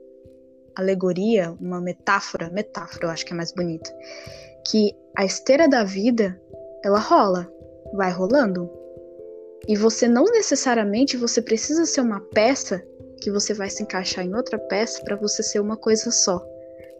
alegoria, 0.76 1.52
uma 1.60 1.80
metáfora, 1.80 2.50
metáfora 2.50 3.06
eu 3.06 3.10
acho 3.10 3.26
que 3.26 3.32
é 3.32 3.36
mais 3.36 3.52
bonita, 3.52 3.90
que 4.66 4.92
a 5.16 5.24
esteira 5.24 5.68
da 5.68 5.84
vida, 5.84 6.40
ela 6.84 6.98
rola, 6.98 7.52
vai 7.94 8.12
rolando. 8.12 8.70
E 9.66 9.76
você 9.76 10.06
não 10.06 10.24
necessariamente 10.24 11.16
você 11.16 11.40
precisa 11.40 11.86
ser 11.86 12.00
uma 12.00 12.20
peça 12.20 12.82
que 13.20 13.30
você 13.30 13.54
vai 13.54 13.70
se 13.70 13.82
encaixar 13.82 14.24
em 14.24 14.34
outra 14.34 14.58
peça 14.58 15.02
para 15.02 15.16
você 15.16 15.42
ser 15.42 15.60
uma 15.60 15.76
coisa 15.76 16.10
só. 16.10 16.44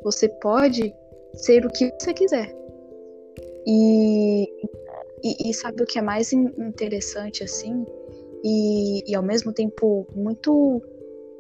Você 0.02 0.28
pode 0.28 0.94
ser 1.34 1.66
o 1.66 1.70
que 1.70 1.92
você 1.98 2.14
quiser. 2.14 2.54
E, 3.66 4.44
e, 5.22 5.50
e 5.50 5.54
sabe 5.54 5.82
o 5.82 5.86
que 5.86 5.98
é 5.98 6.02
mais 6.02 6.32
interessante 6.32 7.42
assim? 7.42 7.84
E, 8.42 9.10
e 9.10 9.14
ao 9.14 9.22
mesmo 9.22 9.52
tempo 9.52 10.06
muito 10.14 10.82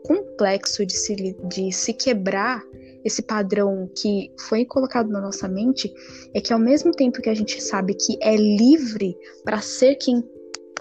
complexo 0.04 0.84
de 0.84 0.96
se, 0.96 1.14
de 1.14 1.72
se 1.72 1.92
quebrar 1.92 2.62
esse 3.04 3.22
padrão 3.22 3.88
que 3.94 4.32
foi 4.48 4.64
colocado 4.64 5.10
na 5.10 5.20
nossa 5.20 5.46
mente 5.46 5.92
é 6.34 6.40
que 6.40 6.52
ao 6.52 6.58
mesmo 6.58 6.90
tempo 6.92 7.20
que 7.20 7.28
a 7.28 7.34
gente 7.34 7.62
sabe 7.62 7.94
que 7.94 8.16
é 8.22 8.34
livre 8.36 9.16
para 9.44 9.60
ser 9.60 9.96
quem 9.96 10.22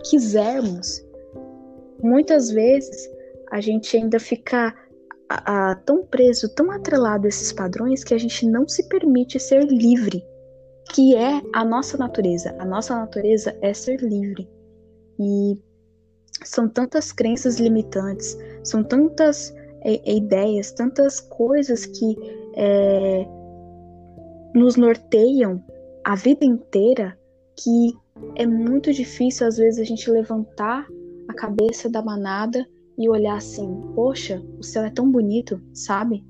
quisermos, 0.09 1.05
muitas 2.01 2.49
vezes 2.49 3.09
a 3.51 3.59
gente 3.59 3.95
ainda 3.97 4.19
fica 4.19 4.73
a, 5.29 5.71
a, 5.71 5.75
tão 5.75 6.05
preso, 6.05 6.53
tão 6.55 6.71
atrelado 6.71 7.25
a 7.25 7.29
esses 7.29 7.51
padrões 7.51 8.03
que 8.03 8.13
a 8.13 8.17
gente 8.17 8.47
não 8.47 8.67
se 8.67 8.87
permite 8.87 9.39
ser 9.39 9.65
livre, 9.65 10.23
que 10.93 11.15
é 11.15 11.41
a 11.53 11.65
nossa 11.65 11.97
natureza. 11.97 12.55
A 12.59 12.65
nossa 12.65 12.95
natureza 12.95 13.55
é 13.61 13.73
ser 13.73 14.01
livre. 14.01 14.49
E 15.19 15.57
são 16.43 16.67
tantas 16.67 17.11
crenças 17.11 17.59
limitantes, 17.59 18.37
são 18.63 18.83
tantas 18.83 19.53
ideias, 19.85 20.71
tantas 20.71 21.19
coisas 21.19 21.85
que 21.85 22.15
é, 22.55 23.27
nos 24.55 24.75
norteiam 24.75 25.63
a 26.03 26.15
vida 26.15 26.45
inteira 26.45 27.17
que 27.57 27.93
é 28.35 28.45
muito 28.45 28.91
difícil 28.91 29.47
às 29.47 29.57
vezes 29.57 29.79
a 29.79 29.83
gente 29.83 30.09
levantar 30.09 30.87
a 31.27 31.33
cabeça 31.33 31.89
da 31.89 32.01
manada 32.01 32.65
e 32.97 33.09
olhar 33.09 33.37
assim, 33.37 33.81
poxa, 33.95 34.41
o 34.59 34.63
céu 34.63 34.83
é 34.83 34.89
tão 34.89 35.09
bonito, 35.09 35.61
sabe? 35.73 36.23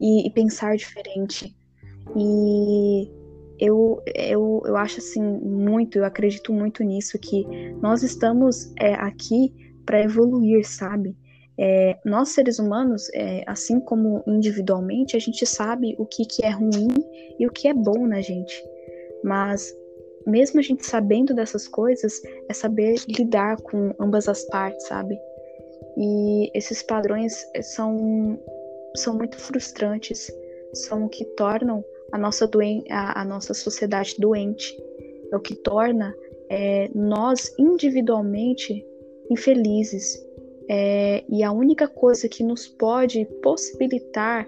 E, 0.00 0.26
e 0.26 0.30
pensar 0.30 0.76
diferente. 0.76 1.54
E 2.16 3.10
eu, 3.58 4.00
eu, 4.14 4.62
eu 4.64 4.76
acho 4.76 5.00
assim 5.00 5.22
muito, 5.22 5.98
eu 5.98 6.04
acredito 6.04 6.52
muito 6.52 6.82
nisso, 6.82 7.18
que 7.18 7.44
nós 7.82 8.02
estamos 8.02 8.72
é, 8.78 8.94
aqui 8.94 9.52
para 9.84 10.02
evoluir, 10.02 10.66
sabe? 10.66 11.16
É, 11.58 11.96
nós 12.04 12.30
seres 12.30 12.58
humanos, 12.58 13.08
é, 13.12 13.42
assim 13.46 13.80
como 13.80 14.22
individualmente, 14.26 15.16
a 15.16 15.20
gente 15.20 15.44
sabe 15.44 15.96
o 15.98 16.06
que, 16.06 16.24
que 16.24 16.44
é 16.44 16.50
ruim 16.50 16.88
e 17.38 17.46
o 17.46 17.50
que 17.50 17.66
é 17.66 17.74
bom 17.74 18.06
na 18.06 18.20
gente. 18.20 18.62
Mas 19.24 19.74
mesmo 20.26 20.60
a 20.60 20.62
gente 20.62 20.86
sabendo 20.86 21.34
dessas 21.34 21.66
coisas, 21.66 22.20
é 22.48 22.52
saber 22.52 22.96
lidar 23.08 23.60
com 23.62 23.94
ambas 23.98 24.28
as 24.28 24.44
partes, 24.44 24.86
sabe? 24.86 25.18
E 25.96 26.50
esses 26.54 26.82
padrões 26.82 27.44
é, 27.54 27.62
são, 27.62 28.38
são 28.94 29.16
muito 29.16 29.38
frustrantes, 29.38 30.30
são 30.74 31.06
o 31.06 31.08
que 31.08 31.24
tornam 31.36 31.82
a 32.12 32.18
nossa, 32.18 32.46
doen 32.46 32.84
a, 32.90 33.22
a 33.22 33.24
nossa 33.24 33.52
sociedade 33.52 34.14
doente, 34.18 34.76
é 35.32 35.36
o 35.36 35.40
que 35.40 35.56
torna 35.56 36.14
é, 36.50 36.88
nós 36.94 37.52
individualmente 37.58 38.86
infelizes. 39.30 40.24
É, 40.68 41.24
e 41.28 41.42
a 41.42 41.50
única 41.50 41.88
coisa 41.88 42.28
que 42.28 42.42
nos 42.42 42.68
pode 42.68 43.24
possibilitar 43.42 44.46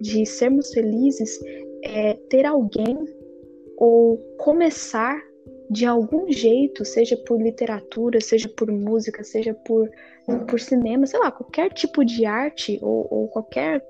de 0.00 0.24
sermos 0.24 0.72
felizes 0.72 1.38
é 1.84 2.14
ter 2.30 2.46
alguém 2.46 2.96
ou 3.76 4.18
começar 4.38 5.22
de 5.70 5.84
algum 5.84 6.30
jeito, 6.32 6.84
seja 6.84 7.16
por 7.16 7.40
literatura, 7.40 8.20
seja 8.20 8.48
por 8.48 8.70
música, 8.70 9.22
seja 9.22 9.52
por, 9.52 9.90
por 10.48 10.58
cinema, 10.58 11.06
sei 11.06 11.20
lá, 11.20 11.30
qualquer 11.30 11.72
tipo 11.72 12.04
de 12.04 12.24
arte 12.24 12.78
ou, 12.80 13.06
ou 13.10 13.28
qualquer 13.28 13.86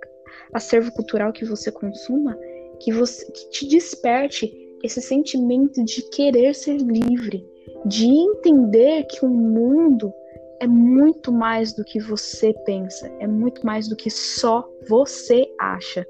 acervo 0.52 0.90
cultural 0.92 1.32
que 1.32 1.44
você 1.44 1.70
consuma, 1.70 2.36
que, 2.80 2.92
você, 2.92 3.24
que 3.30 3.50
te 3.50 3.68
desperte 3.68 4.52
esse 4.82 5.00
sentimento 5.00 5.84
de 5.84 6.02
querer 6.10 6.54
ser 6.54 6.78
livre, 6.78 7.46
de 7.84 8.06
entender 8.06 9.04
que 9.04 9.24
o 9.24 9.28
mundo 9.28 10.12
é 10.60 10.66
muito 10.66 11.32
mais 11.32 11.72
do 11.72 11.84
que 11.84 12.00
você 12.00 12.52
pensa, 12.64 13.06
é 13.18 13.26
muito 13.26 13.64
mais 13.64 13.88
do 13.88 13.96
que 13.96 14.10
só 14.10 14.68
você 14.88 15.48
acha. 15.58 16.06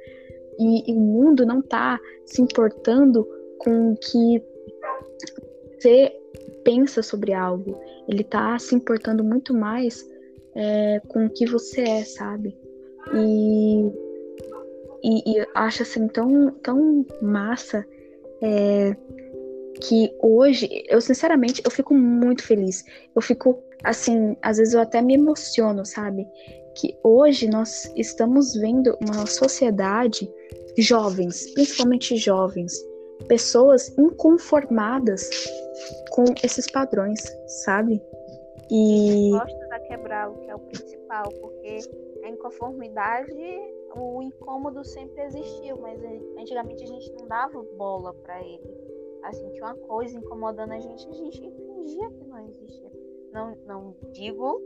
E, 0.58 0.90
e 0.90 0.94
o 0.94 1.00
mundo 1.00 1.46
não 1.46 1.60
está 1.60 2.00
se 2.24 2.42
importando 2.42 3.26
com 3.58 3.92
o 3.92 3.96
que 3.96 4.42
você 5.78 6.12
pensa 6.64 7.02
sobre 7.02 7.32
algo, 7.32 7.78
ele 8.08 8.22
está 8.22 8.58
se 8.58 8.74
importando 8.74 9.22
muito 9.22 9.54
mais 9.54 10.08
é, 10.54 11.00
com 11.08 11.26
o 11.26 11.30
que 11.30 11.46
você 11.46 11.82
é, 11.82 12.04
sabe? 12.04 12.56
E, 13.14 13.86
e, 15.02 15.38
e 15.38 15.46
acho 15.54 15.82
assim 15.82 16.08
tão, 16.08 16.50
tão 16.62 17.06
massa 17.22 17.86
é, 18.42 18.96
que 19.80 20.14
hoje, 20.20 20.84
eu 20.88 21.00
sinceramente, 21.00 21.62
eu 21.64 21.70
fico 21.70 21.94
muito 21.94 22.42
feliz. 22.42 22.84
Eu 23.14 23.22
fico, 23.22 23.62
assim, 23.84 24.36
às 24.42 24.58
vezes 24.58 24.74
eu 24.74 24.80
até 24.80 25.00
me 25.00 25.14
emociono, 25.14 25.84
sabe? 25.84 26.26
Que 26.74 26.96
hoje 27.02 27.48
nós 27.48 27.92
estamos 27.96 28.54
vendo 28.54 28.96
uma 29.00 29.26
sociedade, 29.26 30.30
jovens, 30.76 31.52
principalmente 31.54 32.16
jovens, 32.16 32.72
pessoas 33.26 33.88
inconformadas 33.98 35.28
com 36.10 36.24
esses 36.42 36.70
padrões, 36.70 37.20
sabe? 37.64 38.02
E. 38.70 39.30
Gosta 39.30 39.74
a 39.74 39.80
quebrar 39.80 40.30
o 40.30 40.34
que 40.38 40.50
é 40.50 40.54
o 40.54 40.58
principal, 40.58 41.24
porque 41.40 41.78
a 42.22 42.28
inconformidade, 42.28 43.32
o 43.96 44.22
incômodo 44.22 44.84
sempre 44.84 45.22
existiu, 45.24 45.78
mas 45.80 46.00
antigamente 46.38 46.84
a 46.84 46.86
gente 46.86 47.12
não 47.12 47.26
dava 47.26 47.64
bola 47.76 48.12
para 48.22 48.40
ele 48.42 48.97
assim, 49.24 49.50
tinha 49.52 49.64
uma 49.64 49.74
coisa 49.74 50.16
incomodando 50.16 50.72
a 50.72 50.80
gente, 50.80 51.08
a 51.08 51.12
gente 51.12 51.40
fingia 51.40 52.10
que 52.10 52.24
não 52.24 52.38
existia. 52.46 52.90
não, 53.32 53.56
não 53.66 53.96
digo 54.12 54.60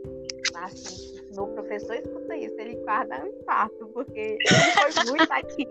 assim, 0.55 1.19
meu 1.35 1.47
professor 1.47 1.95
escuta 1.95 2.35
isso, 2.35 2.55
ele 2.59 2.75
guarda 2.77 3.23
um 3.23 3.27
infarto, 3.27 3.87
porque 3.87 4.19
ele 4.19 4.93
foi 4.93 5.11
muito 5.11 5.31
aqui. 5.31 5.67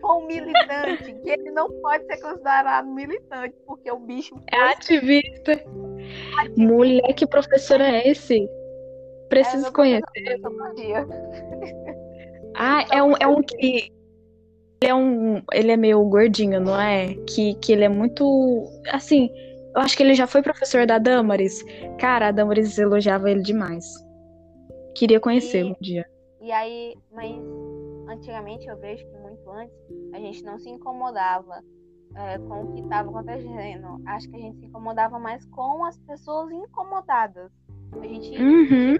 Foi 0.00 0.16
um 0.16 0.26
militante, 0.26 1.12
que 1.12 1.30
ele 1.30 1.50
não 1.50 1.70
pode 1.82 2.06
ser 2.06 2.16
considerado 2.22 2.88
militante, 2.88 3.54
porque 3.66 3.90
o 3.90 3.98
bicho. 3.98 4.34
É 4.50 4.56
ativista. 4.72 5.52
ativista. 5.52 6.56
Mulher, 6.56 7.12
que 7.14 7.26
professor 7.26 7.80
é 7.80 8.08
esse? 8.08 8.48
Preciso 9.28 9.68
é, 9.68 9.72
conhecer. 9.72 10.40
Ah, 12.56 12.84
é 12.90 13.02
um, 13.02 13.12
é 13.20 13.26
um 13.26 13.42
que. 13.42 13.92
Ele 14.82 14.90
é 14.90 14.94
um. 14.94 15.42
Ele 15.52 15.72
é 15.72 15.76
meio 15.76 16.02
gordinho, 16.04 16.58
não 16.58 16.80
é? 16.80 17.14
Que, 17.26 17.54
que 17.56 17.72
ele 17.72 17.84
é 17.84 17.88
muito. 17.88 18.66
Assim, 18.90 19.28
eu 19.74 19.82
acho 19.82 19.94
que 19.94 20.02
ele 20.02 20.14
já 20.14 20.26
foi 20.26 20.42
professor 20.42 20.86
da 20.86 20.98
Damaris. 20.98 21.62
Cara, 21.98 22.28
a 22.28 22.32
Damaris 22.32 22.78
elogiava 22.78 23.30
ele 23.30 23.42
demais. 23.42 23.84
Queria 24.94 25.20
conhecer 25.20 25.64
um 25.64 25.76
dia. 25.80 26.06
E 26.40 26.50
aí, 26.50 26.96
mas 27.12 27.36
antigamente 28.08 28.66
eu 28.66 28.76
vejo 28.78 29.06
que 29.06 29.18
muito 29.18 29.50
antes 29.50 29.76
a 30.14 30.18
gente 30.18 30.42
não 30.44 30.58
se 30.58 30.70
incomodava 30.70 31.62
é, 32.16 32.38
com 32.38 32.62
o 32.62 32.72
que 32.72 32.80
estava 32.80 33.10
acontecendo. 33.10 34.00
Acho 34.06 34.30
que 34.30 34.36
a 34.36 34.40
gente 34.40 34.58
se 34.60 34.66
incomodava 34.66 35.18
mais 35.18 35.44
com 35.46 35.84
as 35.84 35.98
pessoas 35.98 36.50
incomodadas. 36.50 37.52
A 37.92 38.06
gente 38.06 38.42
uhum. 38.42 38.96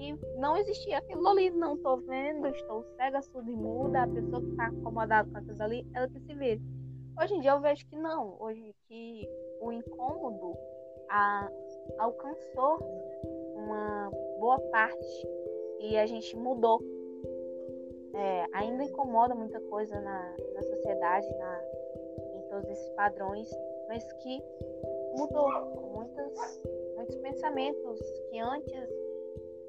E 0.00 0.18
não 0.38 0.56
existia 0.56 0.96
aquilo 0.96 1.28
ali, 1.28 1.50
não 1.50 1.76
tô 1.76 1.98
vendo, 1.98 2.48
estou 2.48 2.82
cega, 2.96 3.20
surda 3.20 3.50
e 3.50 3.54
muda, 3.54 4.02
a 4.02 4.08
pessoa 4.08 4.40
que 4.40 4.50
está 4.50 4.68
incomodada 4.70 5.30
com 5.30 5.36
aquilo 5.36 5.62
ali, 5.62 5.86
ela 5.94 6.08
que 6.08 6.18
se 6.20 6.34
vê. 6.34 6.58
Hoje 7.22 7.34
em 7.34 7.40
dia 7.40 7.50
eu 7.50 7.60
vejo 7.60 7.86
que 7.86 7.96
não, 7.96 8.34
hoje 8.40 8.74
que 8.88 9.28
o 9.60 9.70
incômodo 9.70 10.56
a, 11.10 11.50
alcançou 11.98 12.78
uma 13.54 14.10
boa 14.38 14.58
parte 14.70 15.28
e 15.80 15.98
a 15.98 16.06
gente 16.06 16.34
mudou. 16.34 16.80
É, 18.14 18.46
ainda 18.54 18.84
incomoda 18.84 19.34
muita 19.34 19.60
coisa 19.60 20.00
na, 20.00 20.34
na 20.54 20.62
sociedade, 20.62 21.28
na, 21.36 21.62
em 22.36 22.42
todos 22.48 22.70
esses 22.70 22.88
padrões, 22.90 23.48
mas 23.86 24.10
que 24.14 24.42
mudou. 25.16 25.48
Muitas, 25.92 26.62
muitos 26.96 27.16
pensamentos 27.18 28.00
que 28.30 28.38
antes 28.38 28.88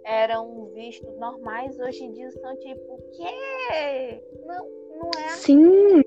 eram 0.04 0.66
vistos 0.74 1.16
normais, 1.18 1.80
hoje 1.80 2.04
em 2.04 2.12
dia 2.12 2.32
são 2.32 2.56
tipo, 2.58 2.93
o 2.93 3.12
quê? 3.12 4.24
Não, 4.45 4.70
não 4.97 5.12
é 5.18 5.26
assim. 5.26 5.64
Sim. 5.64 6.02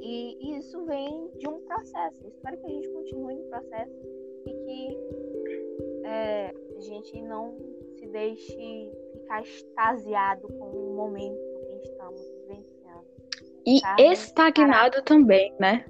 E 0.00 0.58
isso 0.58 0.84
vem 0.84 1.30
de 1.38 1.48
um 1.48 1.60
processo. 1.60 2.26
espero 2.26 2.58
que 2.58 2.66
a 2.66 2.70
gente 2.70 2.88
continue 2.88 3.34
no 3.36 3.44
processo 3.44 3.92
e 4.46 4.52
que 4.52 6.04
é, 6.04 6.54
a 6.76 6.80
gente 6.80 7.22
não 7.22 7.56
se 7.94 8.06
deixe 8.08 8.92
ficar 9.12 9.42
extasiado 9.42 10.48
com 10.48 10.64
o 10.64 10.96
momento 10.96 11.38
que 11.68 11.88
estamos 11.88 12.20
vivenciando. 12.40 13.06
E 13.64 13.80
tá? 13.80 13.96
estagnado 14.00 15.02
também, 15.02 15.54
né? 15.60 15.84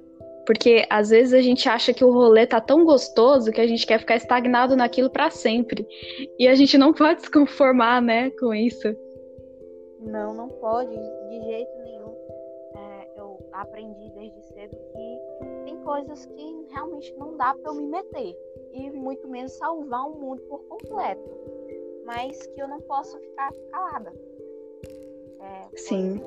Porque 0.45 0.85
às 0.89 1.09
vezes 1.09 1.33
a 1.33 1.41
gente 1.41 1.67
acha 1.69 1.93
que 1.93 2.03
o 2.03 2.11
rolê 2.11 2.45
tá 2.45 2.59
tão 2.59 2.83
gostoso 2.83 3.51
que 3.51 3.61
a 3.61 3.67
gente 3.67 3.85
quer 3.85 3.99
ficar 3.99 4.17
estagnado 4.17 4.75
naquilo 4.75 5.09
para 5.09 5.29
sempre. 5.29 5.87
E 6.37 6.47
a 6.47 6.55
gente 6.55 6.77
não 6.77 6.93
pode 6.93 7.21
se 7.21 7.31
conformar, 7.31 8.01
né, 8.01 8.29
com 8.31 8.53
isso. 8.53 8.95
Não, 10.01 10.33
não 10.33 10.49
pode, 10.49 10.91
de 10.91 11.41
jeito 11.45 11.71
nenhum. 11.83 12.13
É, 12.75 13.07
eu 13.15 13.39
aprendi 13.53 14.11
desde 14.11 14.41
cedo 14.41 14.75
que 14.75 15.63
tem 15.65 15.77
coisas 15.77 16.25
que 16.25 16.65
realmente 16.71 17.15
não 17.17 17.37
dá 17.37 17.53
para 17.53 17.71
eu 17.71 17.75
me 17.75 17.87
meter. 17.87 18.35
E 18.73 18.91
muito 18.91 19.27
menos 19.27 19.53
salvar 19.53 20.09
o 20.09 20.19
mundo 20.19 20.41
por 20.43 20.59
completo. 20.65 21.29
Mas 22.05 22.45
que 22.47 22.61
eu 22.61 22.67
não 22.67 22.81
posso 22.81 23.17
ficar 23.17 23.51
calada. 23.71 24.11
É, 25.39 25.77
Sim. 25.77 26.21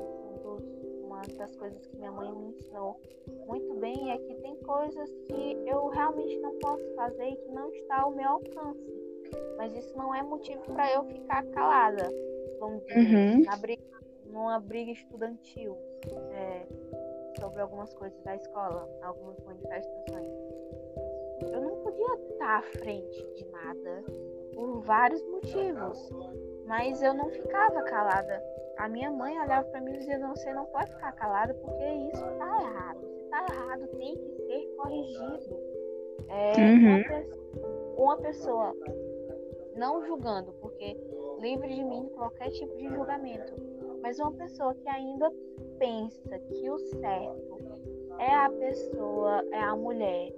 Uma 1.17 1.37
das 1.37 1.55
coisas 1.55 1.85
que 1.87 1.97
minha 1.97 2.11
mãe 2.11 2.31
me 2.31 2.49
ensinou 2.49 2.99
muito 3.47 3.73
bem 3.75 4.11
é 4.11 4.17
que 4.17 4.35
tem 4.35 4.55
coisas 4.57 5.09
que 5.27 5.57
eu 5.65 5.87
realmente 5.87 6.37
não 6.39 6.57
posso 6.59 6.87
fazer 6.95 7.29
e 7.29 7.35
que 7.35 7.51
não 7.51 7.69
está 7.69 8.01
ao 8.01 8.11
meu 8.11 8.29
alcance. 8.29 8.93
Mas 9.57 9.75
isso 9.75 9.97
não 9.97 10.13
é 10.13 10.21
motivo 10.23 10.61
para 10.73 10.91
eu 10.93 11.03
ficar 11.03 11.43
calada. 11.47 12.09
Vamos 12.59 12.83
dizer, 12.85 13.15
uhum. 13.15 13.43
na 13.43 13.57
briga, 13.57 13.83
numa 14.25 14.59
briga 14.59 14.91
estudantil. 14.91 15.75
É, 16.31 16.65
sobre 17.39 17.61
algumas 17.61 17.93
coisas 17.93 18.19
da 18.23 18.35
escola, 18.35 18.89
algumas 19.03 19.39
manifestações. 19.41 20.27
Eu 21.41 21.61
não 21.61 21.77
podia 21.83 22.13
estar 22.31 22.57
à 22.57 22.61
frente 22.61 23.33
de 23.35 23.45
nada 23.51 24.03
por 24.53 24.81
vários 24.81 25.21
motivos, 25.27 26.09
mas 26.65 27.01
eu 27.01 27.13
não 27.13 27.29
ficava 27.29 27.83
calada. 27.83 28.43
A 28.77 28.87
minha 28.87 29.11
mãe 29.11 29.39
olhava 29.39 29.67
para 29.69 29.81
mim 29.81 29.93
e 29.93 29.97
dizia: 29.97 30.19
Você 30.27 30.53
não 30.53 30.65
pode 30.67 30.91
ficar 30.93 31.11
calada 31.13 31.53
porque 31.53 31.83
isso 32.13 32.25
está 32.25 32.61
errado. 32.61 33.07
Se 33.07 33.23
está 33.23 33.45
errado, 33.51 33.87
tem 33.97 34.15
que 34.15 34.35
ser 34.45 34.75
corrigido. 34.77 35.59
É, 36.29 36.53
uhum. 36.59 37.03
uma, 37.97 38.03
uma 38.03 38.17
pessoa 38.17 38.75
não 39.75 40.05
julgando, 40.05 40.51
porque 40.53 40.97
livre 41.39 41.73
de 41.73 41.83
mim 41.83 42.09
qualquer 42.15 42.49
tipo 42.49 42.75
de 42.77 42.89
julgamento, 42.89 43.53
mas 44.01 44.19
uma 44.19 44.31
pessoa 44.33 44.73
que 44.75 44.89
ainda 44.89 45.31
pensa 45.77 46.39
que 46.39 46.69
o 46.69 46.77
certo 46.77 47.57
é 48.19 48.33
a 48.33 48.49
pessoa, 48.49 49.43
é 49.51 49.59
a 49.59 49.75
mulher 49.75 50.33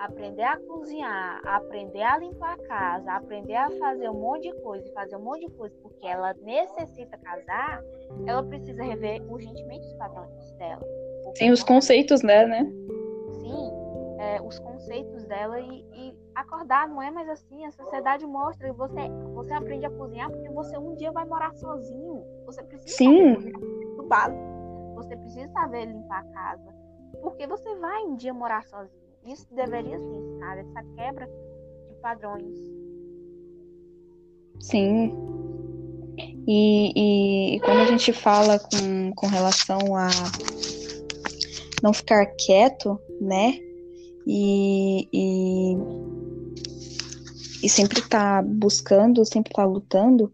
aprender 0.00 0.42
a 0.42 0.56
cozinhar, 0.56 1.40
aprender 1.46 2.02
a 2.02 2.18
limpar 2.18 2.54
a 2.54 2.66
casa, 2.66 3.12
aprender 3.12 3.54
a 3.54 3.70
fazer 3.78 4.08
um 4.08 4.14
monte 4.14 4.50
de 4.50 4.62
coisa, 4.62 4.90
fazer 4.94 5.16
um 5.16 5.22
monte 5.22 5.46
de 5.46 5.52
coisa 5.52 5.76
porque 5.82 6.06
ela 6.06 6.32
necessita 6.42 7.18
casar, 7.18 7.82
ela 8.26 8.42
precisa 8.42 8.82
rever 8.82 9.22
urgentemente 9.30 9.86
os 9.86 9.94
padrões 9.94 10.52
dela. 10.52 10.82
Sim, 11.36 11.50
os 11.50 11.62
conceitos 11.62 12.22
dela, 12.22 12.48
né? 12.48 12.64
Sim, 13.40 13.70
é, 14.18 14.40
os 14.40 14.58
conceitos 14.58 15.24
dela 15.24 15.60
e, 15.60 15.84
e, 15.94 16.18
acordar 16.34 16.88
não 16.88 17.02
é 17.02 17.10
mais 17.10 17.28
assim. 17.28 17.66
A 17.66 17.70
sociedade 17.70 18.26
mostra 18.26 18.70
que 18.70 18.76
você, 18.76 19.08
você 19.34 19.52
aprende 19.52 19.84
a 19.84 19.90
cozinhar 19.90 20.30
porque 20.30 20.48
você 20.48 20.78
um 20.78 20.94
dia 20.96 21.12
vai 21.12 21.26
morar 21.26 21.54
sozinho. 21.56 22.24
Você 22.46 22.62
precisa 22.62 22.96
Sim. 22.96 23.34
do 23.96 24.02
básico. 24.04 24.40
Você 24.94 25.14
precisa 25.16 25.48
saber 25.52 25.84
limpar 25.84 26.20
a 26.20 26.32
casa. 26.32 26.74
Porque 27.20 27.46
você 27.46 27.74
vai 27.76 28.02
um 28.04 28.16
dia 28.16 28.32
morar 28.32 28.64
sozinho. 28.64 28.99
Isso 29.26 29.46
deveria 29.54 29.98
ser 29.98 30.16
ensinado, 30.16 30.60
essa 30.60 30.82
quebra 30.96 31.26
de 31.26 31.94
padrões. 32.00 32.54
Sim. 34.60 35.12
E, 36.46 36.92
e, 36.94 37.56
e 37.56 37.60
quando 37.60 37.80
a 37.80 37.86
gente 37.86 38.12
fala 38.12 38.58
com, 38.58 39.12
com 39.14 39.26
relação 39.26 39.96
a 39.96 40.08
não 41.82 41.92
ficar 41.92 42.26
quieto, 42.26 42.98
né? 43.20 43.58
E, 44.26 45.08
e, 45.12 45.76
e 47.62 47.68
sempre 47.68 48.00
tá 48.08 48.42
buscando, 48.42 49.24
sempre 49.24 49.52
tá 49.52 49.64
lutando, 49.64 50.32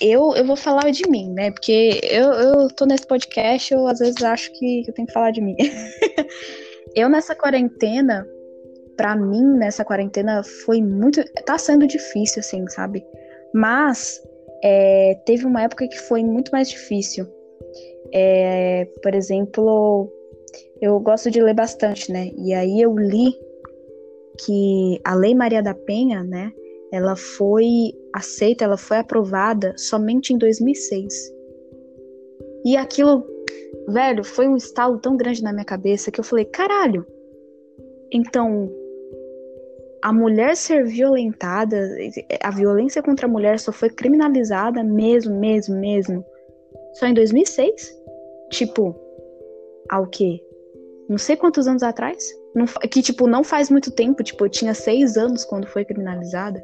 eu, 0.00 0.34
eu 0.34 0.44
vou 0.44 0.56
falar 0.56 0.90
de 0.90 1.08
mim, 1.08 1.30
né? 1.32 1.50
Porque 1.50 2.00
eu, 2.02 2.32
eu 2.32 2.68
tô 2.74 2.84
nesse 2.84 3.06
podcast, 3.06 3.72
eu 3.72 3.86
às 3.86 4.00
vezes 4.00 4.22
acho 4.22 4.52
que 4.58 4.84
eu 4.86 4.92
tenho 4.92 5.06
que 5.06 5.14
falar 5.14 5.30
de 5.30 5.40
mim. 5.40 5.56
eu 6.94 7.08
nessa 7.08 7.34
quarentena, 7.34 8.26
para 8.96 9.16
mim, 9.16 9.42
nessa 9.56 9.84
quarentena, 9.84 10.42
foi 10.64 10.80
muito. 10.82 11.22
Tá 11.44 11.58
sendo 11.58 11.86
difícil, 11.86 12.40
assim, 12.40 12.66
sabe? 12.68 13.04
Mas 13.54 14.20
é, 14.62 15.14
teve 15.26 15.46
uma 15.46 15.62
época 15.62 15.88
que 15.88 15.98
foi 15.98 16.22
muito 16.22 16.50
mais 16.50 16.68
difícil. 16.68 17.26
É, 18.14 18.86
por 19.02 19.14
exemplo, 19.14 20.10
eu 20.80 21.00
gosto 21.00 21.30
de 21.30 21.42
ler 21.42 21.54
bastante, 21.54 22.12
né? 22.12 22.30
E 22.36 22.52
aí 22.52 22.80
eu 22.80 22.94
li 22.96 23.34
que 24.44 25.00
a 25.04 25.14
Lei 25.14 25.34
Maria 25.34 25.62
da 25.62 25.74
Penha, 25.74 26.22
né? 26.22 26.52
ela 26.92 27.16
foi 27.16 27.94
aceita, 28.14 28.64
ela 28.64 28.76
foi 28.76 28.98
aprovada 28.98 29.74
somente 29.78 30.34
em 30.34 30.38
2006. 30.38 31.32
E 32.64 32.76
aquilo, 32.76 33.26
velho, 33.88 34.24
foi 34.24 34.46
um 34.46 34.56
estalo 34.56 34.98
tão 34.98 35.16
grande 35.16 35.42
na 35.42 35.52
minha 35.52 35.64
cabeça 35.64 36.10
que 36.10 36.20
eu 36.20 36.24
falei: 36.24 36.44
caralho, 36.44 37.06
então 38.12 38.70
a 40.02 40.12
mulher 40.12 40.56
ser 40.56 40.84
violentada, 40.84 41.88
a 42.42 42.50
violência 42.50 43.02
contra 43.02 43.26
a 43.26 43.30
mulher 43.30 43.58
só 43.58 43.72
foi 43.72 43.88
criminalizada 43.88 44.82
mesmo, 44.82 45.38
mesmo, 45.38 45.76
mesmo, 45.76 46.24
só 46.94 47.06
em 47.06 47.14
2006? 47.14 47.96
Tipo, 48.50 48.94
ao 49.88 50.06
quê? 50.08 50.40
Não 51.08 51.18
sei 51.18 51.36
quantos 51.36 51.68
anos 51.68 51.82
atrás? 51.82 52.22
Não, 52.54 52.66
que, 52.66 53.00
tipo, 53.00 53.26
não 53.26 53.44
faz 53.44 53.70
muito 53.70 53.90
tempo, 53.90 54.22
tipo, 54.22 54.44
eu 54.44 54.50
tinha 54.50 54.74
seis 54.74 55.16
anos 55.16 55.44
quando 55.44 55.66
foi 55.66 55.84
criminalizada. 55.84 56.62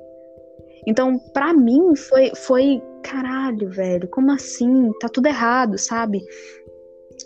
Então, 0.89 1.19
para 1.19 1.53
mim, 1.53 1.95
foi, 1.95 2.33
foi 2.35 2.83
caralho, 3.03 3.69
velho, 3.69 4.09
como 4.09 4.33
assim? 4.33 4.91
Tá 4.99 5.07
tudo 5.07 5.27
errado, 5.27 5.77
sabe? 5.77 6.25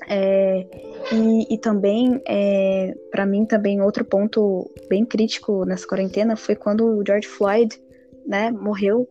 É, 0.09 0.67
e, 1.13 1.55
e, 1.55 1.59
também, 1.59 2.21
é, 2.27 2.93
para 3.13 3.25
mim, 3.25 3.47
também 3.47 3.81
outro 3.81 4.05
ponto 4.05 4.69
bem 4.89 5.05
crítico 5.05 5.65
nessa 5.65 5.87
quarentena 5.87 6.35
foi 6.35 6.57
quando 6.57 6.85
o 6.85 7.05
George 7.07 7.29
Floyd, 7.29 7.81
né, 8.27 8.51
morreu 8.51 9.09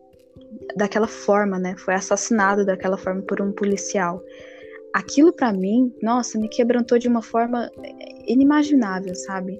daquela 0.76 1.08
forma, 1.08 1.58
né, 1.58 1.74
foi 1.78 1.94
assassinado 1.94 2.66
daquela 2.66 2.98
forma 2.98 3.22
por 3.22 3.40
um 3.40 3.52
policial. 3.52 4.22
Aquilo 4.92 5.32
para 5.32 5.50
mim, 5.50 5.94
nossa, 6.02 6.38
me 6.38 6.50
quebrantou 6.50 6.98
de 6.98 7.08
uma 7.08 7.22
forma 7.22 7.70
inimaginável, 8.26 9.14
sabe? 9.14 9.58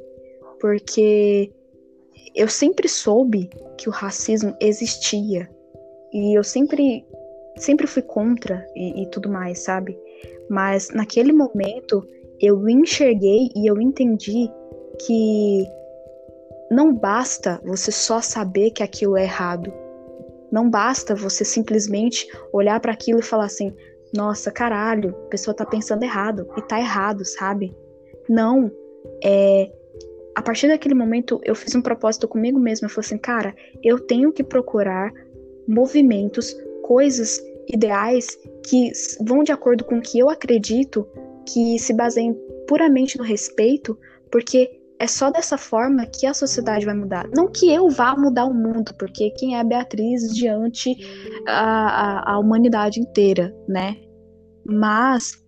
Porque 0.61 1.51
eu 2.35 2.49
sempre 2.49 2.89
soube 2.89 3.51
que 3.79 3.89
o 3.89 3.93
racismo 3.93 4.57
existia 4.61 5.49
e 6.13 6.37
eu 6.37 6.45
sempre 6.45 7.05
sempre 7.57 7.87
fui 7.87 8.03
contra 8.03 8.67
e, 8.75 9.03
e 9.03 9.07
tudo 9.11 9.29
mais, 9.29 9.61
sabe? 9.61 9.99
Mas 10.49 10.91
naquele 10.91 11.33
momento 11.33 12.07
eu 12.41 12.69
enxerguei 12.69 13.51
e 13.55 13.71
eu 13.71 13.81
entendi 13.81 14.51
que 15.07 15.67
não 16.71 16.95
basta 16.95 17.61
você 17.65 17.93
só 17.93 18.21
saber 18.21 18.71
que 18.71 18.83
aquilo 18.83 19.17
é 19.17 19.25
errado. 19.25 19.73
Não 20.51 20.69
basta 20.69 21.15
você 21.15 21.45
simplesmente 21.45 22.27
olhar 22.53 22.81
para 22.81 22.93
aquilo 22.93 23.21
e 23.21 23.23
falar 23.23 23.45
assim: 23.45 23.75
nossa, 24.15 24.51
caralho, 24.51 25.11
a 25.27 25.29
pessoa 25.29 25.55
tá 25.55 25.65
pensando 25.65 26.03
errado 26.03 26.49
e 26.57 26.63
tá 26.63 26.79
errado, 26.79 27.25
sabe? 27.25 27.75
Não. 28.29 28.71
É, 29.25 29.71
a 30.35 30.43
partir 30.43 30.69
daquele 30.69 30.95
momento 30.95 31.41
eu 31.45 31.55
fiz 31.55 31.75
um 31.75 31.83
propósito 31.83 32.27
comigo 32.27 32.59
mesma. 32.59 32.87
Eu 32.87 32.91
falei 32.91 33.07
assim, 33.07 33.19
cara, 33.19 33.55
eu 33.83 33.99
tenho 33.99 34.33
que 34.33 34.43
procurar 34.43 35.13
movimentos, 35.67 36.57
coisas, 36.83 37.41
ideais 37.69 38.39
que 38.69 38.91
vão 39.21 39.43
de 39.43 39.53
acordo 39.53 39.85
com 39.85 39.99
o 39.99 40.03
que 40.03 40.19
eu 40.19 40.29
acredito, 40.29 41.07
que 41.49 41.79
se 41.79 41.93
baseiem 41.93 42.37
puramente 42.67 43.19
no 43.19 43.25
respeito, 43.25 43.99
porque 44.31 44.81
é 44.99 45.07
só 45.07 45.31
dessa 45.31 45.59
forma 45.59 46.07
que 46.07 46.27
a 46.27 46.35
sociedade 46.35 46.87
vai 46.87 46.95
mudar. 46.95 47.29
Não 47.35 47.51
que 47.51 47.73
eu 47.73 47.89
vá 47.89 48.17
mudar 48.17 48.45
o 48.45 48.55
mundo, 48.55 48.95
porque 48.99 49.31
quem 49.31 49.57
é 49.57 49.61
a 49.61 49.65
Beatriz 49.65 50.33
diante 50.33 50.97
a, 51.47 52.31
a, 52.31 52.33
a 52.35 52.39
humanidade 52.39 53.01
inteira, 53.01 53.55
né? 53.69 53.97
Mas 54.65 55.43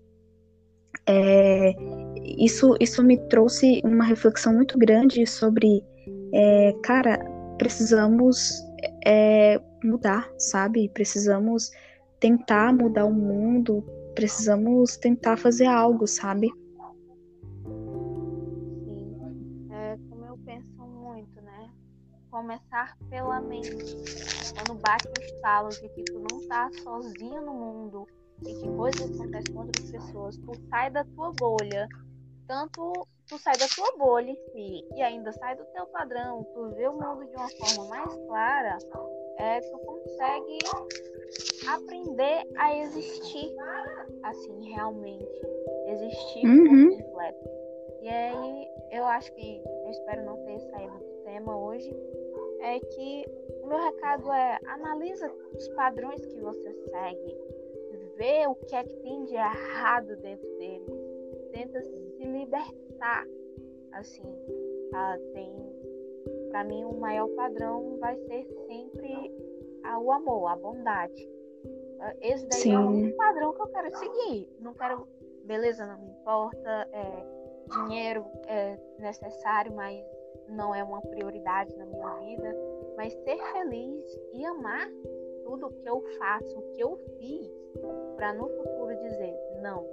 é, 1.06 1.72
isso, 2.24 2.74
isso 2.80 3.02
me 3.02 3.18
trouxe 3.28 3.80
uma 3.84 4.04
reflexão 4.04 4.54
muito 4.54 4.78
grande 4.78 5.26
sobre, 5.26 5.84
é, 6.32 6.72
cara, 6.82 7.18
precisamos 7.58 8.62
é, 9.06 9.60
mudar, 9.82 10.28
sabe? 10.38 10.88
Precisamos 10.88 11.70
tentar 12.20 12.72
mudar 12.72 13.04
o 13.04 13.12
mundo, 13.12 13.84
precisamos 14.14 14.96
tentar 14.96 15.36
fazer 15.36 15.66
algo, 15.66 16.06
sabe? 16.06 16.50
Sim, 18.84 19.16
é 19.70 19.98
como 20.08 20.24
eu 20.24 20.38
penso 20.44 20.82
muito, 20.82 21.40
né? 21.42 21.70
Começar 22.30 22.96
pela 23.10 23.40
mente. 23.40 23.70
Quando 24.54 24.80
bate 24.80 25.06
o 25.08 25.22
estalo 25.22 25.68
de 25.68 25.88
que 25.90 26.04
tu 26.04 26.24
não 26.30 26.48
tá 26.48 26.70
sozinho 26.82 27.42
no 27.42 27.52
mundo 27.52 28.06
e 28.42 28.54
que 28.54 28.68
coisas 28.76 29.10
acontecem 29.10 29.54
com 29.54 29.60
outras 29.60 29.90
pessoas, 29.90 30.36
tu 30.38 30.52
sai 30.70 30.90
da 30.90 31.04
tua 31.04 31.32
bolha 31.32 31.88
tanto 32.46 32.92
tu 33.28 33.38
sai 33.38 33.56
da 33.56 33.66
tua 33.68 33.96
bolha 33.96 34.30
em 34.30 34.36
si 34.52 34.86
e 34.94 35.02
ainda 35.02 35.32
sai 35.32 35.56
do 35.56 35.64
teu 35.66 35.86
padrão, 35.86 36.44
tu 36.52 36.70
vê 36.70 36.86
o 36.88 36.92
mundo 36.92 37.26
de 37.26 37.36
uma 37.36 37.48
forma 37.48 37.88
mais 37.88 38.14
clara, 38.26 38.78
é, 39.38 39.60
tu 39.60 39.78
consegue 39.78 40.58
aprender 41.68 42.46
a 42.56 42.76
existir 42.76 43.54
assim, 44.22 44.72
realmente. 44.72 45.42
Existir 45.86 46.46
uhum. 46.46 46.90
por 46.90 47.04
completo. 47.04 47.50
E 48.02 48.08
aí, 48.08 48.68
eu 48.92 49.04
acho 49.04 49.32
que, 49.34 49.62
eu 49.84 49.90
espero 49.90 50.24
não 50.24 50.36
ter 50.44 50.60
saído 50.60 50.98
do 50.98 51.24
tema 51.24 51.56
hoje, 51.56 51.90
é 52.60 52.80
que 52.80 53.24
o 53.62 53.66
meu 53.66 53.78
recado 53.78 54.30
é 54.32 54.58
analisa 54.66 55.30
os 55.54 55.68
padrões 55.68 56.24
que 56.24 56.40
você 56.40 56.72
segue, 56.72 57.36
vê 58.16 58.46
o 58.46 58.54
que 58.54 58.74
é 58.74 58.84
que 58.84 58.96
tem 58.96 59.24
de 59.24 59.34
errado 59.34 60.16
dentro 60.16 60.48
deles, 60.56 61.14
tenta 61.52 61.82
se 61.82 62.03
libertar. 62.26 63.26
Assim, 63.92 64.24
ah, 64.92 65.16
tem 65.32 65.74
para 66.50 66.64
mim 66.64 66.84
o 66.84 66.94
maior 66.94 67.28
padrão 67.30 67.98
vai 67.98 68.16
ser 68.16 68.46
sempre 68.66 69.32
o 70.00 70.12
amor, 70.12 70.46
a 70.46 70.56
bondade. 70.56 71.28
Esse 72.20 72.46
daí 72.46 72.60
Sim. 72.60 72.74
é 72.74 72.78
o 72.78 73.16
padrão 73.16 73.52
que 73.52 73.60
eu 73.60 73.66
quero 73.68 73.96
seguir. 73.96 74.48
Não 74.60 74.72
quero, 74.74 75.06
beleza, 75.44 75.86
não 75.86 75.98
me 75.98 76.10
importa, 76.10 76.88
é, 76.92 77.26
dinheiro 77.70 78.24
é 78.46 78.78
necessário, 78.98 79.74
mas 79.74 80.00
não 80.48 80.74
é 80.74 80.84
uma 80.84 81.00
prioridade 81.00 81.74
na 81.76 81.86
minha 81.86 82.14
vida. 82.20 82.56
Mas 82.96 83.12
ser 83.12 83.38
feliz 83.52 84.20
e 84.32 84.44
amar 84.44 84.88
tudo 85.44 85.70
que 85.70 85.88
eu 85.88 86.00
faço, 86.18 86.58
o 86.58 86.62
que 86.72 86.82
eu 86.82 86.96
fiz, 87.18 87.50
para 88.16 88.32
no 88.32 88.48
futuro 88.48 88.96
dizer, 88.96 89.36
não, 89.60 89.84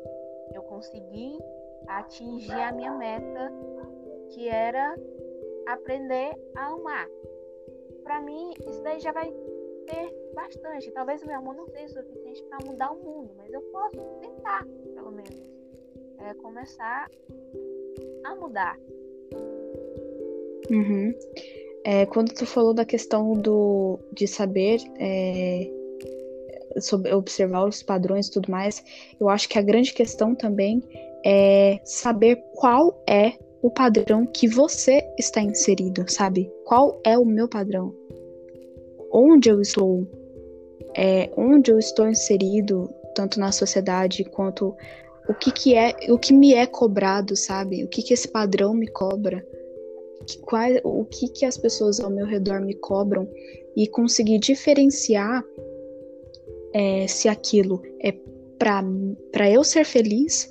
eu 0.54 0.62
consegui 0.64 1.40
atingir 1.88 2.52
a 2.52 2.72
minha 2.72 2.92
meta, 2.92 3.52
que 4.30 4.48
era 4.48 4.96
aprender 5.68 6.34
a 6.56 6.68
amar. 6.68 7.08
Para 8.04 8.22
mim, 8.22 8.54
isso 8.68 8.82
daí 8.84 9.00
já 9.00 9.12
vai 9.12 9.32
ter 9.88 10.14
bastante. 10.34 10.92
Talvez 10.92 11.22
o 11.22 11.28
meu 11.28 11.38
amor 11.38 11.56
não 11.56 11.68
seja 11.68 12.00
o 12.00 12.04
suficiente 12.04 12.44
para 12.44 12.66
mudar 12.66 12.92
o 12.92 13.04
mundo, 13.04 13.32
mas 13.38 13.52
eu 13.52 13.62
posso 13.64 13.98
tentar, 14.22 14.66
pelo 14.96 15.12
menos, 15.12 15.52
é, 16.20 16.34
começar 16.36 17.10
a 18.24 18.36
mudar. 18.36 18.78
Uhum. 20.70 21.14
É, 21.84 22.06
quando 22.06 22.34
tu 22.34 22.46
falou 22.46 22.74
da 22.74 22.86
questão 22.86 23.34
do, 23.34 24.00
de 24.14 24.28
saber 24.28 24.80
é, 25.00 25.70
sobre 26.80 27.14
observar 27.14 27.68
os 27.68 27.82
padrões 27.82 28.28
e 28.28 28.32
tudo 28.32 28.52
mais, 28.52 28.84
eu 29.20 29.28
acho 29.30 29.50
que 29.50 29.58
a 29.58 29.62
grande 29.62 29.94
questão 29.94 30.36
também 30.36 30.84
é 31.26 31.80
saber 31.84 32.44
qual 32.56 33.04
é 33.08 33.34
o 33.62 33.70
padrão 33.70 34.26
que 34.26 34.48
você 34.48 35.04
está 35.18 35.42
inserido, 35.42 36.06
sabe? 36.08 36.52
Qual 36.66 37.00
é 37.06 37.18
o 37.18 37.26
meu 37.26 37.48
padrão? 37.48 37.94
Onde 39.12 39.50
eu 39.50 39.62
estou? 39.62 40.08
É, 40.98 41.30
onde 41.38 41.72
eu 41.72 41.78
estou 41.78 42.10
inserido, 42.10 42.90
tanto 43.14 43.40
na 43.40 43.52
sociedade 43.52 44.24
quanto 44.26 44.76
o 45.30 45.34
que, 45.34 45.52
que 45.52 45.76
é, 45.76 45.96
o 46.10 46.18
que 46.18 46.34
me 46.34 46.54
é 46.54 46.66
cobrado, 46.66 47.36
sabe? 47.36 47.84
O 47.84 47.88
que, 47.88 48.02
que 48.02 48.14
esse 48.14 48.28
padrão 48.28 48.74
me 48.74 48.88
cobra? 48.88 49.46
Qual, 50.42 50.70
o 50.84 51.06
que, 51.06 51.28
que 51.30 51.46
as 51.46 51.58
pessoas 51.58 52.00
ao 52.00 52.10
meu 52.10 52.26
redor 52.26 52.62
me 52.62 52.74
cobram 52.74 53.30
e 53.76 53.88
conseguir 53.88 54.40
diferenciar 54.40 55.44
é, 56.74 57.08
se 57.08 57.28
aquilo 57.28 57.82
é 58.02 58.14
para 58.58 59.50
eu 59.50 59.64
ser 59.64 59.86
feliz 59.86 60.50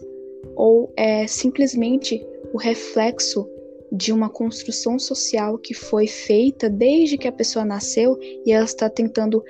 ou 0.54 0.92
é 0.96 1.26
simplesmente 1.26 2.24
o 2.52 2.58
reflexo 2.58 3.48
de 3.92 4.12
uma 4.12 4.28
construção 4.28 4.98
social 4.98 5.58
que 5.58 5.74
foi 5.74 6.06
feita 6.06 6.70
desde 6.70 7.18
que 7.18 7.26
a 7.26 7.32
pessoa 7.32 7.64
nasceu 7.64 8.16
e 8.20 8.52
ela 8.52 8.64
está 8.64 8.88
tentando 8.88 9.42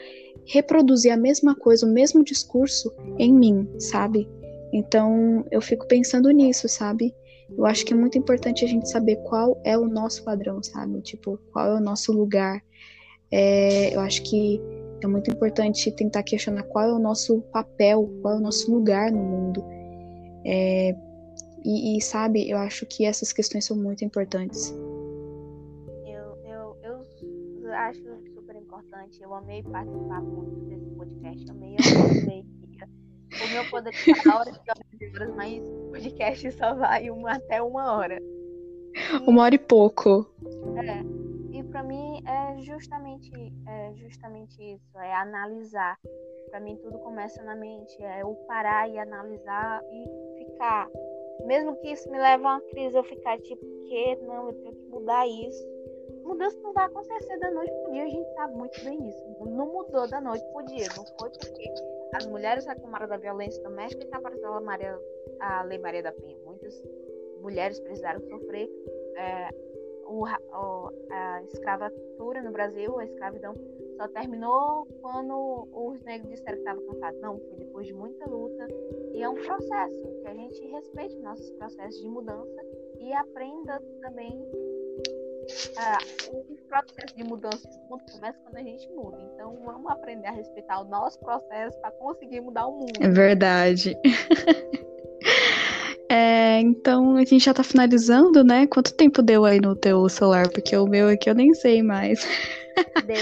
reproduzir 0.47 1.13
a 1.13 1.17
mesma 1.17 1.55
coisa, 1.55 1.87
o 1.87 1.93
mesmo 1.93 2.25
discurso 2.25 2.93
em 3.19 3.33
mim, 3.33 3.69
sabe? 3.79 4.29
Então 4.73 5.45
eu 5.51 5.61
fico 5.61 5.87
pensando 5.87 6.31
nisso, 6.31 6.69
sabe? 6.69 7.15
Eu 7.57 7.67
acho 7.67 7.85
que 7.85 7.93
é 7.93 7.97
muito 7.97 8.17
importante 8.17 8.65
a 8.65 8.69
gente 8.69 8.89
saber 8.89 9.17
qual 9.17 9.61
é 9.65 9.77
o 9.77 9.89
nosso 9.89 10.25
padrão, 10.25 10.63
sabe? 10.63 11.01
Tipo, 11.03 11.39
qual 11.53 11.67
é 11.67 11.75
o 11.75 11.81
nosso 11.81 12.13
lugar. 12.13 12.63
É, 13.31 13.95
eu 13.95 14.01
acho 14.01 14.23
que 14.23 14.61
é 15.03 15.07
muito 15.07 15.31
importante 15.31 15.91
tentar 15.93 16.23
questionar 16.23 16.63
qual 16.65 16.89
é 16.89 16.93
o 16.93 16.99
nosso 16.99 17.41
papel, 17.53 18.09
qual 18.23 18.35
é 18.35 18.37
o 18.39 18.41
nosso 18.41 18.73
lugar 18.73 19.11
no 19.11 19.23
mundo. 19.23 19.65
É, 20.45 20.95
e, 21.65 21.97
e, 21.97 22.01
sabe, 22.01 22.49
eu 22.49 22.57
acho 22.59 22.87
que 22.87 23.05
essas 23.05 23.33
questões 23.33 23.65
são 23.65 23.77
muito 23.77 24.05
importantes. 24.05 24.75
Eu, 26.07 26.37
eu, 26.45 26.77
eu 26.83 27.73
acho 27.73 28.03
super 28.35 28.57
importante. 28.57 29.23
Eu 29.23 29.35
amei 29.35 29.63
participar 29.63 30.23
muito 30.23 30.61
desse 30.67 30.91
podcast. 30.91 31.51
Amei, 31.51 31.77
amei. 32.23 32.45
o 33.45 33.53
meu 33.53 33.71
poder 33.71 33.93
falar 33.93 34.41
horas 34.41 34.57
e 34.57 34.71
horas, 34.71 35.37
mas 35.37 35.63
o 35.69 35.91
podcast 35.91 36.53
só 36.53 36.75
vai 36.75 37.11
uma, 37.11 37.33
até 37.33 37.63
uma 37.63 37.93
hora. 37.93 38.19
Uma 39.27 39.43
hora 39.43 39.55
e 39.55 39.59
pouco. 39.59 40.27
É. 40.83 41.21
E 41.53 41.63
para 41.65 41.83
mim 41.83 42.23
é 42.27 42.61
justamente, 42.63 43.31
é 43.67 43.93
justamente 43.95 44.63
isso, 44.63 44.99
é 44.99 45.15
analisar. 45.15 45.99
Para 46.51 46.61
mim 46.61 46.77
tudo 46.77 46.99
começa 46.99 47.43
na 47.43 47.55
mente, 47.55 48.03
é 48.03 48.23
eu 48.23 48.35
parar 48.47 48.89
e 48.89 48.99
analisar 48.99 49.83
e 49.85 50.45
ficar 50.45 50.89
mesmo 51.47 51.77
que 51.77 51.93
isso 51.93 52.11
me 52.11 52.19
leve 52.19 52.45
a 52.45 52.49
uma 52.49 52.61
crise, 52.61 52.97
eu 52.97 53.03
ficar 53.03 53.39
tipo, 53.39 53.65
que 53.87 54.17
não, 54.17 54.49
eu 54.49 54.55
tenho 54.55 54.75
que 54.75 54.87
mudar 54.89 55.27
isso. 55.27 55.67
Mudança 56.25 56.59
não 56.61 56.73
vai 56.73 56.85
acontecer 56.85 57.39
da 57.39 57.51
noite 57.51 57.73
pro 57.83 57.93
dia, 57.93 58.05
a 58.05 58.09
gente 58.09 58.35
sabe 58.35 58.55
muito 58.55 58.85
bem 58.85 59.09
isso. 59.09 59.25
Não 59.41 59.67
mudou 59.67 60.09
da 60.09 60.21
noite 60.21 60.45
pro 60.53 60.65
dia, 60.67 60.87
não 60.97 61.05
foi 61.19 61.31
porque 61.31 61.75
as 62.15 62.27
mulheres 62.27 62.67
reclamaram 62.67 63.09
da 63.09 63.17
violência 63.17 63.63
doméstica 63.63 64.03
e 64.03 64.05
está 64.05 64.19
aparecendo 64.19 64.53
a, 64.53 64.61
Maria, 64.61 64.99
a 65.41 65.63
Lei 65.63 65.79
Maria 65.79 66.03
da 66.03 66.13
Penha. 66.13 66.37
Muitas 66.45 66.75
mulheres 67.41 67.81
precisaram 67.81 68.21
sofrer 68.21 68.69
é, 69.17 69.49
o, 70.11 70.27
a 71.11 71.43
escravatura 71.45 72.43
no 72.43 72.51
Brasil, 72.51 72.99
a 72.99 73.05
escravidão, 73.05 73.55
só 73.97 74.09
terminou 74.09 74.87
quando 75.01 75.69
os 75.73 76.03
negros 76.03 76.31
disseram 76.31 76.55
que 76.55 76.59
estavam 76.59 76.87
cansados. 76.87 77.21
Não, 77.21 77.39
foi 77.39 77.59
depois 77.59 77.87
de 77.87 77.93
muita 77.93 78.29
luta. 78.29 78.67
E 79.15 79.23
é 79.23 79.29
um 79.29 79.35
processo, 79.35 80.21
que 80.23 80.29
a 80.29 80.35
gente 80.35 80.67
respeite 80.67 81.17
nossos 81.19 81.51
processos 81.53 82.01
de 82.01 82.09
mudança 82.09 82.61
e 82.99 83.13
aprenda 83.13 83.81
também 84.01 84.33
uh, 85.79 86.37
o 86.37 86.57
processo 86.69 87.17
de 87.17 87.25
mudança 87.25 87.69
começa 87.89 88.39
quando 88.43 88.57
a 88.57 88.63
gente 88.63 88.89
muda. 88.93 89.19
Então 89.35 89.57
vamos 89.65 89.91
aprender 89.91 90.27
a 90.27 90.33
respeitar 90.33 90.81
o 90.81 90.85
nosso 90.85 91.21
processo 91.21 91.79
para 91.81 91.91
conseguir 91.93 92.41
mudar 92.41 92.67
o 92.67 92.73
mundo. 92.73 93.01
É 93.01 93.09
verdade. 93.09 93.97
Então 96.61 97.17
a 97.17 97.25
gente 97.25 97.45
já 97.45 97.55
tá 97.55 97.65
finalizando, 97.65 98.45
né? 98.45 98.67
Quanto 98.67 98.95
tempo 98.95 99.23
deu 99.23 99.45
aí 99.45 99.61
no 99.61 99.75
teu 99.75 100.09
celular? 100.09 100.49
Porque 100.49 100.77
o 100.77 100.87
meu 100.87 101.09
aqui 101.09 101.31
eu 101.31 101.35
nem 101.35 101.53
sei 101.55 101.83
mais. 101.83 102.27
Deu. 103.07 103.17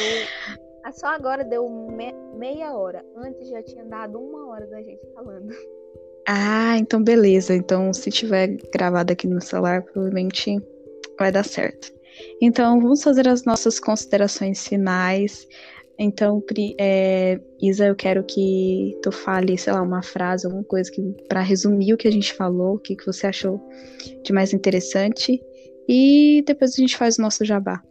Ah, 0.85 0.93
só 0.93 1.09
agora 1.09 1.45
deu 1.45 1.69
me... 1.69 2.15
meia 2.37 2.73
hora. 2.73 3.05
Antes 3.17 3.49
já 3.49 3.63
tinha 3.63 3.85
dado 3.85 4.19
uma 4.19 4.49
hora 4.49 4.67
da 4.67 4.83
gente 4.83 5.01
falando. 5.15 5.49
Ah, 6.27 6.77
então 6.79 7.03
beleza. 7.03 7.55
Então 7.55 7.93
se 7.93 8.11
tiver 8.11 8.57
gravado 8.73 9.13
aqui 9.13 9.27
no 9.27 9.41
celular, 9.41 9.83
provavelmente 9.83 10.61
vai 11.19 11.33
dar 11.33 11.45
certo. 11.45 11.93
Então 12.41 12.81
vamos 12.81 13.03
fazer 13.03 13.29
as 13.29 13.45
nossas 13.45 13.79
considerações 13.79 14.67
finais. 14.67 15.47
Então, 16.01 16.41
é, 16.79 17.41
Isa, 17.61 17.87
eu 17.87 17.97
quero 17.97 18.23
que 18.23 18.97
tu 19.03 19.11
fale, 19.11 19.59
sei 19.59 19.73
lá, 19.73 19.83
uma 19.83 20.01
frase, 20.01 20.47
alguma 20.47 20.63
coisa 20.63 20.89
que 20.93 21.03
para 21.29 21.41
resumir 21.41 21.93
o 21.93 21.97
que 21.97 22.07
a 22.07 22.13
gente 22.13 22.33
falou, 22.35 22.77
o 22.77 22.79
que, 22.79 22.95
que 22.95 23.05
você 23.05 23.27
achou 23.27 23.61
de 24.23 24.33
mais 24.33 24.53
interessante. 24.53 25.43
E 25.89 26.45
depois 26.47 26.75
a 26.75 26.77
gente 26.77 26.97
faz 26.97 27.19
o 27.19 27.23
nosso 27.23 27.45
jabá. 27.45 27.83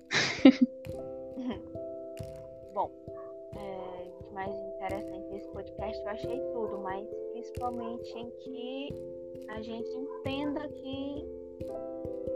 Bom, 2.74 2.90
é, 3.56 4.06
de 4.24 4.34
mais 4.34 4.56
interessante 4.56 5.28
nesse 5.30 5.50
podcast 5.50 6.02
eu 6.02 6.10
achei 6.10 6.40
tudo, 6.54 6.78
mas 6.78 7.06
principalmente 7.34 8.10
em 8.18 8.30
que 8.40 8.88
a 9.50 9.62
gente 9.62 9.90
entenda 9.90 10.66
que 10.70 11.26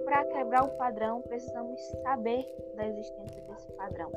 para 0.03 0.26
quebrar 0.26 0.65
o 0.65 0.77
padrão 0.77 1.22
precisamos 1.22 1.80
saber 2.03 2.45
da 2.76 2.85
existência 2.88 3.41
desse 3.43 3.72
padrão. 3.77 4.11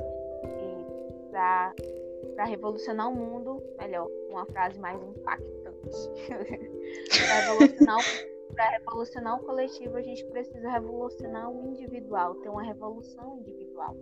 Para 1.35 2.45
revolucionar 2.45 3.09
o 3.09 3.15
mundo, 3.15 3.61
melhor, 3.77 4.07
uma 4.29 4.45
frase 4.45 4.79
mais 4.79 4.97
impactante. 5.03 6.29
para 7.27 7.39
revolucionar, 7.41 7.99
revolucionar 8.71 9.35
o 9.35 9.45
coletivo, 9.45 9.97
a 9.97 10.01
gente 10.01 10.23
precisa 10.27 10.71
revolucionar 10.71 11.51
o 11.51 11.67
individual, 11.67 12.35
ter 12.35 12.47
uma 12.47 12.63
revolução 12.63 13.37
individual. 13.39 13.97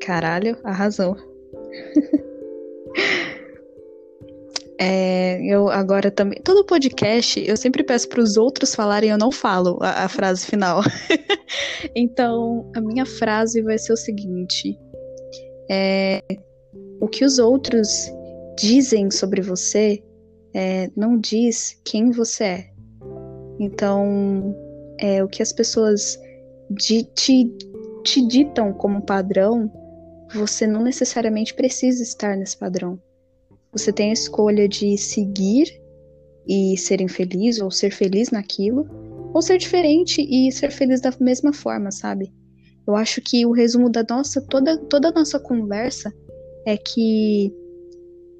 Caralho, 0.00 0.56
arrasou. 0.62 1.16
É, 4.82 5.38
eu 5.44 5.68
agora 5.68 6.10
também. 6.10 6.40
Todo 6.42 6.64
podcast 6.64 7.38
eu 7.46 7.54
sempre 7.54 7.84
peço 7.84 8.08
para 8.08 8.22
os 8.22 8.38
outros 8.38 8.74
falarem, 8.74 9.10
eu 9.10 9.18
não 9.18 9.30
falo 9.30 9.78
a, 9.82 10.04
a 10.04 10.08
frase 10.08 10.46
final. 10.46 10.80
então, 11.94 12.72
a 12.74 12.80
minha 12.80 13.04
frase 13.04 13.60
vai 13.60 13.76
ser 13.76 13.92
o 13.92 13.96
seguinte: 13.96 14.78
é, 15.70 16.20
o 17.00 17.06
que 17.06 17.24
os 17.24 17.38
outros 17.38 18.10
dizem 18.58 19.10
sobre 19.10 19.40
você 19.40 20.02
é, 20.52 20.90
não 20.96 21.16
diz 21.16 21.80
quem 21.84 22.10
você 22.10 22.44
é. 22.44 22.70
Então, 23.58 24.56
é, 24.98 25.22
o 25.22 25.28
que 25.28 25.42
as 25.42 25.52
pessoas 25.52 26.18
de, 26.70 27.04
te, 27.04 27.48
te 28.02 28.26
ditam 28.26 28.72
como 28.72 29.02
padrão, 29.02 29.70
você 30.34 30.66
não 30.66 30.82
necessariamente 30.82 31.54
precisa 31.54 32.02
estar 32.02 32.36
nesse 32.36 32.56
padrão. 32.56 32.98
Você 33.72 33.92
tem 33.92 34.10
a 34.10 34.14
escolha 34.14 34.68
de 34.68 34.98
seguir 34.98 35.80
e 36.48 36.76
ser 36.76 37.00
infeliz, 37.00 37.60
ou 37.60 37.70
ser 37.70 37.92
feliz 37.92 38.30
naquilo, 38.30 38.88
ou 39.32 39.40
ser 39.40 39.58
diferente 39.58 40.20
e 40.22 40.50
ser 40.50 40.72
feliz 40.72 41.00
da 41.00 41.12
mesma 41.20 41.52
forma, 41.52 41.92
sabe? 41.92 42.32
Eu 42.86 42.96
acho 42.96 43.20
que 43.20 43.46
o 43.46 43.52
resumo 43.52 43.90
da 43.90 44.04
nossa, 44.08 44.40
toda, 44.40 44.76
toda 44.76 45.08
a 45.08 45.12
nossa 45.12 45.38
conversa 45.38 46.12
é 46.66 46.76
que 46.76 47.54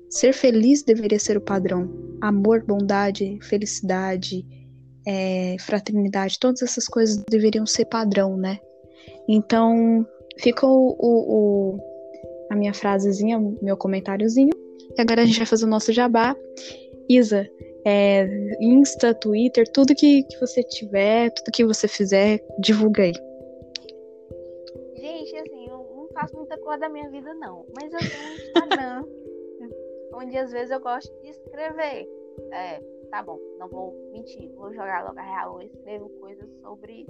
ser 0.09 0.33
feliz 0.33 0.83
deveria 0.83 1.19
ser 1.19 1.37
o 1.37 1.41
padrão. 1.41 1.89
Amor, 2.21 2.65
bondade, 2.65 3.39
felicidade, 3.43 4.45
é, 5.07 5.57
fraternidade, 5.61 6.39
todas 6.39 6.63
essas 6.63 6.87
coisas 6.87 7.23
deveriam 7.29 7.65
ser 7.65 7.85
padrão, 7.87 8.37
né? 8.37 8.59
Então, 9.29 10.07
ficou 10.39 10.97
o, 10.99 11.77
o, 11.79 11.79
a 12.51 12.57
minha 12.57 12.75
frasezinha, 12.75 13.39
meu 13.63 13.77
comentáriozinho. 13.77 14.51
E 14.97 15.01
agora 15.01 15.23
a 15.23 15.25
gente 15.25 15.39
vai 15.39 15.47
fazer 15.47 15.65
o 15.65 15.69
nosso 15.69 15.93
jabá. 15.93 16.35
Isa, 17.09 17.49
é, 17.85 18.29
Insta, 18.61 19.15
Twitter, 19.15 19.67
tudo 19.73 19.95
que, 19.95 20.25
que 20.25 20.39
você 20.41 20.63
tiver, 20.63 21.31
tudo 21.31 21.53
que 21.53 21.65
você 21.65 21.87
fizer, 21.87 22.41
divulga 22.59 23.05
aí 23.05 23.30
coisa 26.71 26.83
da 26.83 26.89
minha 26.89 27.09
vida, 27.11 27.35
não. 27.35 27.67
Mas 27.75 27.93
eu 27.93 27.99
tenho 27.99 28.29
um 28.29 28.35
Instagram, 28.35 29.05
onde 30.15 30.39
às 30.39 30.53
vezes 30.53 30.71
eu 30.71 30.79
gosto 30.79 31.13
de 31.21 31.31
escrever. 31.31 32.09
É, 32.53 32.81
tá 33.11 33.23
bom, 33.25 33.41
não 33.59 33.69
vou 33.69 33.93
mentir, 34.13 34.49
vou 34.53 34.73
jogar 34.73 35.05
logo 35.05 35.19
a 35.19 35.23
real. 35.23 35.61
Eu 35.61 35.67
escrevo 35.67 36.09
coisas 36.21 36.49
sobre 36.61 37.07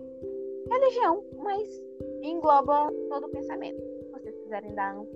religião, 0.70 1.22
mas 1.36 1.68
engloba 2.22 2.90
todo 3.10 3.26
o 3.26 3.28
pensamento. 3.28 3.82
Se 4.02 4.10
vocês 4.10 4.38
quiserem 4.38 4.74
dar 4.74 4.98
um. 4.98 5.06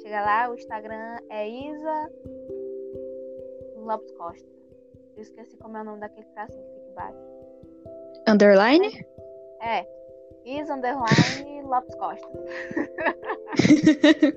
Chega 0.00 0.24
lá, 0.24 0.48
o 0.48 0.54
Instagram 0.54 1.18
é 1.28 1.48
Isa 1.48 2.12
Lopes 3.78 4.12
Costa. 4.12 4.48
Eu 5.16 5.22
esqueci 5.22 5.56
como 5.56 5.76
é 5.76 5.80
o 5.80 5.84
nome 5.84 6.00
daquele 6.00 6.26
tracinho 6.28 6.64
que 6.64 6.74
fica 6.74 6.90
embaixo. 6.90 7.18
Underline? 8.28 9.06
É, 9.60 9.84
Is 10.44 10.68
underline 10.68 11.62
Lopes 11.64 11.94
Costa. 11.94 12.26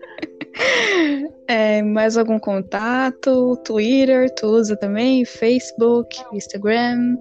é, 1.47 1.81
mais 1.81 2.15
algum 2.15 2.37
contato? 2.37 3.57
Twitter, 3.65 4.29
tu 4.35 4.47
usa 4.47 4.77
também? 4.77 5.25
Facebook, 5.25 6.15
não. 6.23 6.35
Instagram? 6.35 7.17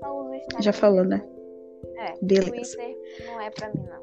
Só 0.00 0.18
uso 0.18 0.34
Instagram. 0.34 0.62
Já 0.62 0.72
falou, 0.72 1.04
né? 1.04 1.22
É, 1.98 2.14
Beleza. 2.22 2.50
Twitter 2.50 2.96
não 3.26 3.40
é 3.40 3.50
pra 3.50 3.68
mim, 3.68 3.82
não. 3.82 4.02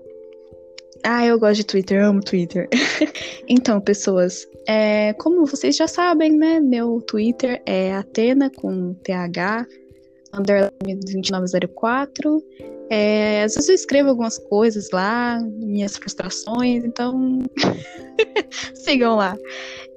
Ah, 1.03 1.25
eu 1.25 1.39
gosto 1.39 1.55
de 1.55 1.65
Twitter, 1.65 2.03
amo 2.03 2.21
Twitter. 2.21 2.69
então, 3.49 3.81
pessoas, 3.81 4.47
é, 4.67 5.13
como 5.13 5.47
vocês 5.47 5.75
já 5.75 5.87
sabem, 5.87 6.37
né? 6.37 6.59
Meu 6.59 7.01
Twitter 7.01 7.59
é 7.65 7.93
Atena 7.93 8.51
com 8.51 8.93
TH, 8.93 9.65
underline 10.31 10.99
2904. 10.99 12.43
É, 12.93 13.43
às 13.43 13.55
vezes 13.55 13.69
eu 13.69 13.75
escrevo 13.75 14.09
algumas 14.09 14.37
coisas 14.37 14.89
lá, 14.91 15.39
minhas 15.41 15.95
frustrações, 15.95 16.83
então 16.83 17.39
sigam 18.75 19.15
lá. 19.15 19.37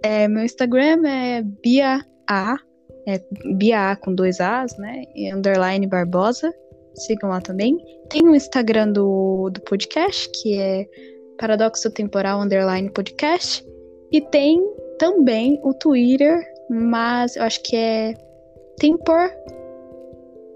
É, 0.04 0.28
meu 0.28 0.44
Instagram 0.44 1.04
é 1.04 1.42
Bia 1.42 2.00
A, 2.30 2.56
é 3.04 3.20
Bia 3.56 3.90
A 3.90 3.96
com 3.96 4.14
dois 4.14 4.40
As, 4.40 4.78
né? 4.78 5.02
E 5.12 5.34
underline 5.34 5.88
Barbosa. 5.88 6.54
Sigam 6.94 7.30
lá 7.30 7.40
também. 7.40 7.76
Tem 8.10 8.22
o 8.22 8.34
Instagram 8.34 8.92
do, 8.92 9.50
do 9.50 9.60
podcast, 9.62 10.30
que 10.30 10.56
é 10.56 10.86
Paradoxo 11.36 11.90
Temporal 11.90 12.42
Underline 12.42 12.88
Podcast. 12.90 13.66
E 14.12 14.20
tem 14.20 14.62
também 15.00 15.58
o 15.64 15.74
Twitter, 15.74 16.40
mas 16.70 17.34
eu 17.34 17.42
acho 17.42 17.60
que 17.64 17.74
é 17.74 18.14
Tempor 18.78 19.32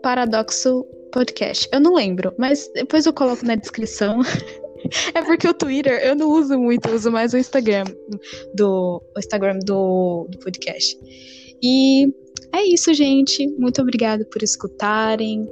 Paradoxo 0.05 0.87
Podcast. 1.13 1.69
Eu 1.73 1.81
não 1.81 1.95
lembro, 1.95 2.35
mas 2.39 2.71
depois 2.75 3.07
eu 3.07 3.13
coloco 3.13 3.45
na 3.45 3.55
descrição. 3.55 4.21
é 5.15 5.23
porque 5.23 5.49
o 5.49 5.55
Twitter 5.55 6.01
eu 6.05 6.15
não 6.15 6.31
uso 6.31 6.59
muito, 6.59 6.89
eu 6.89 6.95
uso 6.95 7.11
mais 7.11 7.33
o 7.33 7.39
Instagram 7.39 7.85
do 8.55 9.03
o 9.15 9.19
Instagram 9.19 9.59
do, 9.61 10.27
do 10.29 10.39
podcast. 10.39 10.99
E 11.63 12.13
é 12.53 12.63
isso, 12.63 12.93
gente. 12.95 13.47
Muito 13.59 13.81
obrigada 13.83 14.25
por 14.25 14.43
escutarem. 14.43 15.49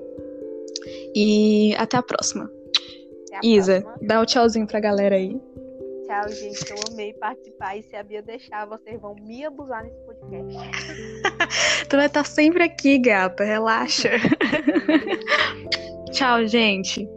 E 1.15 1.75
até 1.77 1.97
a 1.97 2.03
próxima. 2.03 2.51
Até 3.27 3.37
a 3.37 3.41
Isa, 3.43 3.81
próxima. 3.83 4.07
dá 4.09 4.21
o 4.21 4.23
um 4.23 4.27
tchauzinho 4.27 4.67
pra 4.67 4.81
galera 4.81 5.17
aí. 5.17 5.37
Tchau, 6.07 6.29
gente. 6.29 6.71
Eu 6.71 6.77
amei 6.93 7.13
participar. 7.15 7.77
E 7.77 7.83
se 7.83 7.97
a 7.97 8.03
Bia 8.03 8.23
deixar, 8.23 8.65
vocês 8.67 9.01
vão 9.01 9.15
me 9.17 9.45
abusar 9.45 9.83
nesse 9.83 10.01
podcast. 10.05 10.57
tu 11.89 11.97
vai 11.97 12.07
estar 12.07 12.25
sempre 12.25 12.63
aqui, 12.63 12.99
gata. 12.99 13.45
Relaxa. 13.45 14.11
Tchau, 16.13 16.47
gente. 16.47 17.09